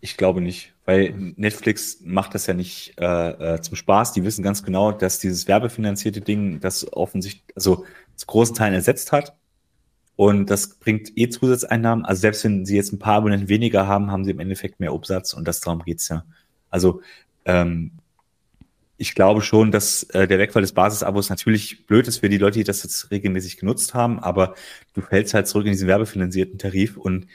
Ich 0.00 0.16
glaube 0.16 0.40
nicht, 0.40 0.74
weil 0.84 1.14
Netflix 1.36 2.00
macht 2.02 2.34
das 2.34 2.48
ja 2.48 2.54
nicht 2.54 2.94
äh, 3.00 3.54
äh, 3.54 3.60
zum 3.60 3.76
Spaß. 3.76 4.12
Die 4.14 4.24
wissen 4.24 4.42
ganz 4.42 4.64
genau, 4.64 4.90
dass 4.90 5.20
dieses 5.20 5.46
werbefinanzierte 5.46 6.20
Ding 6.20 6.58
das 6.58 6.92
offensichtlich, 6.92 7.44
also 7.54 7.84
zu 8.16 8.26
großen 8.26 8.56
Teilen 8.56 8.74
ersetzt 8.74 9.12
hat. 9.12 9.37
Und 10.18 10.50
das 10.50 10.74
bringt 10.80 11.16
eh 11.16 11.28
Zusatzeinnahmen. 11.28 12.04
Also 12.04 12.22
selbst 12.22 12.42
wenn 12.42 12.66
sie 12.66 12.74
jetzt 12.74 12.92
ein 12.92 12.98
paar 12.98 13.18
Abonnenten 13.18 13.48
weniger 13.48 13.86
haben, 13.86 14.10
haben 14.10 14.24
sie 14.24 14.32
im 14.32 14.40
Endeffekt 14.40 14.80
mehr 14.80 14.92
Umsatz 14.92 15.32
und 15.32 15.46
das 15.46 15.60
darum 15.60 15.84
geht's 15.84 16.08
ja. 16.08 16.24
Also 16.70 17.02
ähm, 17.44 17.92
ich 18.96 19.14
glaube 19.14 19.42
schon, 19.42 19.70
dass 19.70 20.02
äh, 20.02 20.26
der 20.26 20.40
Wegfall 20.40 20.62
des 20.62 20.72
Basisabos 20.72 21.30
natürlich 21.30 21.86
blöd 21.86 22.08
ist 22.08 22.18
für 22.18 22.28
die 22.28 22.38
Leute, 22.38 22.58
die 22.58 22.64
das 22.64 22.82
jetzt 22.82 23.12
regelmäßig 23.12 23.58
genutzt 23.58 23.94
haben, 23.94 24.18
aber 24.18 24.56
du 24.92 25.02
fällst 25.02 25.34
halt 25.34 25.46
zurück 25.46 25.66
in 25.66 25.72
diesen 25.72 25.86
werbefinanzierten 25.86 26.58
Tarif 26.58 26.96
und 26.96 27.28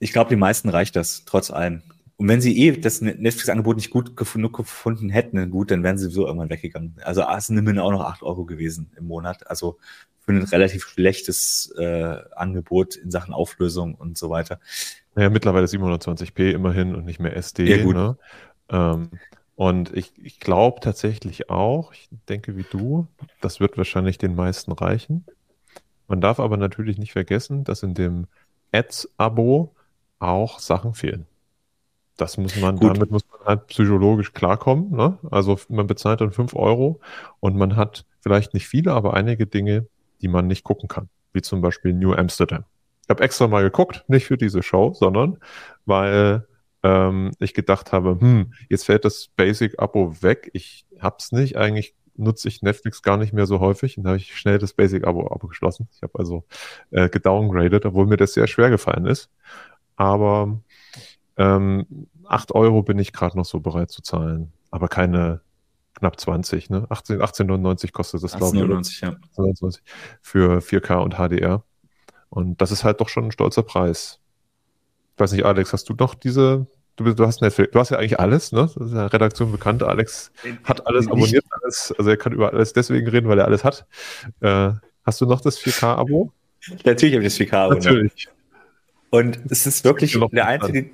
ich 0.00 0.12
glaube, 0.12 0.30
die 0.30 0.36
meisten 0.36 0.68
reicht 0.68 0.96
das, 0.96 1.24
trotz 1.26 1.52
allem. 1.52 1.82
Und 2.16 2.26
wenn 2.26 2.40
sie 2.40 2.58
eh 2.58 2.72
das 2.72 3.00
Netflix-Angebot 3.00 3.76
nicht 3.76 3.90
gut 3.90 4.16
gefunden, 4.16 4.50
gefunden 4.50 5.10
hätten, 5.10 5.48
gut, 5.48 5.70
dann 5.70 5.84
wären 5.84 5.96
sie 5.96 6.06
sowieso 6.06 6.26
irgendwann 6.26 6.50
weggegangen. 6.50 6.96
Also 7.04 7.22
es 7.22 7.46
sind 7.46 7.56
immerhin 7.56 7.78
auch 7.78 7.92
noch 7.92 8.04
acht 8.04 8.24
Euro 8.24 8.44
gewesen 8.44 8.90
im 8.96 9.06
Monat. 9.06 9.48
Also 9.48 9.78
für 10.24 10.32
ein 10.32 10.42
relativ 10.42 10.86
schlechtes 10.86 11.72
äh, 11.78 12.16
Angebot 12.34 12.96
in 12.96 13.10
Sachen 13.10 13.34
Auflösung 13.34 13.94
und 13.94 14.16
so 14.16 14.30
weiter. 14.30 14.58
Naja, 15.14 15.30
mittlerweile 15.30 15.66
720p 15.66 16.50
immerhin 16.50 16.94
und 16.94 17.04
nicht 17.04 17.20
mehr 17.20 17.36
SD. 17.36 17.64
Ja, 17.64 17.82
gut. 17.82 17.94
Ne? 17.94 18.16
Ähm, 18.70 19.10
und 19.56 19.94
ich, 19.96 20.12
ich 20.16 20.40
glaube 20.40 20.80
tatsächlich 20.80 21.50
auch, 21.50 21.92
ich 21.92 22.08
denke 22.28 22.56
wie 22.56 22.64
du, 22.68 23.06
das 23.40 23.60
wird 23.60 23.76
wahrscheinlich 23.76 24.18
den 24.18 24.34
meisten 24.34 24.72
reichen. 24.72 25.24
Man 26.08 26.20
darf 26.20 26.40
aber 26.40 26.56
natürlich 26.56 26.98
nicht 26.98 27.12
vergessen, 27.12 27.64
dass 27.64 27.82
in 27.82 27.94
dem 27.94 28.26
Ads-Abo 28.72 29.74
auch 30.18 30.58
Sachen 30.58 30.94
fehlen. 30.94 31.26
Das 32.16 32.36
muss 32.36 32.56
man, 32.56 32.76
Gut. 32.76 32.94
damit 32.94 33.10
muss 33.10 33.24
man 33.30 33.46
halt 33.46 33.66
psychologisch 33.68 34.32
klarkommen. 34.32 34.90
Ne? 34.90 35.18
Also 35.30 35.58
man 35.68 35.86
bezahlt 35.86 36.20
dann 36.20 36.32
5 36.32 36.54
Euro 36.54 37.00
und 37.40 37.56
man 37.56 37.76
hat 37.76 38.04
vielleicht 38.20 38.54
nicht 38.54 38.68
viele, 38.68 38.92
aber 38.92 39.14
einige 39.14 39.46
Dinge, 39.46 39.86
die 40.24 40.28
man 40.28 40.46
nicht 40.46 40.64
gucken 40.64 40.88
kann, 40.88 41.10
wie 41.34 41.42
zum 41.42 41.60
Beispiel 41.60 41.92
New 41.92 42.14
Amsterdam. 42.14 42.64
Ich 43.02 43.10
habe 43.10 43.22
extra 43.22 43.46
mal 43.46 43.62
geguckt, 43.62 44.04
nicht 44.08 44.24
für 44.24 44.38
diese 44.38 44.62
Show, 44.62 44.94
sondern 44.94 45.36
weil 45.84 46.46
ähm, 46.82 47.32
ich 47.40 47.52
gedacht 47.52 47.92
habe, 47.92 48.18
hm, 48.18 48.54
jetzt 48.70 48.86
fällt 48.86 49.04
das 49.04 49.28
Basic-Abo 49.36 50.22
weg. 50.22 50.50
Ich 50.54 50.86
hab's 50.98 51.30
nicht. 51.30 51.58
Eigentlich 51.58 51.94
nutze 52.16 52.48
ich 52.48 52.62
Netflix 52.62 53.02
gar 53.02 53.18
nicht 53.18 53.34
mehr 53.34 53.44
so 53.44 53.60
häufig. 53.60 53.98
Und 53.98 54.04
da 54.04 54.10
habe 54.10 54.16
ich 54.16 54.34
schnell 54.34 54.56
das 54.56 54.72
Basic-Abo 54.72 55.26
abgeschlossen. 55.26 55.88
Ich 55.94 56.00
habe 56.00 56.18
also 56.18 56.44
äh, 56.90 57.10
gedowngraded, 57.10 57.84
obwohl 57.84 58.06
mir 58.06 58.16
das 58.16 58.32
sehr 58.32 58.46
schwer 58.46 58.70
gefallen 58.70 59.04
ist. 59.04 59.30
Aber 59.96 60.58
ähm, 61.36 62.08
8 62.26 62.52
Euro 62.52 62.82
bin 62.82 62.98
ich 62.98 63.12
gerade 63.12 63.36
noch 63.36 63.44
so 63.44 63.60
bereit 63.60 63.90
zu 63.90 64.00
zahlen. 64.00 64.54
Aber 64.70 64.88
keine 64.88 65.42
knapp 66.04 66.20
20, 66.20 66.68
ne? 66.68 66.86
18, 66.90 67.22
18,99 67.22 67.92
kostet 67.92 68.22
das, 68.22 68.36
glaube 68.36 68.56
ich. 68.56 68.62
18,99, 68.62 69.04
ja. 69.04 69.10
18,99 69.36 69.80
für 70.20 70.58
4K 70.58 70.96
und 70.96 71.14
HDR. 71.14 71.64
Und 72.28 72.60
das 72.60 72.70
ist 72.70 72.84
halt 72.84 73.00
doch 73.00 73.08
schon 73.08 73.24
ein 73.24 73.32
stolzer 73.32 73.62
Preis. 73.62 74.20
Ich 75.14 75.20
weiß 75.20 75.32
nicht, 75.32 75.46
Alex, 75.46 75.72
hast 75.72 75.88
du 75.88 75.94
noch 75.94 76.14
diese, 76.14 76.66
du, 76.96 77.14
du 77.14 77.26
hast 77.26 77.40
Netflix, 77.40 77.72
du 77.72 77.78
hast 77.78 77.90
ja 77.90 77.98
eigentlich 77.98 78.20
alles, 78.20 78.52
ne? 78.52 78.62
Das 78.62 78.76
ist 78.76 78.92
ja 78.92 79.06
Redaktion 79.06 79.50
bekannt. 79.50 79.82
Alex 79.82 80.30
hat 80.64 80.86
alles 80.86 81.06
abonniert, 81.06 81.44
alles, 81.62 81.94
also 81.96 82.10
er 82.10 82.16
kann 82.18 82.32
über 82.32 82.52
alles 82.52 82.74
deswegen 82.74 83.08
reden, 83.08 83.28
weil 83.28 83.38
er 83.38 83.46
alles 83.46 83.64
hat. 83.64 83.86
Äh, 84.40 84.72
hast 85.04 85.20
du 85.22 85.26
noch 85.26 85.40
das 85.40 85.58
4K-Abo? 85.58 86.32
Natürlich 86.84 87.14
habe 87.14 87.24
ich 87.24 87.34
das 87.34 87.46
4K-Abo. 87.46 87.74
Ne? 87.74 87.80
Natürlich. 87.80 88.28
Und 89.08 89.38
es 89.48 89.66
ist 89.66 89.84
wirklich 89.84 90.18
der 90.32 90.46
einzige, 90.46 90.90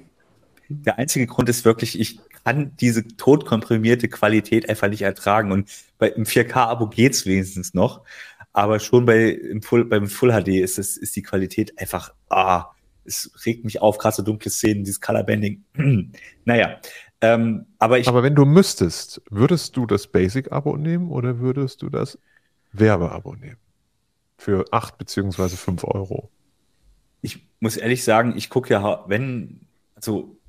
der 0.70 0.98
einzige 0.98 1.26
Grund 1.26 1.48
ist 1.48 1.64
wirklich, 1.64 1.98
ich 1.98 2.20
kann 2.44 2.76
diese 2.76 3.06
totkomprimierte 3.06 4.08
Qualität 4.08 4.68
einfach 4.68 4.88
nicht 4.88 5.02
ertragen. 5.02 5.52
Und 5.52 5.68
bei, 5.98 6.08
im 6.08 6.24
4K-Abo 6.24 6.86
geht's 6.86 7.26
wenigstens 7.26 7.74
noch. 7.74 8.02
Aber 8.52 8.80
schon 8.80 9.04
bei, 9.04 9.38
Full, 9.62 9.84
beim 9.84 10.08
Full 10.08 10.30
HD 10.30 10.48
ist, 10.48 10.78
es, 10.78 10.96
ist 10.96 11.14
die 11.16 11.22
Qualität 11.22 11.78
einfach, 11.78 12.14
ah, 12.28 12.66
es 13.04 13.30
regt 13.44 13.64
mich 13.64 13.80
auf, 13.80 13.98
krasse 13.98 14.22
dunkle 14.24 14.50
Szenen, 14.50 14.84
dieses 14.84 15.00
Colorbanding. 15.00 15.64
naja, 16.44 16.80
ähm, 17.20 17.66
aber 17.78 17.98
ich. 17.98 18.08
Aber 18.08 18.22
wenn 18.22 18.34
du 18.34 18.44
müsstest, 18.44 19.22
würdest 19.30 19.76
du 19.76 19.86
das 19.86 20.06
Basic-Abo 20.06 20.76
nehmen 20.76 21.10
oder 21.10 21.38
würdest 21.38 21.82
du 21.82 21.90
das 21.90 22.18
Werbeabo 22.72 23.34
nehmen? 23.34 23.58
Für 24.38 24.64
acht 24.72 24.96
beziehungsweise 24.96 25.56
fünf 25.56 25.84
Euro. 25.84 26.30
Ich 27.20 27.46
muss 27.60 27.76
ehrlich 27.76 28.04
sagen, 28.04 28.34
ich 28.36 28.48
gucke 28.48 28.72
ja, 28.72 29.04
wenn, 29.06 29.60
also 29.94 30.39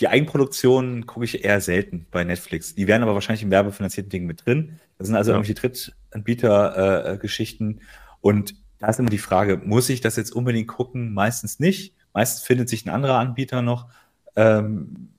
die 0.00 0.08
Eigenproduktion 0.08 1.06
gucke 1.06 1.24
ich 1.24 1.44
eher 1.44 1.60
selten 1.60 2.06
bei 2.10 2.24
Netflix. 2.24 2.74
Die 2.74 2.86
wären 2.86 3.02
aber 3.02 3.14
wahrscheinlich 3.14 3.42
im 3.42 3.50
werbefinanzierten 3.50 4.10
Ding 4.10 4.26
mit 4.26 4.46
drin. 4.46 4.78
Das 4.98 5.06
sind 5.06 5.16
also 5.16 5.30
ja. 5.30 5.36
irgendwelche 5.36 5.60
Drittanbieter-Geschichten. 5.60 7.78
Äh, 7.78 7.82
und 8.20 8.54
da 8.78 8.88
ist 8.88 8.98
immer 8.98 9.10
die 9.10 9.18
Frage, 9.18 9.60
muss 9.62 9.88
ich 9.90 10.00
das 10.00 10.16
jetzt 10.16 10.34
unbedingt 10.34 10.68
gucken? 10.68 11.12
Meistens 11.12 11.60
nicht. 11.60 11.94
Meistens 12.14 12.42
findet 12.42 12.68
sich 12.68 12.86
ein 12.86 12.90
anderer 12.90 13.18
Anbieter 13.18 13.62
noch. 13.62 13.88
Ähm, 14.36 15.10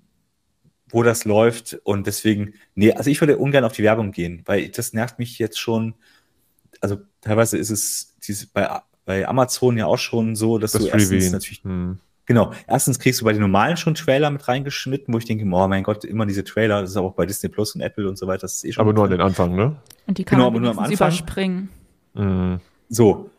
wo 0.92 1.04
das 1.04 1.26
läuft. 1.26 1.80
Und 1.84 2.08
deswegen, 2.08 2.54
nee, 2.76 2.92
also 2.92 3.10
ich 3.10 3.20
würde 3.22 3.38
ungern 3.38 3.64
auf 3.64 3.74
die 3.74 3.84
Werbung 3.84 4.12
gehen, 4.12 4.42
weil 4.46 4.70
das 4.70 4.94
nervt 4.94 5.20
mich 5.20 5.40
jetzt 5.40 5.60
schon. 5.60 5.96
Also 6.82 6.98
teilweise 7.22 7.58
ist 7.58 7.70
es 7.70 8.18
dieses, 8.20 8.48
bei, 8.48 8.82
bei 9.06 9.28
Amazon 9.28 9.78
ja 9.78 9.86
auch 9.86 9.98
schon 9.98 10.36
so, 10.36 10.58
dass 10.58 10.74
das 10.74 10.84
du 10.84 10.88
erstens 10.90 11.32
natürlich. 11.32 11.64
Hm. 11.64 12.00
Genau. 12.26 12.54
Erstens 12.68 13.00
kriegst 13.00 13.22
du 13.22 13.26
bei 13.26 13.34
den 13.34 13.42
normalen 13.42 13.78
schon 13.78 13.96
Trailer 13.96 14.30
mit 14.30 14.48
reingeschnitten, 14.48 15.14
wo 15.14 15.18
ich 15.18 15.26
denke, 15.26 15.44
oh 15.46 15.68
mein 15.68 15.84
Gott, 15.84 16.06
immer 16.06 16.26
diese 16.26 16.44
Trailer, 16.44 16.82
das 16.82 16.92
ist 16.92 16.98
auch 16.98 17.14
bei 17.14 17.26
Disney 17.26 17.50
Plus 17.50 17.76
und 17.76 17.82
Apple 17.82 18.08
und 18.08 18.18
so 18.18 18.28
weiter, 18.28 18.42
das 18.42 18.56
ist 18.56 18.66
eh 18.66 18.72
schon. 18.74 18.82
Aber 18.82 18.94
nur 18.94 19.06
an 19.06 19.12
den 19.12 19.22
Anfang, 19.22 19.56
ne? 19.56 19.76
Und 20.08 20.18
die 20.18 20.24
kann 20.24 20.38
genau, 20.38 20.52
man 20.52 20.56
aber 20.56 20.62
nur 20.62 20.72
am 20.72 20.80
Anfang. 20.80 20.94
überspringen. 20.94 21.70
Mhm. 22.14 22.60
So. 22.90 23.30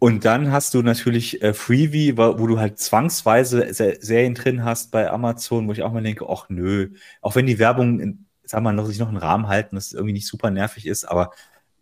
Und 0.00 0.24
dann 0.24 0.52
hast 0.52 0.74
du 0.74 0.82
natürlich 0.82 1.42
äh, 1.42 1.52
Freebie, 1.52 2.16
wo, 2.16 2.38
wo 2.38 2.46
du 2.46 2.60
halt 2.60 2.78
zwangsweise 2.78 3.66
Serien 3.72 4.34
drin 4.34 4.64
hast 4.64 4.92
bei 4.92 5.10
Amazon, 5.10 5.66
wo 5.66 5.72
ich 5.72 5.82
auch 5.82 5.92
mal 5.92 6.02
denke, 6.02 6.26
ach 6.28 6.46
nö, 6.48 6.90
auch 7.20 7.34
wenn 7.34 7.46
die 7.46 7.58
Werbung, 7.58 7.98
in, 7.98 8.26
sag 8.44 8.62
mal, 8.62 8.72
noch 8.72 8.86
sich 8.86 9.00
noch 9.00 9.08
einen 9.08 9.16
Rahmen 9.16 9.48
halten, 9.48 9.74
das 9.74 9.92
irgendwie 9.92 10.12
nicht 10.12 10.28
super 10.28 10.50
nervig 10.50 10.86
ist, 10.86 11.04
aber 11.04 11.32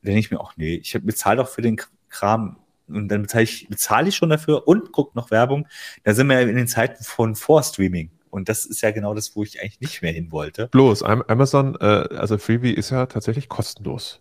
denke 0.02 0.20
ich 0.20 0.30
mir, 0.30 0.40
ach 0.40 0.54
nee, 0.56 0.76
ich 0.76 0.98
bezahle 1.02 1.36
doch 1.36 1.48
für 1.48 1.60
den 1.60 1.76
Kram 2.08 2.56
und 2.88 3.08
dann 3.08 3.22
bezahle 3.22 3.44
ich, 3.44 3.68
bezahle 3.68 4.08
ich 4.08 4.16
schon 4.16 4.30
dafür 4.30 4.66
und 4.68 4.92
guck 4.92 5.14
noch 5.14 5.30
Werbung. 5.30 5.66
Da 6.04 6.14
sind 6.14 6.28
wir 6.28 6.40
ja 6.40 6.48
in 6.48 6.56
den 6.56 6.68
Zeiten 6.68 7.02
von 7.02 7.34
Vorstreaming. 7.34 8.10
Und 8.30 8.48
das 8.48 8.66
ist 8.66 8.82
ja 8.82 8.90
genau 8.90 9.14
das, 9.14 9.34
wo 9.34 9.42
ich 9.42 9.60
eigentlich 9.60 9.80
nicht 9.80 10.02
mehr 10.02 10.12
hin 10.12 10.30
wollte. 10.30 10.68
Bloß, 10.68 11.02
Amazon, 11.02 11.76
äh, 11.80 11.84
also 11.84 12.36
Freebie 12.36 12.72
ist 12.72 12.90
ja 12.90 13.06
tatsächlich 13.06 13.48
kostenlos. 13.48 14.20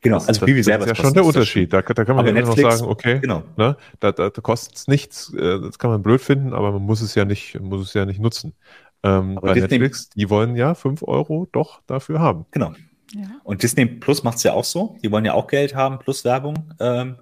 Genau, 0.00 0.16
das, 0.16 0.28
also 0.28 0.44
Freebie 0.44 0.62
selber 0.62 0.84
ist 0.84 0.90
ja 0.90 0.94
schon 0.94 1.14
der 1.14 1.24
Unterschied. 1.24 1.72
Da, 1.72 1.82
da 1.82 2.04
kann 2.04 2.14
man 2.14 2.24
ja 2.24 2.40
noch 2.40 2.56
sagen, 2.56 2.84
okay, 2.84 3.18
genau. 3.18 3.42
ne, 3.56 3.76
da, 3.98 4.12
da, 4.12 4.30
da 4.30 4.40
kostet 4.40 4.76
es 4.76 4.86
nichts, 4.86 5.34
äh, 5.34 5.60
das 5.60 5.78
kann 5.78 5.90
man 5.90 6.02
blöd 6.02 6.20
finden, 6.20 6.52
aber 6.52 6.70
man 6.70 6.82
muss 6.82 7.00
es 7.00 7.16
ja 7.16 7.24
nicht, 7.24 7.58
muss 7.60 7.88
es 7.88 7.94
ja 7.94 8.06
nicht 8.06 8.20
nutzen. 8.20 8.54
Ähm, 9.02 9.34
bei 9.42 9.54
Disney, 9.54 9.78
Netflix, 9.78 10.10
die 10.10 10.30
wollen 10.30 10.54
ja 10.54 10.74
5 10.74 11.02
Euro 11.02 11.48
doch 11.50 11.80
dafür 11.86 12.20
haben. 12.20 12.46
Genau. 12.52 12.72
Ja. 13.14 13.26
Und 13.42 13.62
Disney 13.62 13.86
Plus 13.86 14.22
macht 14.22 14.36
es 14.36 14.44
ja 14.44 14.52
auch 14.52 14.64
so. 14.64 14.96
Die 15.02 15.10
wollen 15.10 15.24
ja 15.24 15.34
auch 15.34 15.48
Geld 15.48 15.74
haben 15.74 15.98
plus 15.98 16.24
Werbung 16.24 16.72
ähm, 16.80 17.16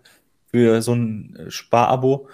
für 0.51 0.83
so 0.83 0.95
ein 0.95 1.37
äh, 1.37 1.51
Sparabo. 1.51 2.29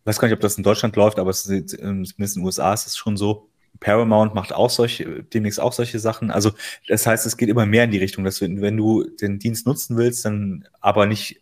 Ich 0.00 0.06
weiß 0.06 0.18
gar 0.18 0.28
nicht, 0.28 0.34
ob 0.34 0.40
das 0.40 0.56
in 0.56 0.64
Deutschland 0.64 0.96
läuft, 0.96 1.18
aber 1.18 1.30
es 1.30 1.46
ist, 1.46 1.70
zumindest 1.70 2.18
in 2.18 2.42
den 2.42 2.44
USA 2.44 2.72
ist 2.72 2.86
es 2.86 2.96
schon 2.96 3.16
so. 3.16 3.48
Paramount 3.80 4.34
macht 4.34 4.52
auch 4.52 4.70
solche, 4.70 5.24
demnächst 5.24 5.60
auch 5.60 5.72
solche 5.72 5.98
Sachen. 5.98 6.30
Also 6.30 6.52
das 6.88 7.06
heißt, 7.06 7.26
es 7.26 7.36
geht 7.36 7.48
immer 7.48 7.66
mehr 7.66 7.84
in 7.84 7.90
die 7.90 7.98
Richtung, 7.98 8.24
dass 8.24 8.38
du, 8.38 8.60
wenn 8.60 8.76
du 8.76 9.04
den 9.04 9.38
Dienst 9.38 9.66
nutzen 9.66 9.96
willst, 9.96 10.24
dann 10.24 10.66
aber 10.80 11.06
nicht 11.06 11.40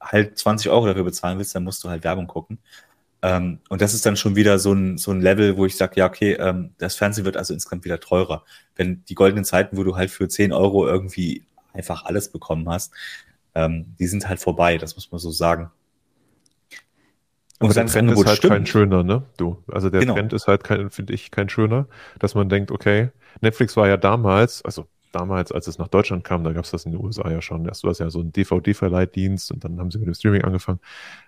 halt 0.00 0.38
20 0.38 0.70
Euro 0.70 0.86
dafür 0.86 1.04
bezahlen 1.04 1.38
willst, 1.38 1.54
dann 1.54 1.64
musst 1.64 1.82
du 1.84 1.88
halt 1.88 2.04
Werbung 2.04 2.26
gucken. 2.26 2.58
Ähm, 3.22 3.60
und 3.68 3.80
das 3.80 3.94
ist 3.94 4.04
dann 4.04 4.16
schon 4.16 4.36
wieder 4.36 4.58
so 4.58 4.72
ein, 4.72 4.98
so 4.98 5.12
ein 5.12 5.20
Level, 5.20 5.56
wo 5.56 5.64
ich 5.64 5.76
sage, 5.76 5.94
ja, 5.96 6.06
okay, 6.06 6.32
ähm, 6.32 6.72
das 6.78 6.96
Fernsehen 6.96 7.24
wird 7.24 7.36
also 7.36 7.54
insgesamt 7.54 7.84
wieder 7.84 8.00
teurer. 8.00 8.44
Wenn 8.74 9.04
die 9.08 9.14
goldenen 9.14 9.44
Zeiten, 9.44 9.76
wo 9.76 9.84
du 9.84 9.96
halt 9.96 10.10
für 10.10 10.28
10 10.28 10.52
Euro 10.52 10.86
irgendwie 10.86 11.44
einfach 11.72 12.04
alles 12.04 12.30
bekommen 12.30 12.68
hast, 12.68 12.92
ähm, 13.54 13.94
die 13.98 14.06
sind 14.06 14.28
halt 14.28 14.40
vorbei, 14.40 14.78
das 14.78 14.94
muss 14.94 15.10
man 15.10 15.18
so 15.18 15.30
sagen. 15.30 15.70
Und 17.58 17.76
der 17.76 17.86
Trend 17.86 18.10
ist 18.10 18.26
halt 18.26 18.38
stimmt. 18.38 18.52
kein 18.52 18.66
schöner, 18.66 19.04
ne? 19.04 19.22
Du. 19.36 19.62
Also 19.70 19.88
der 19.88 20.00
genau. 20.00 20.14
Trend 20.14 20.32
ist 20.32 20.48
halt 20.48 20.64
kein, 20.64 20.90
finde 20.90 21.12
ich, 21.14 21.30
kein 21.30 21.48
schöner, 21.48 21.86
dass 22.18 22.34
man 22.34 22.48
denkt, 22.48 22.72
okay, 22.72 23.10
Netflix 23.40 23.76
war 23.76 23.86
ja 23.86 23.96
damals, 23.96 24.64
also 24.64 24.86
damals, 25.12 25.52
als 25.52 25.66
es 25.66 25.78
nach 25.78 25.88
Deutschland 25.88 26.24
kam, 26.24 26.42
da 26.42 26.52
gab 26.52 26.64
es 26.64 26.70
das 26.70 26.86
in 26.86 26.92
den 26.92 27.04
USA 27.04 27.30
ja 27.30 27.40
schon. 27.40 27.66
Erst 27.66 27.84
war 27.84 27.90
es 27.90 27.98
ja 27.98 28.10
so 28.10 28.20
ein 28.20 28.32
DVD-Verleihdienst 28.32 29.52
und 29.52 29.62
dann 29.62 29.78
haben 29.78 29.90
sie 29.90 29.98
mit 29.98 30.08
dem 30.08 30.14
Streaming 30.14 30.42
angefangen. 30.42 30.80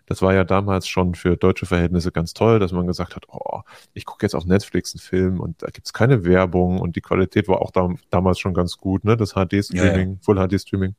Das 0.07 0.23
war 0.23 0.35
ja 0.35 0.45
damals 0.45 0.89
schon 0.89 1.15
für 1.15 1.37
deutsche 1.37 1.67
Verhältnnisse 1.67 2.11
ganz 2.11 2.35
toll, 2.35 2.59
dass 2.59 2.73
man 2.73 2.87
gesagt 2.87 3.15
hat, 3.15 3.27
oh, 3.29 3.61
ich 3.93 4.05
gucke 4.07 4.25
jetzt 4.25 4.35
auf 4.35 4.47
Netflix 4.47 4.95
einen 4.95 5.01
Film 5.01 5.41
und 5.41 5.63
da 5.63 5.69
gibt's 5.69 5.93
keine 5.93 6.25
Werbung 6.25 6.81
und 6.81 6.97
die 6.97 7.01
Qualität 7.01 7.47
war 7.47 7.61
auch 7.61 7.71
da, 7.71 7.89
damals 8.11 8.39
schon 8.39 8.55
ganz 8.55 8.77
gut, 8.79 9.05
ne? 9.05 9.17
Das 9.17 9.35
HD-Streaming, 9.35 10.09
ja, 10.09 10.15
ja. 10.15 10.19
Full 10.23 10.49
HD-Streaming. 10.49 10.95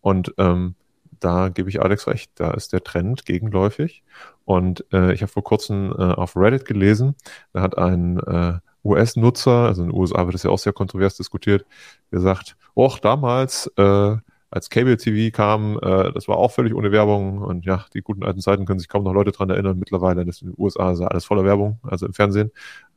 Und 0.00 0.34
ähm, 0.38 0.74
da 1.20 1.48
gebe 1.48 1.68
ich 1.68 1.82
Alex 1.82 2.06
recht, 2.06 2.30
da 2.36 2.52
ist 2.52 2.72
der 2.72 2.84
Trend 2.84 3.24
gegenläufig. 3.24 4.02
Und 4.44 4.84
äh, 4.92 5.12
ich 5.12 5.22
habe 5.22 5.32
vor 5.32 5.44
kurzem 5.44 5.92
äh, 5.92 6.02
auf 6.02 6.36
Reddit 6.36 6.64
gelesen, 6.64 7.14
da 7.52 7.62
hat 7.62 7.76
ein 7.76 8.18
äh, 8.20 8.58
US-Nutzer, 8.84 9.66
also 9.66 9.82
in 9.82 9.88
den 9.90 9.98
USA 9.98 10.24
wird 10.26 10.34
das 10.34 10.44
ja 10.44 10.50
auch 10.50 10.58
sehr 10.58 10.72
kontrovers 10.72 11.16
diskutiert, 11.16 11.66
gesagt, 12.10 12.56
och, 12.76 13.00
damals, 13.00 13.70
äh, 13.76 14.16
als 14.50 14.70
Cable 14.70 14.96
TV 14.96 15.34
kam, 15.34 15.78
äh, 15.82 16.12
das 16.12 16.26
war 16.26 16.38
auch 16.38 16.50
völlig 16.50 16.74
ohne 16.74 16.90
Werbung 16.90 17.38
und 17.38 17.66
ja, 17.66 17.84
die 17.92 18.00
guten 18.00 18.24
alten 18.24 18.40
Zeiten 18.40 18.64
können 18.64 18.78
sich 18.78 18.88
kaum 18.88 19.04
noch 19.04 19.12
Leute 19.12 19.32
dran 19.32 19.50
erinnern. 19.50 19.78
Mittlerweile 19.78 20.22
ist 20.22 20.40
in 20.40 20.48
den 20.48 20.54
USA 20.56 20.92
ist 20.92 21.00
alles 21.02 21.26
voller 21.26 21.44
Werbung, 21.44 21.78
also 21.82 22.06
im 22.06 22.14
Fernsehen 22.14 22.50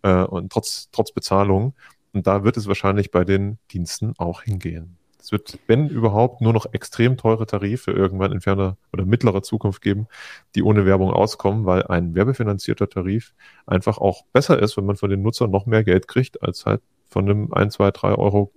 äh, 0.04 0.24
und 0.24 0.52
trotz, 0.52 0.90
trotz 0.92 1.12
Bezahlung. 1.12 1.74
Und 2.14 2.28
da 2.28 2.44
wird 2.44 2.58
es 2.58 2.68
wahrscheinlich 2.68 3.12
bei 3.12 3.26
den 3.26 3.58
Diensten 3.72 4.14
auch 4.18 4.44
hingehen. 4.44 4.98
Es 5.22 5.32
wird, 5.32 5.60
wenn 5.68 5.88
überhaupt, 5.88 6.42
nur 6.42 6.52
noch 6.52 6.74
extrem 6.74 7.16
teure 7.16 7.46
Tarife 7.46 7.92
irgendwann 7.92 8.32
in 8.32 8.42
ferner 8.42 8.78
oder 8.92 9.06
mittlerer 9.06 9.44
Zukunft 9.44 9.82
geben, 9.82 10.08
die 10.56 10.64
ohne 10.64 10.86
Werbung 10.86 11.12
auskommen, 11.12 11.66
weil 11.66 11.84
ein 11.84 12.16
werbefinanzierter 12.16 12.90
Tarif 12.90 13.34
einfach 13.68 14.00
auch 14.00 14.26
besser 14.34 14.60
ist, 14.60 14.78
wenn 14.78 14.86
man 14.86 14.96
von 14.96 15.10
den 15.10 15.22
Nutzern 15.22 15.52
noch 15.52 15.68
mehr 15.68 15.84
Geld 15.84 16.08
kriegt, 16.08 16.42
als 16.42 16.66
halt 16.66 16.82
von 17.08 17.30
einem 17.30 17.54
1, 17.54 17.76
2, 17.76 17.92
3 17.92 18.16
Euro 18.16 18.52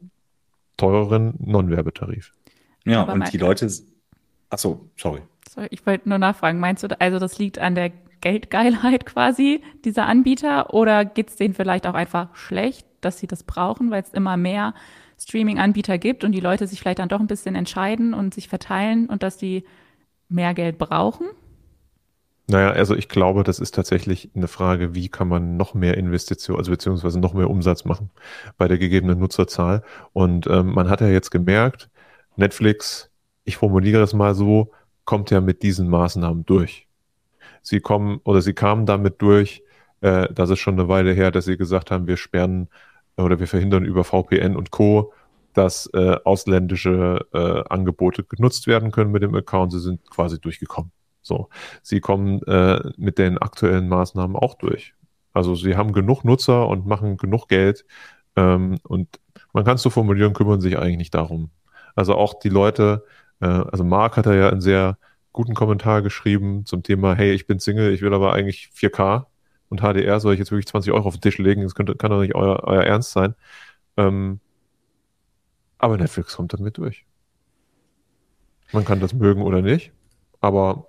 teureren 0.77 1.35
Non-Werbetarif. 1.39 2.33
Ja, 2.85 3.03
Aber 3.03 3.12
und 3.12 3.33
die 3.33 3.39
Leute. 3.39 3.71
Achso, 4.51 4.89
sorry. 4.97 5.21
sorry. 5.49 5.69
Ich 5.71 5.85
wollte 5.87 6.09
nur 6.09 6.19
nachfragen, 6.19 6.61
meinst 6.61 6.83
du, 6.83 7.01
also 7.01 7.19
das 7.19 7.39
liegt 7.39 7.59
an 7.59 7.75
der 7.75 7.91
Geldgeilheit 8.21 9.07
quasi 9.07 9.62
dieser 9.85 10.07
Anbieter 10.07 10.73
oder 10.73 11.05
geht 11.05 11.29
es 11.29 11.37
denen 11.37 11.55
vielleicht 11.55 11.87
auch 11.87 11.95
einfach 11.95 12.35
schlecht, 12.35 12.87
dass 13.01 13.19
sie 13.19 13.27
das 13.27 13.43
brauchen, 13.43 13.91
weil 13.91 14.03
es 14.03 14.12
immer 14.12 14.37
mehr 14.37 14.75
Streaming-Anbieter 15.25 15.99
gibt 15.99 16.25
und 16.25 16.33
die 16.33 16.41
Leute 16.41 16.66
sich 16.66 16.81
vielleicht 16.81 16.99
dann 16.99 17.09
doch 17.09 17.20
ein 17.20 17.27
bisschen 17.27 17.55
entscheiden 17.55 18.14
und 18.14 18.35
sich 18.35 18.49
verteilen 18.49 19.07
und 19.07 19.22
dass 19.22 19.37
die 19.37 19.64
mehr 20.29 20.55
Geld 20.55 20.79
brauchen? 20.79 21.27
Naja, 22.47 22.70
also 22.70 22.95
ich 22.95 23.09
glaube, 23.09 23.43
das 23.43 23.59
ist 23.59 23.75
tatsächlich 23.75 24.31
eine 24.35 24.49
Frage, 24.49 24.95
wie 24.95 25.09
kann 25.09 25.29
man 25.29 25.57
noch 25.57 25.72
mehr 25.72 25.97
Investition, 25.97 26.59
also 26.59 26.70
beziehungsweise 26.70 27.18
noch 27.18 27.33
mehr 27.33 27.49
Umsatz 27.49 27.87
machen 27.87 28.11
bei 28.59 28.68
der 28.68 28.77
gegebenen 28.77 29.18
Nutzerzahl. 29.18 29.83
Und 30.12 30.47
ähm, 30.47 30.75
man 30.75 30.91
hat 30.91 31.01
ja 31.01 31.09
jetzt 31.09 31.31
gemerkt, 31.31 31.89
Netflix, 32.37 33.11
ich 33.45 33.57
formuliere 33.57 34.01
das 34.01 34.12
mal 34.12 34.35
so, 34.35 34.72
kommt 35.07 35.31
ja 35.31 35.41
mit 35.41 35.62
diesen 35.62 35.89
Maßnahmen 35.89 36.45
durch. 36.45 36.87
Sie 37.62 37.81
kommen 37.81 38.20
oder 38.25 38.43
sie 38.43 38.53
kamen 38.53 38.85
damit 38.85 39.22
durch, 39.22 39.62
äh, 40.03 40.29
das 40.33 40.51
ist 40.51 40.59
schon 40.59 40.75
eine 40.75 40.89
Weile 40.89 41.12
her, 41.12 41.31
dass 41.31 41.47
sie 41.47 41.57
gesagt 41.57 41.91
haben, 41.91 42.07
wir 42.07 42.18
sperren 42.18 42.68
oder 43.17 43.39
wir 43.39 43.47
verhindern 43.47 43.85
über 43.85 44.05
VPN 44.05 44.57
und 44.57 44.71
Co., 44.71 45.12
dass 45.53 45.89
äh, 45.95 46.17
ausländische 46.25 47.27
äh, 47.33 47.62
Angebote 47.69 48.25
genutzt 48.25 48.67
werden 48.67 48.91
können 48.91 49.12
mit 49.12 49.23
dem 49.23 49.35
Account. 49.35 49.73
Sie 49.73 49.79
sind 49.79 50.11
quasi 50.11 50.41
durchgekommen. 50.41 50.91
So, 51.23 51.49
sie 51.83 52.01
kommen 52.01 52.43
äh, 52.43 52.81
mit 52.97 53.19
den 53.19 53.39
aktuellen 53.39 53.89
Maßnahmen 53.89 54.37
auch 54.37 54.57
durch. 54.57 54.95
Also 55.33 55.55
sie 55.55 55.77
haben 55.77 55.93
genug 55.93 56.25
Nutzer 56.25 56.69
und 56.69 56.87
machen 56.87 57.17
genug 57.17 57.49
Geld 57.49 57.85
ähm, 58.37 58.79
und 58.83 59.21
man 59.53 59.65
kann 59.65 59.77
es 59.77 59.83
so 59.83 59.91
formulieren, 59.91 60.33
kümmern 60.35 60.61
sich 60.61 60.77
eigentlich 60.79 60.99
nicht 60.99 61.15
darum. 61.15 61.51
Also 61.95 62.15
auch 62.15 62.35
die 62.35 62.49
Leute, 62.49 63.05
äh, 63.41 63.47
also 63.47 63.85
Mark 63.85 64.17
hat 64.17 64.27
da 64.27 64.35
ja 64.35 64.51
einen 64.51 64.61
sehr 64.61 64.99
guten 65.33 65.55
Kommentar 65.55 66.03
geschrieben 66.03 66.67
zum 66.67 66.83
Thema, 66.83 67.15
hey, 67.15 67.33
ich 67.33 67.47
bin 67.47 67.59
Single, 67.59 67.93
ich 67.93 68.03
will 68.03 68.15
aber 68.15 68.33
eigentlich 68.33 68.71
4K 68.75 69.27
und 69.69 69.81
HDR 69.81 70.21
soll 70.21 70.35
ich 70.35 70.39
jetzt 70.39 70.51
wirklich 70.51 70.67
20 70.67 70.93
Euro 70.93 71.09
auf 71.09 71.17
den 71.17 71.23
Tisch 71.23 71.39
legen, 71.39 71.62
das 71.62 71.75
könnte, 71.75 71.95
kann 71.95 72.11
doch 72.11 72.21
nicht 72.21 72.35
euer, 72.35 72.62
euer 72.65 72.85
Ernst 72.85 73.12
sein. 73.12 73.35
Ähm, 73.97 74.41
aber 75.79 75.97
Netflix 75.97 76.37
kommt 76.37 76.53
damit 76.53 76.79
durch. 76.79 77.05
Man 78.73 78.85
kann 78.85 79.01
das 79.01 79.15
mögen 79.15 79.43
oder 79.43 79.62
nicht, 79.62 79.93
aber 80.41 80.87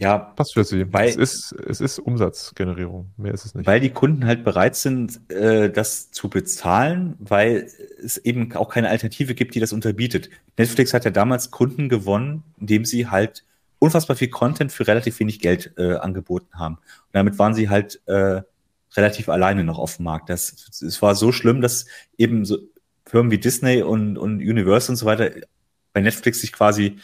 ja, 0.00 0.16
passt 0.16 0.54
für 0.54 0.64
sie. 0.64 0.90
Weil, 0.94 1.10
es, 1.10 1.16
ist, 1.16 1.52
es 1.52 1.82
ist 1.82 1.98
Umsatzgenerierung, 1.98 3.10
mehr 3.18 3.34
ist 3.34 3.44
es 3.44 3.54
nicht. 3.54 3.66
Weil 3.66 3.80
die 3.80 3.90
Kunden 3.90 4.24
halt 4.24 4.44
bereit 4.44 4.74
sind, 4.74 5.20
äh, 5.30 5.70
das 5.70 6.10
zu 6.10 6.30
bezahlen, 6.30 7.16
weil 7.18 7.68
es 8.02 8.16
eben 8.16 8.54
auch 8.56 8.70
keine 8.70 8.88
Alternative 8.88 9.34
gibt, 9.34 9.54
die 9.54 9.60
das 9.60 9.74
unterbietet. 9.74 10.30
Netflix 10.56 10.94
hat 10.94 11.04
ja 11.04 11.10
damals 11.10 11.50
Kunden 11.50 11.90
gewonnen, 11.90 12.44
indem 12.58 12.86
sie 12.86 13.08
halt 13.08 13.44
unfassbar 13.80 14.14
viel 14.14 14.30
Content 14.30 14.70
für 14.70 14.86
relativ 14.86 15.18
wenig 15.18 15.40
Geld 15.40 15.72
äh, 15.76 15.94
angeboten 15.94 16.58
haben. 16.58 16.76
Und 16.76 17.14
damit 17.14 17.38
waren 17.40 17.54
sie 17.54 17.68
halt 17.68 18.00
äh, 18.06 18.42
relativ 18.94 19.28
alleine 19.28 19.64
noch 19.64 19.78
auf 19.78 19.96
dem 19.96 20.04
Markt. 20.04 20.28
Das, 20.28 20.68
es 20.80 21.02
war 21.02 21.16
so 21.16 21.32
schlimm, 21.32 21.60
dass 21.60 21.86
eben 22.16 22.44
so 22.44 22.58
Firmen 23.06 23.32
wie 23.32 23.38
Disney 23.38 23.82
und, 23.82 24.16
und 24.16 24.38
Universal 24.38 24.92
und 24.92 24.96
so 24.96 25.06
weiter 25.06 25.30
bei 25.92 26.00
Netflix 26.00 26.40
sich 26.40 26.52
quasi 26.52 26.98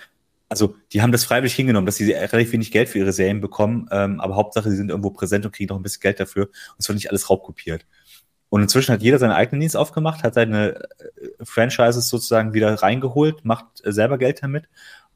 also 0.49 0.77
die 0.93 1.03
haben 1.03 1.13
das 1.13 1.25
freiwillig 1.25 1.55
hingenommen, 1.55 1.87
dass 1.87 1.97
sie 1.97 2.13
relativ 2.13 2.53
wenig 2.53 2.71
Geld 2.71 2.89
für 2.89 2.99
ihre 2.99 3.13
Serien 3.13 3.41
bekommen, 3.41 3.89
ähm, 3.91 4.21
aber 4.21 4.37
Hauptsache, 4.37 4.71
sie 4.71 4.77
sind 4.77 4.91
irgendwo 4.91 5.11
präsent 5.11 5.45
und 5.45 5.53
kriegen 5.53 5.71
noch 5.71 5.77
ein 5.77 5.83
bisschen 5.83 6.03
Geld 6.03 6.21
dafür 6.21 6.45
und 6.45 6.77
es 6.79 6.89
wird 6.89 6.97
nicht 6.97 7.11
alles 7.11 7.29
raubkopiert. 7.29 7.85
Und 8.49 8.63
inzwischen 8.63 8.93
hat 8.93 9.03
jeder 9.03 9.19
seinen 9.19 9.33
eigenen 9.33 9.61
Dienst 9.61 9.77
aufgemacht, 9.77 10.23
hat 10.23 10.35
seine 10.35 10.77
äh, 10.77 11.45
Franchises 11.45 12.09
sozusagen 12.09 12.55
wieder 12.55 12.73
reingeholt, 12.75 13.45
macht 13.45 13.85
äh, 13.85 13.93
selber 13.93 14.19
Geld 14.19 14.43
damit 14.43 14.69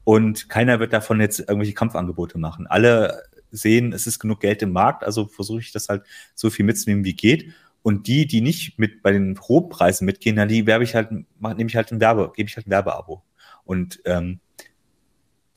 und 0.03 0.49
keiner 0.49 0.79
wird 0.79 0.93
davon 0.93 1.19
jetzt 1.19 1.39
irgendwelche 1.39 1.73
Kampfangebote 1.73 2.37
machen. 2.37 2.67
Alle 2.67 3.23
sehen, 3.51 3.93
es 3.93 4.07
ist 4.07 4.19
genug 4.19 4.39
Geld 4.39 4.61
im 4.61 4.71
Markt, 4.71 5.03
also 5.03 5.27
versuche 5.27 5.59
ich 5.59 5.71
das 5.71 5.89
halt 5.89 6.03
so 6.35 6.49
viel 6.49 6.65
mitzunehmen, 6.65 7.03
wie 7.03 7.13
geht. 7.13 7.53
Und 7.83 8.07
die, 8.07 8.27
die 8.27 8.41
nicht 8.41 8.77
mit 8.77 9.01
bei 9.01 9.11
den 9.11 9.39
Hochpreisen 9.39 10.05
mitgehen, 10.05 10.35
dann 10.35 10.47
die 10.47 10.67
werbe 10.67 10.83
ich 10.83 10.95
halt, 10.95 11.11
nehme 11.11 11.65
ich 11.67 11.75
halt 11.75 11.91
ein 11.91 11.99
Werbe, 11.99 12.31
gebe 12.35 12.47
ich 12.47 12.55
halt 12.55 12.67
ein 12.67 12.71
Werbeabo. 12.71 13.23
Und 13.63 14.01
ähm, 14.05 14.39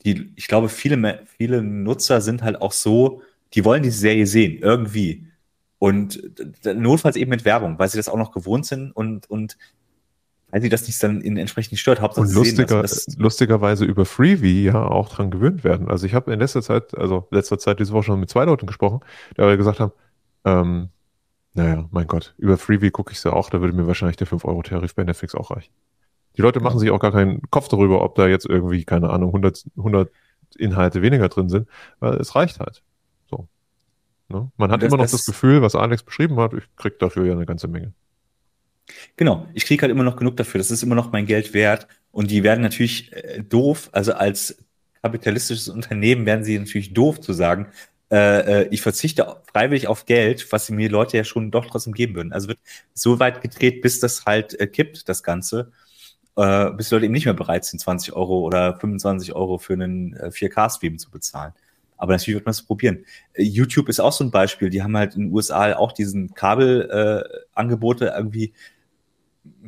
die, 0.03 0.31
ich 0.35 0.47
glaube, 0.47 0.69
viele, 0.69 1.25
viele 1.37 1.61
Nutzer 1.61 2.21
sind 2.21 2.43
halt 2.43 2.61
auch 2.61 2.71
so, 2.71 3.21
die 3.53 3.63
wollen 3.63 3.83
diese 3.83 3.99
Serie 3.99 4.27
sehen, 4.27 4.59
irgendwie. 4.61 5.27
Und 5.77 6.19
notfalls 6.63 7.15
eben 7.15 7.29
mit 7.29 7.45
Werbung, 7.45 7.77
weil 7.77 7.89
sie 7.89 7.97
das 7.97 8.09
auch 8.09 8.17
noch 8.17 8.31
gewohnt 8.31 8.65
sind 8.65 8.91
und, 8.91 9.29
und 9.29 9.57
weil 10.55 10.61
sie 10.61 10.69
das 10.69 10.87
nicht 10.87 11.03
dann 11.03 11.19
in 11.19 11.35
entsprechend 11.35 11.77
stört. 11.79 11.99
Hauptsache 11.99 12.25
und 12.25 12.33
lustiger, 12.33 12.87
sehen, 12.87 13.15
lustigerweise 13.17 13.83
über 13.83 14.05
Freebie 14.05 14.63
ja 14.63 14.85
auch 14.85 15.09
dran 15.09 15.29
gewöhnt 15.29 15.65
werden. 15.65 15.89
Also 15.89 16.05
ich 16.05 16.13
habe 16.13 16.31
in 16.31 16.39
letzter 16.39 16.61
Zeit, 16.61 16.97
also 16.97 17.27
letzter 17.29 17.59
Zeit 17.59 17.81
diese 17.81 17.91
Woche 17.91 18.03
schon 18.03 18.21
mit 18.21 18.29
zwei 18.29 18.45
Leuten 18.45 18.65
gesprochen, 18.65 19.01
die 19.37 19.57
gesagt 19.57 19.81
haben, 19.81 19.91
ähm, 20.45 20.87
naja, 21.55 21.89
mein 21.91 22.07
Gott, 22.07 22.35
über 22.37 22.55
Freebie 22.55 22.89
gucke 22.89 23.11
ich 23.11 23.17
es 23.17 23.25
ja 23.25 23.33
auch, 23.33 23.49
da 23.49 23.59
würde 23.59 23.75
mir 23.75 23.85
wahrscheinlich 23.85 24.15
der 24.15 24.27
5-Euro-Tarif 24.27 24.95
bei 24.95 25.03
Netflix 25.03 25.35
auch 25.35 25.51
reichen. 25.51 25.73
Die 26.37 26.41
Leute 26.41 26.61
machen 26.61 26.79
sich 26.79 26.89
auch 26.89 27.01
gar 27.01 27.11
keinen 27.11 27.41
Kopf 27.51 27.67
darüber, 27.67 28.01
ob 28.01 28.15
da 28.15 28.25
jetzt 28.25 28.45
irgendwie, 28.45 28.85
keine 28.85 29.09
Ahnung, 29.09 29.31
100, 29.31 29.65
100 29.75 30.09
Inhalte 30.57 31.01
weniger 31.01 31.27
drin 31.27 31.49
sind, 31.49 31.67
weil 31.99 32.13
es 32.13 32.33
reicht 32.33 32.61
halt. 32.61 32.81
So. 33.29 33.49
Ne? 34.29 34.49
Man 34.55 34.71
hat 34.71 34.83
das, 34.83 34.87
immer 34.87 34.95
noch 34.95 35.03
das, 35.03 35.11
das 35.11 35.25
Gefühl, 35.25 35.61
was 35.61 35.75
Alex 35.75 36.01
beschrieben 36.01 36.39
hat, 36.39 36.53
ich 36.53 36.63
krieg 36.77 36.97
dafür 36.99 37.25
ja 37.25 37.33
eine 37.33 37.45
ganze 37.45 37.67
Menge. 37.67 37.91
Genau, 39.17 39.47
ich 39.53 39.65
kriege 39.65 39.81
halt 39.81 39.91
immer 39.91 40.03
noch 40.03 40.15
genug 40.15 40.37
dafür. 40.37 40.59
Das 40.59 40.71
ist 40.71 40.83
immer 40.83 40.95
noch 40.95 41.11
mein 41.11 41.25
Geld 41.25 41.53
wert. 41.53 41.87
Und 42.11 42.31
die 42.31 42.43
werden 42.43 42.61
natürlich 42.61 43.11
äh, 43.13 43.41
doof, 43.43 43.89
also 43.91 44.13
als 44.13 44.57
kapitalistisches 45.01 45.69
Unternehmen 45.69 46.25
werden 46.25 46.43
sie 46.43 46.57
natürlich 46.57 46.93
doof 46.93 47.19
zu 47.19 47.33
sagen, 47.33 47.67
äh, 48.11 48.63
äh 48.63 48.67
ich 48.71 48.81
verzichte 48.81 49.35
freiwillig 49.51 49.87
auf 49.87 50.05
Geld, 50.05 50.51
was 50.51 50.69
mir 50.69 50.89
Leute 50.89 51.17
ja 51.17 51.23
schon 51.23 51.51
doch 51.51 51.65
trotzdem 51.65 51.93
geben 51.93 52.15
würden. 52.15 52.33
Also 52.33 52.47
wird 52.47 52.59
so 52.93 53.19
weit 53.19 53.41
gedreht, 53.41 53.81
bis 53.81 53.99
das 53.99 54.25
halt 54.25 54.59
äh, 54.59 54.67
kippt, 54.67 55.09
das 55.09 55.23
Ganze 55.23 55.71
äh, 56.37 56.71
bis 56.71 56.91
Leute 56.91 57.05
eben 57.05 57.13
nicht 57.13 57.25
mehr 57.25 57.33
bereit 57.33 57.65
sind, 57.65 57.79
20 57.79 58.13
Euro 58.13 58.41
oder 58.41 58.77
25 58.77 59.33
Euro 59.35 59.57
für 59.57 59.73
einen 59.73 60.13
äh, 60.15 60.27
4K-Stream 60.27 60.97
zu 60.97 61.09
bezahlen. 61.11 61.53
Aber 61.97 62.13
natürlich 62.13 62.35
wird 62.35 62.45
man 62.45 62.51
es 62.51 62.61
probieren. 62.61 63.05
Äh, 63.33 63.43
YouTube 63.43 63.89
ist 63.89 63.99
auch 63.99 64.11
so 64.11 64.23
ein 64.23 64.31
Beispiel. 64.31 64.69
Die 64.69 64.83
haben 64.83 64.97
halt 64.97 65.15
in 65.15 65.23
den 65.23 65.33
USA 65.33 65.73
auch 65.73 65.91
diesen 65.91 66.33
Kabelangebote 66.33 68.07
äh, 68.07 68.17
irgendwie 68.17 68.53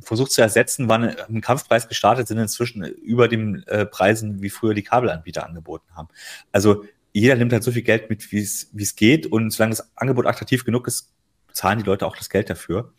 versucht 0.01 0.32
zu 0.32 0.41
ersetzen, 0.41 0.89
waren 0.89 1.15
im 1.28 1.41
Kampfpreis 1.41 1.88
gestartet, 1.88 2.28
sind 2.28 2.38
inzwischen 2.38 2.84
über 2.84 3.28
den 3.28 3.63
äh, 3.67 3.86
Preisen, 3.86 4.41
wie 4.41 4.49
früher 4.49 4.73
die 4.73 4.84
Kabelanbieter 4.84 5.45
angeboten 5.45 5.88
haben. 5.95 6.07
Also 6.51 6.84
jeder 7.13 7.36
nimmt 7.36 7.53
halt 7.53 7.63
so 7.63 7.71
viel 7.71 7.82
Geld 7.82 8.09
mit, 8.09 8.32
wie 8.32 8.39
es 8.39 8.69
wie 8.73 8.84
es 8.84 8.95
geht. 8.95 9.25
Und 9.28 9.51
solange 9.51 9.71
das 9.71 9.91
Angebot 9.97 10.25
attraktiv 10.25 10.65
genug 10.65 10.88
ist, 10.88 11.13
zahlen 11.51 11.80
die 11.80 11.86
Leute 11.86 12.05
auch 12.05 12.15
das 12.15 12.30
Geld 12.30 12.49
dafür. 12.49 12.93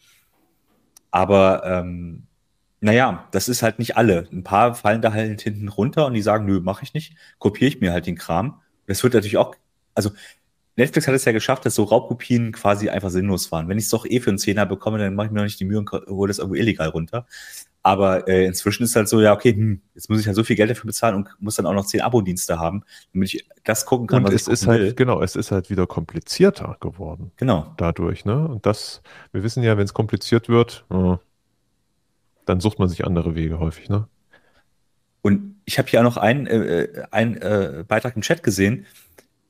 Aber 1.10 1.62
ähm, 1.64 2.26
naja, 2.80 3.28
das 3.32 3.48
ist 3.48 3.62
halt 3.62 3.78
nicht 3.78 3.96
alle. 3.96 4.28
Ein 4.32 4.44
paar 4.44 4.74
fallen 4.74 5.02
da 5.02 5.12
halt 5.12 5.40
hinten 5.40 5.68
runter 5.68 6.06
und 6.06 6.14
die 6.14 6.22
sagen, 6.22 6.46
nö, 6.46 6.60
mache 6.60 6.84
ich 6.84 6.94
nicht, 6.94 7.16
kopiere 7.38 7.68
ich 7.68 7.80
mir 7.80 7.92
halt 7.92 8.06
den 8.06 8.16
Kram. 8.16 8.60
Das 8.86 9.02
wird 9.02 9.14
natürlich 9.14 9.36
auch, 9.36 9.54
also 9.94 10.10
Netflix 10.78 11.08
hat 11.08 11.14
es 11.14 11.24
ja 11.24 11.32
geschafft, 11.32 11.66
dass 11.66 11.74
so 11.74 11.82
Raubkopien 11.82 12.52
quasi 12.52 12.88
einfach 12.88 13.10
sinnlos 13.10 13.50
waren. 13.52 13.68
Wenn 13.68 13.78
ich 13.78 13.84
es 13.84 13.90
doch 13.90 14.06
eh 14.06 14.20
für 14.20 14.30
einen 14.30 14.38
Zehner 14.38 14.64
bekomme, 14.64 14.98
dann 14.98 15.14
mache 15.14 15.26
ich 15.26 15.32
mir 15.32 15.38
noch 15.38 15.44
nicht 15.44 15.58
die 15.58 15.64
Mühe 15.64 15.78
und 15.78 15.90
hole 15.90 16.28
das 16.28 16.38
irgendwo 16.38 16.54
illegal 16.54 16.88
runter. 16.88 17.26
Aber 17.82 18.28
äh, 18.28 18.44
inzwischen 18.46 18.84
ist 18.84 18.94
halt 18.94 19.08
so, 19.08 19.20
ja, 19.20 19.32
okay, 19.32 19.54
hm, 19.54 19.80
jetzt 19.94 20.08
muss 20.08 20.20
ich 20.20 20.26
halt 20.26 20.36
so 20.36 20.44
viel 20.44 20.56
Geld 20.56 20.70
dafür 20.70 20.86
bezahlen 20.86 21.16
und 21.16 21.28
muss 21.40 21.56
dann 21.56 21.66
auch 21.66 21.72
noch 21.72 21.86
zehn 21.86 22.00
Abo-Dienste 22.00 22.58
haben, 22.58 22.84
damit 23.12 23.34
ich 23.34 23.48
das 23.64 23.86
gucken 23.86 24.06
kann, 24.06 24.18
und 24.18 24.28
was 24.28 24.34
es 24.34 24.46
ich 24.46 24.52
ist 24.52 24.66
halt, 24.66 24.80
will. 24.80 24.94
Genau, 24.94 25.20
es 25.22 25.36
ist 25.36 25.50
halt 25.50 25.68
wieder 25.68 25.86
komplizierter 25.86 26.76
geworden. 26.80 27.32
Genau. 27.36 27.72
Dadurch, 27.76 28.24
ne? 28.24 28.46
Und 28.46 28.66
das, 28.66 29.02
wir 29.32 29.42
wissen 29.42 29.62
ja, 29.62 29.76
wenn 29.76 29.84
es 29.84 29.94
kompliziert 29.94 30.48
wird, 30.48 30.84
äh, 30.90 31.16
dann 32.46 32.60
sucht 32.60 32.78
man 32.78 32.88
sich 32.88 33.04
andere 33.04 33.34
Wege 33.34 33.58
häufig, 33.58 33.88
ne? 33.88 34.06
Und 35.22 35.56
ich 35.64 35.78
habe 35.78 35.88
hier 35.88 36.00
auch 36.00 36.04
noch 36.04 36.16
einen, 36.16 36.46
äh, 36.46 36.82
äh, 36.82 37.04
einen 37.10 37.36
äh, 37.36 37.84
Beitrag 37.86 38.14
im 38.16 38.22
Chat 38.22 38.42
gesehen. 38.42 38.86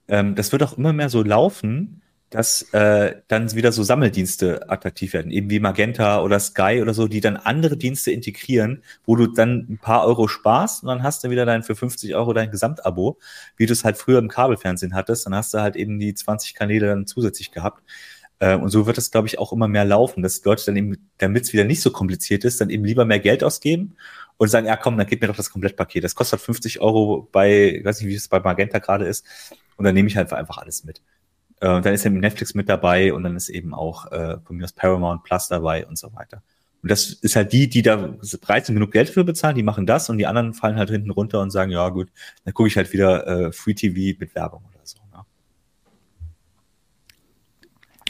Ähm, 0.09 0.35
das 0.35 0.53
wird 0.53 0.63
auch 0.63 0.77
immer 0.77 0.93
mehr 0.93 1.09
so 1.09 1.23
laufen, 1.23 2.03
dass 2.31 2.63
äh, 2.75 3.17
dann 3.29 3.55
wieder 3.55 3.73
so 3.73 3.83
Sammeldienste 3.83 4.69
attraktiv 4.71 5.15
werden, 5.15 5.31
eben 5.31 5.49
wie 5.49 5.61
Magenta 5.61 6.21
oder 6.23 6.39
Sky 6.39 6.81
oder 6.83 6.93
so, 6.93 7.09
die 7.09 7.21
dann 7.21 7.37
andere 7.37 7.79
Dienste 7.79 8.11
integrieren, 8.11 8.83
wo 9.07 9.17
du 9.17 9.29
dann 9.29 9.67
ein 9.71 9.79
paar 9.79 10.05
Euro 10.05 10.29
sparst 10.29 10.83
und 10.83 10.89
dann 10.89 11.03
hast 11.03 11.25
du 11.25 11.31
wieder 11.31 11.47
dein 11.47 11.63
für 11.63 11.75
50 11.75 12.15
Euro 12.15 12.35
dein 12.35 12.51
Gesamtabo, 12.51 13.19
wie 13.57 13.67
du 13.67 13.73
es 13.73 13.85
halt 13.85 13.97
früher 13.97 14.19
im 14.19 14.29
Kabelfernsehen 14.29 14.95
hattest, 14.95 15.25
dann 15.25 15.35
hast 15.35 15.55
du 15.55 15.59
halt 15.59 15.77
eben 15.77 15.99
die 15.99 16.15
20 16.15 16.55
Kanäle 16.55 16.89
dann 16.89 17.07
zusätzlich 17.07 17.51
gehabt. 17.51 17.83
Äh, 18.41 18.57
und 18.57 18.69
so 18.69 18.87
wird 18.87 18.99
es, 18.99 19.11
glaube 19.11 19.27
ich, 19.29 19.39
auch 19.39 19.53
immer 19.53 19.69
mehr 19.69 19.87
laufen, 19.87 20.23
dass 20.23 20.45
Leute 20.45 20.67
dann 20.67 20.77
eben, 20.77 21.09
damit 21.17 21.45
es 21.45 21.53
wieder 21.55 21.65
nicht 21.65 21.81
so 21.81 21.91
kompliziert 21.91 22.45
ist, 22.45 22.61
dann 22.61 22.71
eben 22.71 22.85
lieber 22.85 23.07
mehr 23.07 23.21
Geld 23.21 23.43
ausgeben 23.43 23.97
und 24.39 24.49
sagen, 24.49 24.67
ja 24.67 24.77
komm, 24.77 24.97
dann 24.97 25.07
gib 25.07 25.21
mir 25.21 25.29
doch 25.29 25.37
das 25.37 25.51
Komplettpaket. 25.51 26.05
Das 26.05 26.15
kostet 26.15 26.41
50 26.41 26.81
Euro 26.81 27.29
bei, 27.31 27.81
weiß 27.85 28.01
nicht, 28.01 28.09
wie 28.09 28.15
es 28.15 28.29
bei 28.29 28.41
Magenta 28.41 28.79
gerade 28.79 29.05
ist. 29.05 29.27
Und 29.77 29.85
dann 29.85 29.95
nehme 29.95 30.09
ich 30.09 30.17
halt 30.17 30.33
einfach 30.33 30.59
alles 30.59 30.85
mit. 30.85 31.03
Äh, 31.61 31.69
und 31.69 31.85
dann 31.85 31.93
ist 31.93 32.07
eben 32.07 32.19
Netflix 32.21 32.55
mit 32.55 32.69
dabei 32.69 33.13
und 33.13 33.25
dann 33.25 33.37
ist 33.37 33.49
eben 33.49 33.75
auch 33.75 34.11
äh, 34.11 34.39
von 34.45 34.57
mir 34.57 34.65
aus 34.65 34.73
Paramount 34.73 35.25
Plus 35.25 35.49
dabei 35.49 35.87
und 35.87 35.99
so 35.99 36.15
weiter. 36.15 36.43
Und 36.83 36.91
das 36.91 37.11
ist 37.11 37.35
halt 37.35 37.53
die, 37.53 37.69
die 37.69 37.83
da 37.83 38.15
sind, 38.21 38.47
genug 38.67 38.93
Geld 38.93 39.11
für 39.11 39.25
bezahlen, 39.25 39.57
die 39.57 39.65
machen 39.65 39.85
das 39.85 40.09
und 40.09 40.19
die 40.19 40.27
anderen 40.27 40.55
fallen 40.55 40.77
halt 40.77 40.91
hinten 40.91 41.11
runter 41.11 41.41
und 41.41 41.51
sagen, 41.51 41.73
ja 41.73 41.89
gut, 41.89 42.09
dann 42.45 42.55
gucke 42.55 42.69
ich 42.69 42.77
halt 42.77 42.93
wieder 42.93 43.27
äh, 43.27 43.53
Free 43.53 43.75
TV 43.75 44.17
mit 44.21 44.35
Werbung 44.37 44.63
oder 44.65 44.81
so. 44.85 44.99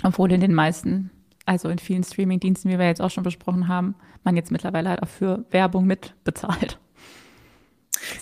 Obwohl 0.03 0.31
in 0.33 0.41
den 0.41 0.55
meisten, 0.55 1.11
also 1.49 1.69
in 1.69 1.79
vielen 1.79 2.05
Streaming-Diensten, 2.05 2.71
wie 2.71 2.79
wir 2.79 2.87
jetzt 2.87 3.01
auch 3.01 3.11
schon 3.11 3.25
besprochen 3.25 3.69
haben, 3.69 3.95
man 4.25 4.37
jetzt 4.37 4.53
mittlerweile 4.53 4.91
halt 4.91 5.03
auch 5.03 5.09
für 5.09 5.45
Werbung 5.51 5.87
mit 5.87 6.15
bezahlt. 6.25 6.79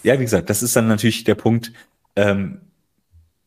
Ja, 0.03 0.15
wie 0.15 0.25
gesagt, 0.25 0.49
das 0.49 0.63
ist 0.63 0.77
dann 0.77 0.89
natürlich 0.89 1.25
der 1.25 1.35
Punkt, 1.35 1.73
ähm, 2.15 2.61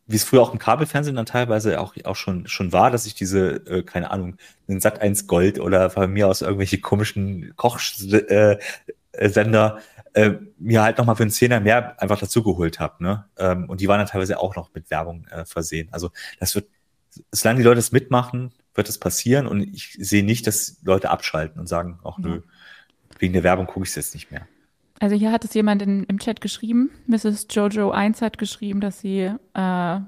wie 0.06 0.16
es 0.16 0.24
früher 0.24 0.42
auch 0.42 0.52
im 0.52 0.60
Kabelfernsehen 0.60 1.16
dann 1.16 1.26
teilweise 1.26 1.80
auch, 1.80 1.96
auch 2.04 2.16
schon, 2.16 2.48
schon 2.48 2.74
war, 2.74 2.92
dass 2.92 3.06
ich 3.06 3.14
diese, 3.14 3.66
äh, 3.68 3.84
keine 3.84 4.12
Ahnung, 4.12 4.36
den 4.68 4.80
Sat 4.80 5.02
1 5.02 5.28
Gold 5.28 5.60
oder 5.60 5.90
von 5.90 6.12
mir 6.12 6.28
aus 6.28 6.42
irgendwelche 6.42 6.80
komischen 6.80 7.54
Kochsender 7.56 8.58
äh, 9.14 10.22
äh, 10.22 10.38
mir 10.58 10.82
halt 10.82 10.98
nochmal 10.98 11.16
für 11.16 11.24
einen 11.24 11.32
Zehner 11.32 11.60
mehr 11.60 12.02
einfach 12.02 12.20
dazugeholt 12.20 12.80
habe. 12.80 13.04
Ne? 13.04 13.26
Ähm, 13.38 13.70
und 13.70 13.82
die 13.82 13.88
waren 13.88 14.00
dann 14.00 14.08
teilweise 14.08 14.40
auch 14.40 14.56
noch 14.56 14.74
mit 14.74 14.90
Werbung 14.90 15.26
äh, 15.28 15.46
versehen. 15.46 15.90
Also 15.92 16.10
das 16.40 16.56
wird 16.56 16.68
solange 17.32 17.60
die 17.60 17.64
Leute 17.64 17.80
es 17.80 17.92
mitmachen, 17.92 18.52
wird 18.76 18.89
es 18.89 18.97
passieren 18.97 19.47
und 19.47 19.61
ich 19.61 19.97
sehe 19.99 20.24
nicht, 20.24 20.47
dass 20.47 20.78
Leute 20.84 21.09
abschalten 21.09 21.59
und 21.59 21.67
sagen, 21.67 21.99
ach 22.03 22.17
nö, 22.17 22.41
wegen 23.17 23.34
der 23.34 23.43
Werbung 23.43 23.67
gucke 23.67 23.84
ich 23.84 23.89
es 23.89 23.95
jetzt 23.95 24.13
nicht 24.13 24.32
mehr. 24.32 24.47
Also 24.99 25.15
hier 25.15 25.32
hat 25.32 25.45
es 25.45 25.53
jemand 25.53 25.82
in, 25.82 26.03
im 26.05 26.20
Chat 26.20 26.41
geschrieben, 26.41 26.91
Mrs. 27.07 27.47
Jojo 27.49 27.91
1 27.91 28.22
hat 28.22 28.38
geschrieben, 28.38 28.82
dass 28.82 28.99
sie 28.99 29.32
äh, 29.53 29.99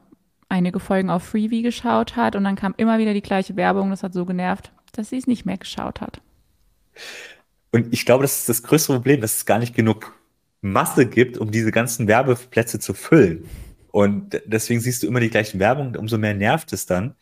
einige 0.50 0.80
Folgen 0.80 1.10
auf 1.10 1.24
Freebie 1.24 1.62
geschaut 1.62 2.16
hat 2.16 2.36
und 2.36 2.44
dann 2.44 2.56
kam 2.56 2.74
immer 2.78 3.00
wieder 3.00 3.14
die 3.14 3.22
gleiche 3.22 3.56
Werbung, 3.56 3.90
das 3.90 4.04
hat 4.04 4.14
so 4.14 4.26
genervt, 4.26 4.72
dass 4.92 5.10
sie 5.10 5.18
es 5.18 5.28
nicht 5.28 5.46
mehr 5.46 5.58
geschaut 5.58 6.02
hat. 6.02 6.22
Und 7.72 7.94
ich 7.94 8.06
glaube, 8.06 8.24
das 8.24 8.40
ist 8.40 8.50
das 8.50 8.64
größte 8.64 8.94
Problem, 8.94 9.22
dass 9.22 9.38
es 9.38 9.46
gar 9.46 9.60
nicht 9.60 9.74
genug 9.74 10.14
Masse 10.60 11.06
gibt, 11.06 11.38
um 11.38 11.52
diese 11.52 11.72
ganzen 11.72 12.08
Werbeplätze 12.08 12.80
zu 12.80 12.94
füllen. 12.94 13.46
Und 13.92 14.42
deswegen 14.46 14.80
siehst 14.80 15.04
du 15.04 15.08
immer 15.08 15.20
die 15.20 15.30
gleichen 15.30 15.60
Werbung, 15.60 15.96
umso 15.96 16.18
mehr 16.18 16.34
nervt 16.34 16.72
es 16.74 16.86
dann. 16.86 17.16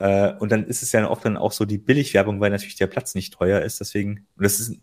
Äh, 0.00 0.32
und 0.38 0.50
dann 0.50 0.66
ist 0.66 0.82
es 0.82 0.92
ja 0.92 1.08
oft 1.08 1.24
dann 1.24 1.36
auch 1.36 1.52
so 1.52 1.66
die 1.66 1.78
Billigwerbung, 1.78 2.40
weil 2.40 2.50
natürlich 2.50 2.76
der 2.76 2.86
Platz 2.86 3.14
nicht 3.14 3.34
teuer 3.34 3.60
ist. 3.60 3.80
Deswegen, 3.80 4.26
und 4.36 4.44
das 4.44 4.58
ist, 4.58 4.76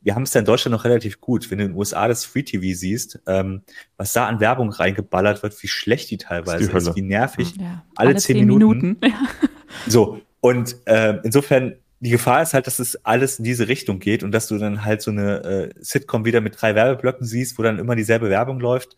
wir 0.00 0.14
haben 0.14 0.22
es 0.22 0.32
ja 0.32 0.38
in 0.38 0.44
Deutschland 0.44 0.72
noch 0.72 0.84
relativ 0.84 1.20
gut. 1.20 1.50
Wenn 1.50 1.58
du 1.58 1.64
in 1.64 1.72
den 1.72 1.76
USA 1.76 2.06
das 2.06 2.24
Free 2.24 2.44
TV 2.44 2.78
siehst, 2.78 3.20
ähm, 3.26 3.62
was 3.96 4.12
da 4.12 4.28
an 4.28 4.38
Werbung 4.38 4.70
reingeballert 4.70 5.42
wird, 5.42 5.60
wie 5.60 5.66
schlecht 5.66 6.10
die 6.10 6.18
teilweise 6.18 6.64
ist, 6.64 6.72
die 6.72 6.76
ist 6.76 6.96
wie 6.96 7.02
nervig. 7.02 7.56
Ja, 7.58 7.84
alle, 7.96 8.10
alle, 8.10 8.18
zehn, 8.18 8.36
zehn 8.36 8.46
Minuten. 8.46 8.96
Minuten. 9.00 9.14
so, 9.88 10.20
und 10.40 10.76
äh, 10.84 11.18
insofern, 11.24 11.74
die 11.98 12.10
Gefahr 12.10 12.40
ist 12.42 12.54
halt, 12.54 12.68
dass 12.68 12.78
es 12.78 13.04
alles 13.04 13.40
in 13.40 13.44
diese 13.44 13.66
Richtung 13.66 13.98
geht 13.98 14.22
und 14.22 14.30
dass 14.30 14.46
du 14.46 14.56
dann 14.56 14.84
halt 14.84 15.02
so 15.02 15.10
eine 15.10 15.42
äh, 15.42 15.70
Sitcom 15.80 16.24
wieder 16.24 16.40
mit 16.40 16.62
drei 16.62 16.76
Werbeblöcken 16.76 17.26
siehst, 17.26 17.58
wo 17.58 17.64
dann 17.64 17.80
immer 17.80 17.96
dieselbe 17.96 18.30
Werbung 18.30 18.60
läuft. 18.60 18.94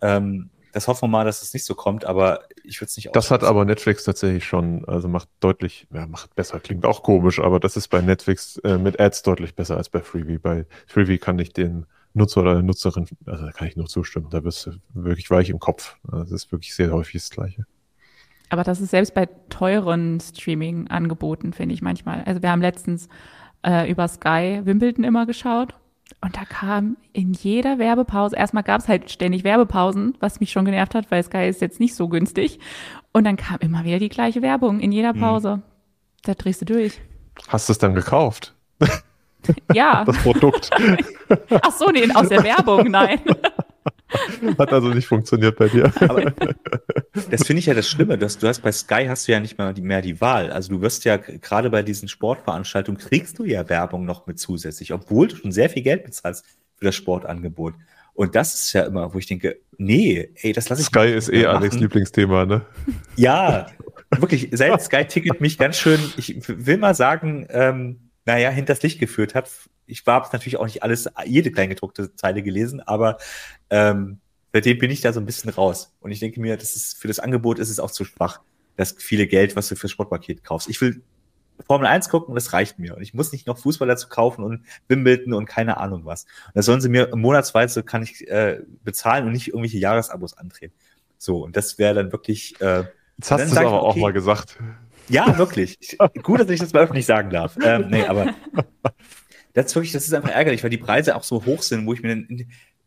Ähm, 0.00 0.50
das 0.74 0.88
hoffen 0.88 1.02
wir 1.02 1.08
mal, 1.08 1.24
dass 1.24 1.36
es 1.36 1.42
das 1.42 1.54
nicht 1.54 1.64
so 1.64 1.76
kommt, 1.76 2.04
aber 2.04 2.40
ich 2.64 2.80
würde 2.80 2.88
es 2.88 2.96
nicht 2.96 3.14
Das 3.14 3.30
hat 3.30 3.44
aber 3.44 3.64
Netflix 3.64 4.02
tatsächlich 4.02 4.44
schon, 4.44 4.84
also 4.86 5.06
macht 5.06 5.28
deutlich, 5.38 5.86
ja, 5.94 6.06
macht 6.08 6.34
besser, 6.34 6.58
klingt 6.58 6.84
auch 6.84 7.04
komisch, 7.04 7.38
aber 7.38 7.60
das 7.60 7.76
ist 7.76 7.88
bei 7.88 8.00
Netflix 8.00 8.56
äh, 8.58 8.76
mit 8.76 8.98
Ads 8.98 9.22
deutlich 9.22 9.54
besser 9.54 9.76
als 9.76 9.88
bei 9.88 10.00
Freebie. 10.00 10.38
Bei 10.38 10.66
Freebie 10.88 11.18
kann 11.18 11.38
ich 11.38 11.52
den 11.52 11.86
Nutzer 12.12 12.40
oder 12.40 12.60
Nutzerin, 12.60 13.06
also 13.24 13.46
da 13.46 13.52
kann 13.52 13.68
ich 13.68 13.76
nur 13.76 13.86
zustimmen, 13.86 14.26
da 14.30 14.42
wirst 14.42 14.66
du 14.66 14.72
wirklich 14.94 15.30
weich 15.30 15.48
im 15.48 15.60
Kopf. 15.60 15.96
Also 16.10 16.24
das 16.24 16.44
ist 16.44 16.52
wirklich 16.52 16.74
sehr 16.74 16.90
häufig 16.90 17.22
das 17.22 17.30
Gleiche. 17.30 17.66
Aber 18.48 18.64
das 18.64 18.80
ist 18.80 18.90
selbst 18.90 19.14
bei 19.14 19.26
teuren 19.48 20.18
Streaming-Angeboten, 20.18 21.52
finde 21.52 21.74
ich 21.74 21.82
manchmal. 21.82 22.24
Also 22.24 22.42
wir 22.42 22.50
haben 22.50 22.62
letztens 22.62 23.08
äh, 23.64 23.88
über 23.88 24.08
Sky 24.08 24.60
Wimbledon 24.64 25.04
immer 25.04 25.24
geschaut 25.24 25.74
und 26.20 26.36
da 26.36 26.44
kam 26.44 26.96
in 27.12 27.32
jeder 27.32 27.78
Werbepause, 27.78 28.36
erstmal 28.36 28.62
gab 28.62 28.80
es 28.80 28.88
halt 28.88 29.10
ständig 29.10 29.44
Werbepausen, 29.44 30.16
was 30.20 30.40
mich 30.40 30.52
schon 30.52 30.64
genervt 30.64 30.94
hat, 30.94 31.10
weil 31.10 31.22
Sky 31.22 31.48
ist 31.48 31.60
jetzt 31.60 31.80
nicht 31.80 31.94
so 31.94 32.08
günstig. 32.08 32.58
Und 33.12 33.24
dann 33.24 33.36
kam 33.36 33.58
immer 33.60 33.84
wieder 33.84 33.98
die 33.98 34.08
gleiche 34.08 34.42
Werbung 34.42 34.80
in 34.80 34.92
jeder 34.92 35.12
hm. 35.12 35.20
Pause. 35.20 35.56
Mhm. 35.56 35.62
Da 36.22 36.34
drehst 36.34 36.62
du 36.62 36.64
durch. 36.64 37.00
Hast 37.48 37.68
du 37.68 37.72
es 37.72 37.78
dann 37.78 37.94
gekauft? 37.94 38.54
Ja. 39.74 40.04
Das 40.04 40.16
Produkt. 40.18 40.70
Ach 41.62 41.72
so, 41.72 41.90
nee, 41.90 42.10
aus 42.14 42.28
der 42.28 42.42
Werbung, 42.42 42.90
nein. 42.90 43.20
Hat 44.58 44.72
also 44.72 44.88
nicht 44.88 45.06
funktioniert 45.06 45.56
bei 45.56 45.68
dir. 45.68 45.92
Aber 46.00 46.32
das 47.30 47.46
finde 47.46 47.60
ich 47.60 47.66
ja 47.66 47.74
das 47.74 47.88
Schlimme. 47.88 48.18
Dass 48.18 48.38
du 48.38 48.48
hast 48.48 48.60
bei 48.60 48.72
Sky 48.72 49.06
hast 49.08 49.28
du 49.28 49.32
ja 49.32 49.40
nicht 49.40 49.58
mehr 49.58 49.72
die, 49.72 49.82
mehr 49.82 50.02
die 50.02 50.20
Wahl. 50.20 50.50
Also 50.50 50.70
du 50.70 50.80
wirst 50.80 51.04
ja 51.04 51.16
gerade 51.16 51.70
bei 51.70 51.82
diesen 51.82 52.08
Sportveranstaltungen 52.08 53.00
kriegst 53.00 53.38
du 53.38 53.44
ja 53.44 53.68
Werbung 53.68 54.04
noch 54.04 54.26
mit 54.26 54.38
zusätzlich, 54.38 54.92
obwohl 54.92 55.28
du 55.28 55.36
schon 55.36 55.52
sehr 55.52 55.70
viel 55.70 55.82
Geld 55.82 56.04
bezahlst 56.04 56.44
für 56.76 56.84
das 56.84 56.94
Sportangebot. 56.94 57.74
Und 58.14 58.36
das 58.36 58.54
ist 58.54 58.72
ja 58.72 58.84
immer, 58.84 59.12
wo 59.12 59.18
ich 59.18 59.26
denke, 59.26 59.58
nee, 59.76 60.30
ey, 60.36 60.52
das 60.52 60.68
lasse 60.68 60.82
ich 60.82 60.86
Sky 60.86 61.08
ist 61.08 61.28
eh 61.28 61.42
machen. 61.42 61.56
Alex 61.56 61.76
Lieblingsthema, 61.76 62.46
ne? 62.46 62.62
Ja, 63.16 63.66
wirklich, 64.16 64.50
seit 64.52 64.80
Sky 64.82 65.04
Ticket 65.04 65.40
mich 65.40 65.58
ganz 65.58 65.76
schön, 65.76 65.98
ich 66.16 66.36
will 66.46 66.78
mal 66.78 66.94
sagen, 66.94 67.46
ähm, 67.50 68.03
naja, 68.24 68.50
hinters 68.50 68.82
Licht 68.82 68.98
geführt 68.98 69.34
hat. 69.34 69.50
Ich 69.86 70.04
habe 70.06 70.28
natürlich 70.32 70.56
auch 70.56 70.64
nicht 70.64 70.82
alles, 70.82 71.10
jede 71.26 71.50
kleingedruckte 71.50 72.14
Zeile 72.16 72.42
gelesen, 72.42 72.80
aber 72.80 73.18
ähm, 73.70 74.18
seitdem 74.52 74.78
bin 74.78 74.90
ich 74.90 75.00
da 75.00 75.12
so 75.12 75.20
ein 75.20 75.26
bisschen 75.26 75.50
raus. 75.50 75.94
Und 76.00 76.10
ich 76.10 76.20
denke 76.20 76.40
mir, 76.40 76.56
das 76.56 76.76
ist 76.76 76.96
für 76.96 77.08
das 77.08 77.18
Angebot 77.18 77.58
ist 77.58 77.70
es 77.70 77.80
auch 77.80 77.90
zu 77.90 78.04
schwach, 78.04 78.40
das 78.76 78.94
viele 78.98 79.26
Geld, 79.26 79.56
was 79.56 79.68
du 79.68 79.76
fürs 79.76 79.92
Sportpaket 79.92 80.42
kaufst. 80.42 80.68
Ich 80.68 80.80
will 80.80 81.02
Formel 81.66 81.86
1 81.86 82.08
gucken 82.08 82.30
und 82.30 82.34
das 82.34 82.52
reicht 82.52 82.78
mir. 82.78 82.96
Und 82.96 83.02
ich 83.02 83.14
muss 83.14 83.32
nicht 83.32 83.46
noch 83.46 83.58
Fußball 83.58 83.86
dazu 83.86 84.08
kaufen 84.08 84.42
und 84.42 84.64
Wimbledon 84.88 85.34
und 85.34 85.46
keine 85.46 85.76
Ahnung 85.76 86.04
was. 86.04 86.24
Und 86.24 86.56
das 86.56 86.66
sollen 86.66 86.80
sie 86.80 86.88
mir 86.88 87.14
monatsweise 87.14 87.82
kann 87.82 88.02
ich 88.02 88.28
äh, 88.28 88.60
bezahlen 88.82 89.26
und 89.26 89.32
nicht 89.32 89.48
irgendwelche 89.48 89.78
Jahresabos 89.78 90.34
antreten. 90.36 90.74
So, 91.18 91.44
und 91.44 91.56
das 91.56 91.78
wäre 91.78 91.94
dann 91.94 92.12
wirklich. 92.12 92.60
Äh, 92.60 92.84
Jetzt 93.16 93.30
hast 93.30 93.40
du 93.42 93.52
es 93.52 93.56
aber 93.56 93.82
okay, 93.84 93.86
auch 93.86 93.96
mal 93.96 94.12
gesagt. 94.12 94.58
Ja, 95.08 95.36
wirklich. 95.38 95.78
Gut, 96.22 96.40
dass 96.40 96.48
ich 96.48 96.60
das 96.60 96.72
mal 96.72 96.82
öffentlich 96.82 97.06
sagen 97.06 97.30
darf. 97.30 97.56
Ähm, 97.62 97.86
nee, 97.90 98.04
aber 98.04 98.34
das 99.52 99.66
ist 99.66 99.74
wirklich, 99.74 99.92
das 99.92 100.04
ist 100.06 100.14
einfach 100.14 100.30
ärgerlich, 100.30 100.62
weil 100.62 100.70
die 100.70 100.78
Preise 100.78 101.16
auch 101.16 101.22
so 101.22 101.44
hoch 101.44 101.62
sind, 101.62 101.86
wo 101.86 101.92
ich 101.92 102.02
mir 102.02 102.08
dann, 102.08 102.46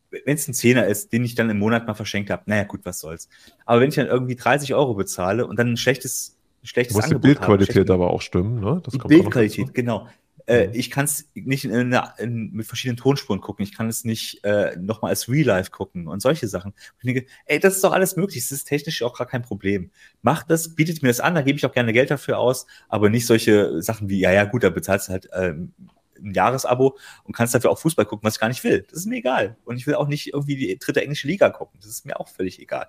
wenn 0.10 0.36
es 0.36 0.48
ein 0.48 0.54
Zehner 0.54 0.88
ist, 0.88 1.14
den 1.14 1.24
ich 1.24 1.36
dann 1.36 1.50
im 1.50 1.60
Monat 1.60 1.88
mal 1.88 1.94
verschenkt 1.94 2.30
habe, 2.30 2.44
naja, 2.46 2.64
gut, 2.64 2.82
was 2.84 3.00
soll's. 3.00 3.30
Aber 3.66 3.82
wenn 3.82 3.90
ich 3.90 3.96
dann 3.96 4.08
irgendwie 4.08 4.36
30 4.36 4.74
Euro 4.74 4.94
bezahle 4.94 5.46
und 5.46 5.58
dann 5.60 5.74
ein 5.74 5.78
schlechtes, 5.78 6.38
schlechtes 6.64 6.96
Muss 6.96 7.06
Angebot 7.06 7.24
die 7.24 7.28
Bildqualität 7.28 7.90
habe, 7.90 7.94
aber 7.94 8.12
auch 8.12 8.22
stimmen, 8.22 8.60
ne? 8.60 8.82
Das 8.84 8.94
die 8.94 9.00
Bildqualität, 9.00 9.74
genau. 9.74 10.08
Äh, 10.48 10.70
ich 10.74 10.90
kann 10.90 11.06
es 11.06 11.30
nicht 11.36 11.66
in, 11.66 11.72
in, 11.72 12.00
in, 12.18 12.52
mit 12.54 12.66
verschiedenen 12.66 12.98
Tonspuren 12.98 13.42
gucken. 13.42 13.64
Ich 13.64 13.76
kann 13.76 13.88
es 13.88 14.04
nicht 14.04 14.44
äh, 14.44 14.76
nochmal 14.78 15.10
als 15.10 15.30
Real 15.30 15.46
Life 15.46 15.72
gucken 15.72 16.08
und 16.08 16.22
solche 16.22 16.48
Sachen. 16.48 16.72
Und 16.72 17.10
ich 17.10 17.14
denke, 17.14 17.30
ey, 17.46 17.60
das 17.60 17.76
ist 17.76 17.84
doch 17.84 17.92
alles 17.92 18.16
möglich. 18.16 18.44
Das 18.44 18.52
ist 18.52 18.66
technisch 18.66 19.04
auch 19.04 19.18
gar 19.18 19.28
kein 19.28 19.44
Problem. 19.44 19.92
Macht 20.22 20.50
das, 20.50 20.76
bietet 20.76 21.04
mir 21.04 21.10
das 21.10 21.20
an, 21.20 21.36
da 21.36 21.42
gebe 21.42 21.58
ich 21.58 21.66
auch 21.66 21.74
gerne 21.74 21.94
Geld 21.94 22.10
dafür 22.10 22.40
aus, 22.40 22.66
aber 22.88 23.10
nicht 23.10 23.26
solche 23.26 23.82
Sachen 23.82 24.10
wie, 24.10 24.20
ja, 24.20 24.32
ja, 24.32 24.46
gut, 24.46 24.64
da 24.64 24.70
bezahlst 24.70 25.10
du 25.10 25.12
halt 25.12 25.30
ähm, 25.34 25.74
ein 26.20 26.34
Jahresabo 26.34 26.98
und 27.24 27.34
kannst 27.34 27.54
dafür 27.54 27.70
auch 27.70 27.80
Fußball 27.80 28.06
gucken, 28.06 28.26
was 28.26 28.36
ich 28.36 28.40
gar 28.40 28.48
nicht 28.48 28.64
will. 28.64 28.86
Das 28.90 29.00
ist 29.00 29.06
mir 29.06 29.18
egal. 29.18 29.58
Und 29.66 29.78
ich 29.78 29.86
will 29.86 29.96
auch 29.96 30.08
nicht 30.08 30.34
irgendwie 30.34 30.56
die 30.56 30.80
dritte 30.80 31.02
englische 31.02 31.28
Liga 31.28 31.50
gucken. 31.50 31.80
Das 31.82 31.92
ist 31.92 32.06
mir 32.06 32.20
auch 32.20 32.28
völlig 32.28 32.60
egal. 32.60 32.88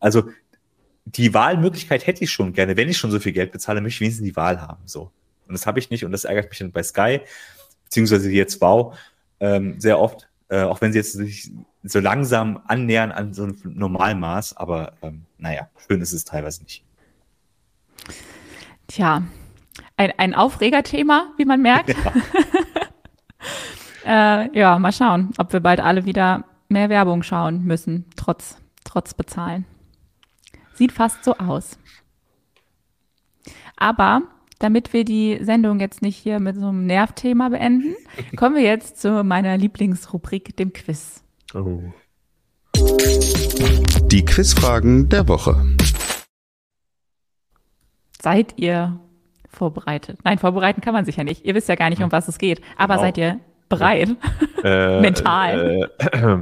Also 0.00 0.30
die 1.04 1.32
Wahlmöglichkeit 1.32 2.06
hätte 2.06 2.24
ich 2.24 2.30
schon 2.30 2.52
gerne. 2.52 2.76
Wenn 2.76 2.88
ich 2.88 2.98
schon 2.98 3.10
so 3.10 3.20
viel 3.20 3.32
Geld 3.32 3.52
bezahle, 3.52 3.80
möchte 3.80 3.96
ich 3.96 4.00
wenigstens 4.00 4.26
die 4.26 4.36
Wahl 4.36 4.60
haben. 4.60 4.82
So. 4.84 5.10
Und 5.48 5.54
das 5.54 5.66
habe 5.66 5.78
ich 5.78 5.90
nicht 5.90 6.04
und 6.04 6.12
das 6.12 6.24
ärgert 6.24 6.50
mich 6.50 6.58
dann 6.58 6.72
bei 6.72 6.82
Sky, 6.82 7.20
beziehungsweise 7.84 8.30
jetzt 8.30 8.60
Wow, 8.60 8.96
ähm, 9.40 9.80
sehr 9.80 9.98
oft, 9.98 10.28
äh, 10.48 10.62
auch 10.62 10.80
wenn 10.80 10.92
sie 10.92 10.98
jetzt 10.98 11.12
sich 11.12 11.50
so 11.82 12.00
langsam 12.00 12.60
annähern 12.66 13.12
an 13.12 13.32
so 13.32 13.44
ein 13.44 13.58
Normalmaß, 13.64 14.56
aber 14.56 14.92
ähm, 15.02 15.24
naja, 15.38 15.68
schön 15.86 16.00
ist 16.00 16.12
es 16.12 16.24
teilweise 16.24 16.62
nicht. 16.62 16.84
Tja, 18.88 19.22
ein, 19.96 20.12
ein 20.16 20.34
Aufregerthema, 20.34 21.32
wie 21.36 21.44
man 21.44 21.62
merkt. 21.62 21.94
Ja. 24.04 24.42
äh, 24.44 24.58
ja, 24.58 24.78
mal 24.78 24.92
schauen, 24.92 25.30
ob 25.38 25.52
wir 25.52 25.60
bald 25.60 25.80
alle 25.80 26.04
wieder 26.04 26.44
mehr 26.68 26.88
Werbung 26.88 27.22
schauen 27.22 27.64
müssen, 27.64 28.06
trotz, 28.16 28.58
trotz 28.84 29.14
Bezahlen. 29.14 29.64
Sieht 30.74 30.92
fast 30.92 31.24
so 31.24 31.36
aus. 31.36 31.78
Aber 33.76 34.22
damit 34.58 34.92
wir 34.92 35.04
die 35.04 35.38
Sendung 35.42 35.80
jetzt 35.80 36.02
nicht 36.02 36.16
hier 36.16 36.40
mit 36.40 36.56
so 36.56 36.68
einem 36.68 36.86
Nervthema 36.86 37.48
beenden, 37.48 37.94
kommen 38.36 38.56
wir 38.56 38.62
jetzt 38.62 39.00
zu 39.00 39.24
meiner 39.24 39.56
Lieblingsrubrik, 39.56 40.56
dem 40.56 40.72
Quiz. 40.72 41.22
Oh. 41.54 41.82
Die 44.06 44.24
Quizfragen 44.24 45.08
der 45.08 45.28
Woche. 45.28 45.76
Seid 48.20 48.54
ihr 48.56 48.98
vorbereitet? 49.48 50.18
Nein, 50.24 50.38
vorbereiten 50.38 50.80
kann 50.80 50.94
man 50.94 51.04
sich 51.04 51.16
ja 51.16 51.24
nicht. 51.24 51.44
Ihr 51.44 51.54
wisst 51.54 51.68
ja 51.68 51.74
gar 51.74 51.90
nicht, 51.90 52.02
um 52.02 52.12
was 52.12 52.28
es 52.28 52.38
geht. 52.38 52.60
Aber 52.76 52.94
genau. 52.94 53.06
seid 53.06 53.18
ihr 53.18 53.40
bereit? 53.68 54.10
Äh, 54.64 55.00
Mental. 55.00 55.88
Äh, 56.00 56.06
äh, 56.16 56.18
äh, 56.18 56.38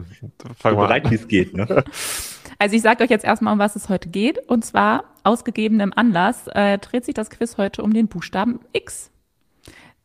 fang 0.57 0.75
mal 0.75 0.87
bereit, 0.87 1.11
wie 1.11 1.17
es 1.17 1.29
geht. 1.29 1.55
Ne? 1.55 1.85
Also 2.59 2.77
ich 2.77 2.83
sage 2.83 3.05
euch 3.05 3.11
jetzt 3.11 3.25
erstmal, 3.25 3.53
um 3.53 3.59
was 3.59 3.77
es 3.77 3.89
heute 3.89 4.09
geht. 4.09 4.39
Und 4.49 4.65
zwar, 4.65 5.05
ausgegebenem 5.25 5.93
Anlass, 5.95 6.47
äh, 6.49 6.79
dreht 6.79 7.05
sich 7.05 7.15
das 7.15 7.31
Quiz 7.31 7.57
heute 7.59 7.83
um 7.83 7.93
den 7.93 8.09
Buchstaben 8.09 8.61
X. 8.73 9.11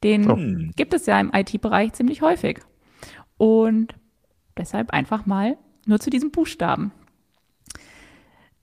Den 0.04 0.30
oh. 0.30 0.72
gibt 0.76 0.94
es 0.94 1.06
ja 1.06 1.20
im 1.20 1.32
IT-Bereich 1.34 1.94
ziemlich 1.94 2.22
häufig. 2.22 2.60
Und 3.38 3.96
deshalb 4.58 4.92
einfach 4.92 5.26
mal 5.26 5.58
nur 5.86 6.00
zu 6.00 6.10
diesem 6.10 6.32
Buchstaben. 6.32 6.92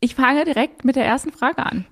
Ich 0.01 0.15
fange 0.15 0.45
direkt 0.45 0.85
mit 0.85 0.97
der 0.97 1.07
ersten 1.07 1.33
Frage 1.33 1.65
an. 1.65 1.87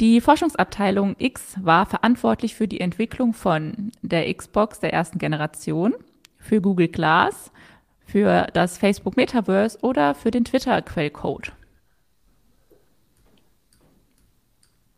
Die 0.00 0.20
Forschungsabteilung 0.20 1.16
X 1.18 1.56
war 1.62 1.86
verantwortlich 1.86 2.54
für 2.54 2.68
die 2.68 2.80
Entwicklung 2.80 3.32
von 3.32 3.92
der 4.02 4.32
Xbox 4.32 4.80
der 4.80 4.92
ersten 4.92 5.18
Generation, 5.18 5.94
für 6.38 6.60
Google 6.60 6.88
Glass, 6.88 7.50
für 8.06 8.46
das 8.54 8.78
Facebook 8.78 9.16
Metaverse 9.16 9.78
oder 9.82 10.14
für 10.14 10.30
den 10.30 10.44
Twitter-Quellcode? 10.44 11.52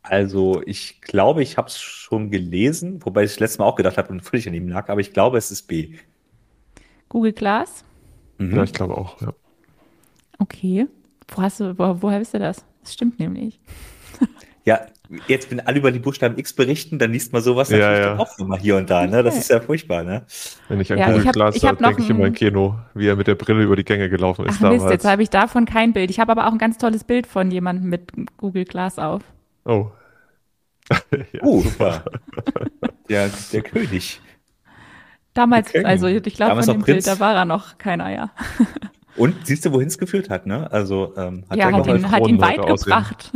Also 0.03 0.63
ich 0.65 1.01
glaube, 1.01 1.43
ich 1.43 1.59
habe 1.59 1.69
es 1.69 1.81
schon 1.81 2.31
gelesen, 2.31 3.05
wobei 3.05 3.25
ich 3.25 3.33
das 3.33 3.41
letzte 3.41 3.59
Mal 3.59 3.67
auch 3.67 3.77
gedacht 3.77 3.99
habe 3.99 4.11
und 4.11 4.23
völlig 4.23 4.49
an 4.49 4.55
ihm 4.55 4.69
lag, 4.69 4.89
aber 4.89 5.01
ich 5.01 5.13
glaube, 5.13 5.37
es 5.37 5.51
ist 5.51 5.63
B. 5.63 5.97
Google 7.09 7.33
Glass? 7.33 7.85
Mhm. 8.39 8.57
Ja, 8.57 8.63
ich 8.63 8.73
glaube 8.73 8.97
auch, 8.97 9.21
ja. 9.21 9.35
Okay. 10.39 10.87
Wo 11.29 11.43
hast 11.43 11.61
du, 11.61 11.79
wo, 11.79 12.01
woher 12.01 12.21
wisst 12.21 12.35
du 12.35 12.39
das? 12.39 12.65
Das 12.83 12.95
stimmt 12.95 13.19
nämlich. 13.19 13.61
Ja, 14.69 14.81
jetzt, 15.29 15.51
wenn 15.51 15.61
alle 15.61 15.79
über 15.79 15.91
die 15.91 15.99
Buchstaben 15.99 16.37
X 16.37 16.53
berichten, 16.53 16.99
dann 16.99 17.11
liest 17.11 17.33
man 17.33 17.41
sowas 17.41 17.71
ja, 17.71 17.79
natürlich 17.79 18.05
ja. 18.05 18.19
auch 18.19 18.39
immer 18.39 18.59
hier 18.59 18.77
und 18.77 18.91
da. 18.91 19.07
Ne? 19.07 19.23
Das 19.23 19.39
ist 19.39 19.49
ja 19.49 19.61
furchtbar. 19.61 20.05
Ne? 20.05 20.27
Wenn 20.69 20.79
ich 20.79 20.93
an 20.93 20.99
ja, 20.99 21.11
Google 21.11 21.33
Glass 21.33 21.63
habe, 21.65 21.83
denke 21.83 22.03
ich 22.03 22.11
immer 22.11 22.27
an 22.27 22.35
Keno, 22.35 22.79
wie 22.93 23.09
er 23.09 23.17
mit 23.17 23.29
der 23.29 23.35
Brille 23.35 23.63
über 23.63 23.77
die 23.77 23.85
Gänge 23.85 24.11
gelaufen 24.11 24.45
ist. 24.45 24.57
Ach 24.57 24.61
damals. 24.61 24.83
Mist, 24.83 24.93
jetzt 24.93 25.07
habe 25.07 25.23
ich 25.23 25.31
davon 25.31 25.65
kein 25.65 25.95
Bild. 25.95 26.11
Ich 26.11 26.21
habe 26.21 26.33
aber 26.33 26.49
auch 26.49 26.53
ein 26.53 26.59
ganz 26.59 26.77
tolles 26.77 27.03
Bild 27.03 27.27
von 27.27 27.51
jemandem 27.51 27.89
mit 27.89 28.13
Google 28.37 28.67
Glass 28.67 28.99
auf. 28.99 29.23
Oh. 29.65 29.87
ja, 31.33 31.43
uh, 31.43 31.63
super. 31.63 32.05
ja, 33.09 33.27
der 33.55 33.63
König. 33.63 34.21
Damals, 35.33 35.75
also 35.83 36.09
ich 36.09 36.23
glaube, 36.35 36.63
von 36.63 36.75
dem 36.75 36.83
Bild, 36.83 37.07
da 37.07 37.19
war 37.21 37.35
er 37.35 37.47
noch 37.47 37.79
keiner, 37.79 38.11
ja. 38.11 38.33
Und 39.17 39.47
siehst 39.47 39.65
du, 39.65 39.73
wohin 39.73 39.89
es 39.89 39.97
geführt 39.97 40.29
hat, 40.29 40.45
ne? 40.45 40.71
Also 40.71 41.15
ähm, 41.17 41.45
hat 41.49 41.57
ja, 41.57 41.73
hat 41.73 41.87
ihn, 41.87 42.11
hat 42.11 42.27
ihn 42.29 42.39
weit 42.39 42.67
gebracht. 42.67 43.33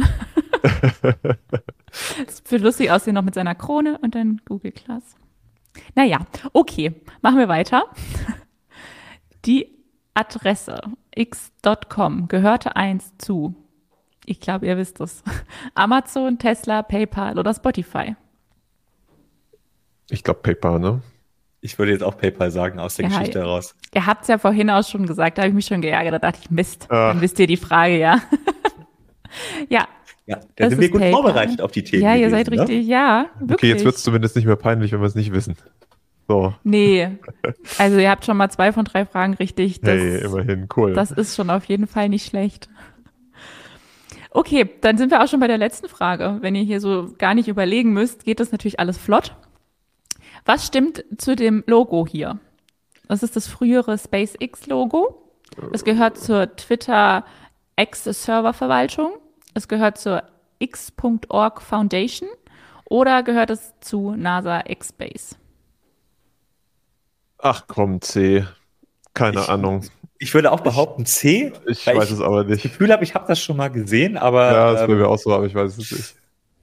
Es 2.26 2.42
wird 2.50 2.62
lustig 2.62 2.90
aussehen 2.90 3.14
noch 3.14 3.22
mit 3.22 3.34
seiner 3.34 3.54
Krone 3.54 3.98
und 3.98 4.14
dann 4.14 4.40
Google 4.46 4.72
Glass. 4.72 5.16
Naja, 5.94 6.20
okay, 6.52 6.94
machen 7.20 7.38
wir 7.38 7.48
weiter. 7.48 7.84
Die 9.44 9.78
Adresse 10.14 10.80
x.com 11.14 12.28
gehörte 12.28 12.76
einst 12.76 13.20
zu, 13.20 13.54
ich 14.24 14.40
glaube, 14.40 14.66
ihr 14.66 14.76
wisst 14.76 15.00
es, 15.00 15.22
Amazon, 15.74 16.38
Tesla, 16.38 16.82
PayPal 16.82 17.38
oder 17.38 17.52
Spotify. 17.54 18.16
Ich 20.10 20.22
glaube 20.22 20.40
PayPal, 20.40 20.78
ne? 20.78 21.02
Ich 21.60 21.78
würde 21.78 21.92
jetzt 21.92 22.02
auch 22.02 22.18
PayPal 22.18 22.50
sagen, 22.50 22.80
aus 22.80 22.96
der 22.96 23.08
ja, 23.08 23.18
Geschichte 23.18 23.38
heraus. 23.38 23.76
Ihr 23.94 24.04
habt 24.04 24.22
es 24.22 24.28
ja 24.28 24.36
vorhin 24.36 24.68
auch 24.68 24.84
schon 24.84 25.06
gesagt, 25.06 25.38
da 25.38 25.42
habe 25.42 25.50
ich 25.50 25.54
mich 25.54 25.66
schon 25.66 25.80
geärgert, 25.80 26.14
da 26.14 26.18
dachte 26.18 26.40
ich, 26.42 26.50
Mist, 26.50 26.86
ah. 26.90 27.12
dann 27.12 27.20
wisst 27.20 27.38
ihr 27.38 27.46
die 27.46 27.56
Frage, 27.56 27.98
ja. 27.98 28.20
ja. 29.68 29.86
Ja, 30.32 30.40
da 30.56 30.70
sind 30.70 30.80
wir 30.80 30.90
gut 30.90 31.00
PayPal. 31.00 31.22
vorbereitet 31.22 31.60
auf 31.60 31.72
die 31.72 31.84
Themen. 31.84 32.02
Ja, 32.02 32.14
ihr 32.14 32.30
seid 32.30 32.50
ne? 32.50 32.60
richtig, 32.60 32.86
ja. 32.86 33.26
Wirklich. 33.38 33.56
Okay, 33.58 33.68
jetzt 33.68 33.84
wird 33.84 33.96
es 33.96 34.02
zumindest 34.02 34.36
nicht 34.36 34.46
mehr 34.46 34.56
peinlich, 34.56 34.92
wenn 34.92 35.00
wir 35.00 35.06
es 35.06 35.14
nicht 35.14 35.32
wissen. 35.32 35.56
So. 36.28 36.54
Nee. 36.64 37.08
Also 37.78 37.98
ihr 37.98 38.10
habt 38.10 38.24
schon 38.24 38.36
mal 38.36 38.50
zwei 38.50 38.72
von 38.72 38.84
drei 38.84 39.04
Fragen 39.04 39.34
richtig. 39.34 39.80
Das, 39.80 39.90
hey, 39.90 40.24
immerhin, 40.24 40.68
cool. 40.76 40.94
Das 40.94 41.10
ist 41.10 41.36
schon 41.36 41.50
auf 41.50 41.64
jeden 41.64 41.86
Fall 41.86 42.08
nicht 42.08 42.26
schlecht. 42.26 42.68
Okay, 44.30 44.68
dann 44.80 44.96
sind 44.96 45.10
wir 45.10 45.22
auch 45.22 45.28
schon 45.28 45.40
bei 45.40 45.46
der 45.46 45.58
letzten 45.58 45.88
Frage. 45.88 46.38
Wenn 46.40 46.54
ihr 46.54 46.62
hier 46.62 46.80
so 46.80 47.12
gar 47.18 47.34
nicht 47.34 47.48
überlegen 47.48 47.92
müsst, 47.92 48.24
geht 48.24 48.40
das 48.40 48.50
natürlich 48.50 48.80
alles 48.80 48.96
flott. 48.96 49.36
Was 50.44 50.66
stimmt 50.66 51.04
zu 51.18 51.36
dem 51.36 51.62
Logo 51.66 52.06
hier? 52.06 52.38
Das 53.08 53.22
ist 53.22 53.36
das 53.36 53.46
frühere 53.46 53.98
SpaceX-Logo. 53.98 55.18
Es 55.72 55.84
gehört 55.84 56.16
zur 56.16 56.56
Twitter 56.56 57.24
X-Server-Verwaltung. 57.76 59.12
Es 59.54 59.68
gehört 59.68 59.98
zur 59.98 60.22
X.org 60.58 61.60
Foundation 61.62 62.28
oder 62.84 63.22
gehört 63.22 63.50
es 63.50 63.72
zu 63.80 64.14
NASA 64.14 64.64
X-Base? 64.66 65.36
Ach 67.38 67.64
komm, 67.66 68.00
C. 68.00 68.46
Keine 69.14 69.40
ich, 69.40 69.48
Ahnung. 69.48 69.84
Ich 70.18 70.32
würde 70.34 70.52
auch 70.52 70.60
behaupten 70.60 71.04
C. 71.04 71.52
Ich 71.66 71.86
weiß 71.86 72.04
ich 72.04 72.12
es 72.12 72.20
aber 72.20 72.44
nicht. 72.44 72.64
Das 72.64 72.70
Gefühl 72.70 72.92
habe, 72.92 73.02
ich 73.02 73.14
habe 73.14 73.26
das 73.26 73.40
schon 73.40 73.56
mal 73.56 73.68
gesehen, 73.68 74.16
aber. 74.16 74.52
Ja, 74.52 74.72
das 74.72 74.82
ähm, 74.82 74.88
wäre 74.88 75.08
auch 75.08 75.18
so, 75.18 75.34
aber 75.34 75.46
ich 75.46 75.54
weiß 75.54 75.76
es 75.76 75.90
nicht. 75.90 76.14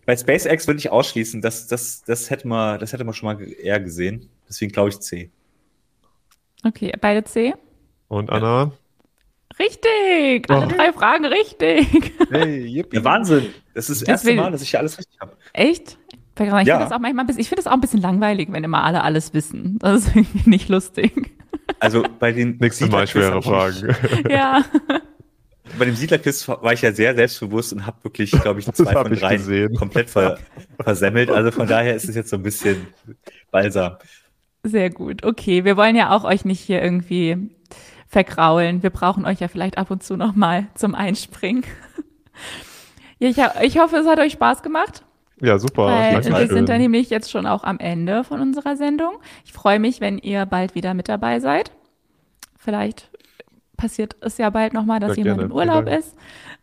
Bei 0.06 0.16
SpaceX 0.16 0.66
würde 0.66 0.80
ich 0.80 0.90
ausschließen, 0.90 1.42
das, 1.42 1.68
das, 1.68 2.02
das, 2.02 2.32
hätte 2.32 2.48
man, 2.48 2.80
das 2.80 2.94
hätte 2.94 3.04
man 3.04 3.14
schon 3.14 3.28
mal 3.28 3.42
eher 3.44 3.80
gesehen. 3.80 4.30
Deswegen 4.48 4.72
glaube 4.72 4.90
ich 4.90 5.00
C. 5.00 5.30
Okay, 6.66 6.92
beide 7.00 7.24
C. 7.26 7.54
Und 8.08 8.32
Anna? 8.32 8.72
Richtig! 9.60 10.50
Alle 10.50 10.66
oh. 10.66 10.70
drei 10.70 10.94
Fragen 10.94 11.26
richtig. 11.26 12.14
Hey, 12.32 12.66
yippie. 12.66 12.98
Ja, 12.98 13.04
Wahnsinn! 13.04 13.50
Das 13.74 13.90
ist 13.90 14.02
das 14.02 14.08
erste 14.08 14.34
Mal, 14.36 14.52
dass 14.52 14.62
ich 14.62 14.70
hier 14.70 14.80
alles 14.80 14.98
richtig 14.98 15.20
habe. 15.20 15.34
Echt? 15.54 15.98
Ich 16.42 16.46
ja. 16.46 16.56
finde 16.56 16.78
das 16.80 16.92
auch 16.94 17.00
manchmal 17.00 17.26
ein 17.26 17.28
bisschen, 17.28 17.42
ich 17.42 17.50
finde 17.50 17.64
das 17.64 17.68
auch 17.68 17.76
ein 17.76 17.82
bisschen 17.82 18.00
langweilig, 18.00 18.48
wenn 18.52 18.64
immer 18.64 18.86
alle 18.86 19.04
alles 19.04 19.34
wissen. 19.34 19.78
Das 19.80 20.06
ist 20.06 20.16
irgendwie 20.16 20.50
nicht 20.50 20.70
lustig. 20.70 21.34
Also 21.82 22.04
bei 22.18 22.32
den 22.32 22.58
nächsten 22.60 22.90
Mal 22.90 23.08
schwere 23.08 23.42
Fragen. 23.42 23.94
ja 24.30 24.64
bei 25.78 25.86
dem 25.86 25.96
Siedlerquiz 25.96 26.48
war 26.48 26.74
ich 26.74 26.82
ja 26.82 26.92
sehr 26.92 27.16
selbstbewusst 27.16 27.74
und 27.74 27.86
habe 27.86 28.04
wirklich, 28.04 28.32
glaube 28.32 28.60
ich, 28.60 28.66
zwei 28.74 28.94
von 28.94 29.14
drei 29.14 29.68
komplett 29.78 30.10
ver 30.10 30.40
versemmelt. 30.80 31.30
Also 31.30 31.52
von 31.52 31.68
daher 31.68 31.96
ist 31.96 32.08
es 32.08 32.16
jetzt 32.16 32.30
so 32.30 32.38
ein 32.38 32.44
bisschen 32.44 32.88
balsam. 33.52 33.98
Sehr 34.64 34.90
gut. 34.90 35.24
Okay, 35.24 35.64
wir 35.64 35.78
wollen 35.78 35.96
ja 35.96 36.16
auch 36.16 36.24
euch 36.24 36.46
nicht 36.46 36.60
hier 36.60 36.82
irgendwie 36.82 37.50
vergraulen. 38.10 38.84
Wir 38.84 38.90
brauchen 38.90 39.26
euch 39.26 39.40
ja 39.40 39.48
vielleicht 39.48 39.78
ab 39.78 39.92
und 39.92 40.04
zu 40.04 40.18
noch 40.18 40.36
mal 40.36 40.68
zum 40.74 40.96
Einspringen. 40.96 41.64
ja, 43.20 43.30
ich, 43.30 43.38
ich 43.62 43.80
hoffe, 43.80 43.98
es 43.98 44.08
hat 44.08 44.20
euch 44.20 44.34
Spaß 44.34 44.64
gemacht. 44.64 45.06
Ja, 45.42 45.58
super. 45.58 45.86
Weil 45.86 46.26
wir 46.26 46.48
sind 46.48 46.68
da 46.68 46.78
nämlich 46.78 47.10
jetzt 47.10 47.32
schon 47.32 47.46
auch 47.46 47.64
am 47.64 47.80
Ende 47.80 48.26
von 48.26 48.42
unserer 48.42 48.76
Sendung. 48.76 49.14
Ich 49.46 49.54
freue 49.54 49.80
mich, 49.80 50.02
wenn 50.02 50.18
ihr 50.18 50.46
bald 50.46 50.76
wieder 50.76 50.94
mit 50.94 51.08
dabei 51.08 51.40
seid. 51.40 51.72
Vielleicht 52.58 53.10
passiert 53.78 54.18
es 54.20 54.38
ja 54.38 54.50
bald 54.50 54.74
nochmal, 54.74 55.00
dass 55.00 55.16
Sehr 55.16 55.24
jemand 55.24 55.40
gerne. 55.40 55.52
im 55.52 55.56
Urlaub 55.56 55.88
ist. 55.88 56.18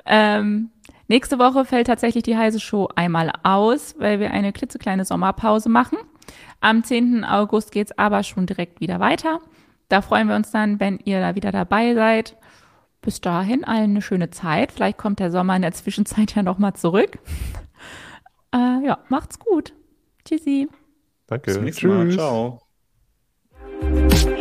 Ähm, 0.04 0.70
nächste 1.08 1.38
Woche 1.38 1.64
fällt 1.64 1.86
tatsächlich 1.86 2.24
die 2.24 2.36
heiße 2.36 2.60
Show 2.60 2.90
einmal 2.96 3.32
aus, 3.44 3.94
weil 3.98 4.20
wir 4.20 4.30
eine 4.30 4.52
klitzekleine 4.52 5.06
Sommerpause 5.06 5.70
machen. 5.70 5.96
Am 6.60 6.84
10. 6.84 7.24
August 7.24 7.72
geht 7.72 7.86
es 7.86 7.98
aber 7.98 8.24
schon 8.24 8.44
direkt 8.44 8.80
wieder 8.80 9.00
weiter. 9.00 9.40
Da 9.88 10.02
freuen 10.02 10.28
wir 10.28 10.36
uns 10.36 10.50
dann, 10.50 10.80
wenn 10.80 10.98
ihr 11.04 11.20
da 11.20 11.34
wieder 11.34 11.52
dabei 11.52 11.94
seid. 11.94 12.36
Bis 13.02 13.20
dahin 13.20 13.64
allen 13.64 13.90
eine 13.90 14.02
schöne 14.02 14.30
Zeit. 14.30 14.72
Vielleicht 14.72 14.98
kommt 14.98 15.20
der 15.20 15.30
Sommer 15.30 15.54
in 15.54 15.62
der 15.62 15.72
Zwischenzeit 15.72 16.34
ja 16.34 16.42
nochmal 16.42 16.74
zurück. 16.74 17.18
Äh, 18.54 18.86
ja, 18.86 19.00
macht's 19.08 19.40
gut. 19.40 19.74
Tschüssi. 20.24 20.68
Danke. 21.26 21.46
Bis 21.46 21.54
zum 21.54 21.64
nächsten 21.64 21.88
Tschüss. 21.88 22.16
Mal. 22.16 22.60
Ciao. 23.80 24.35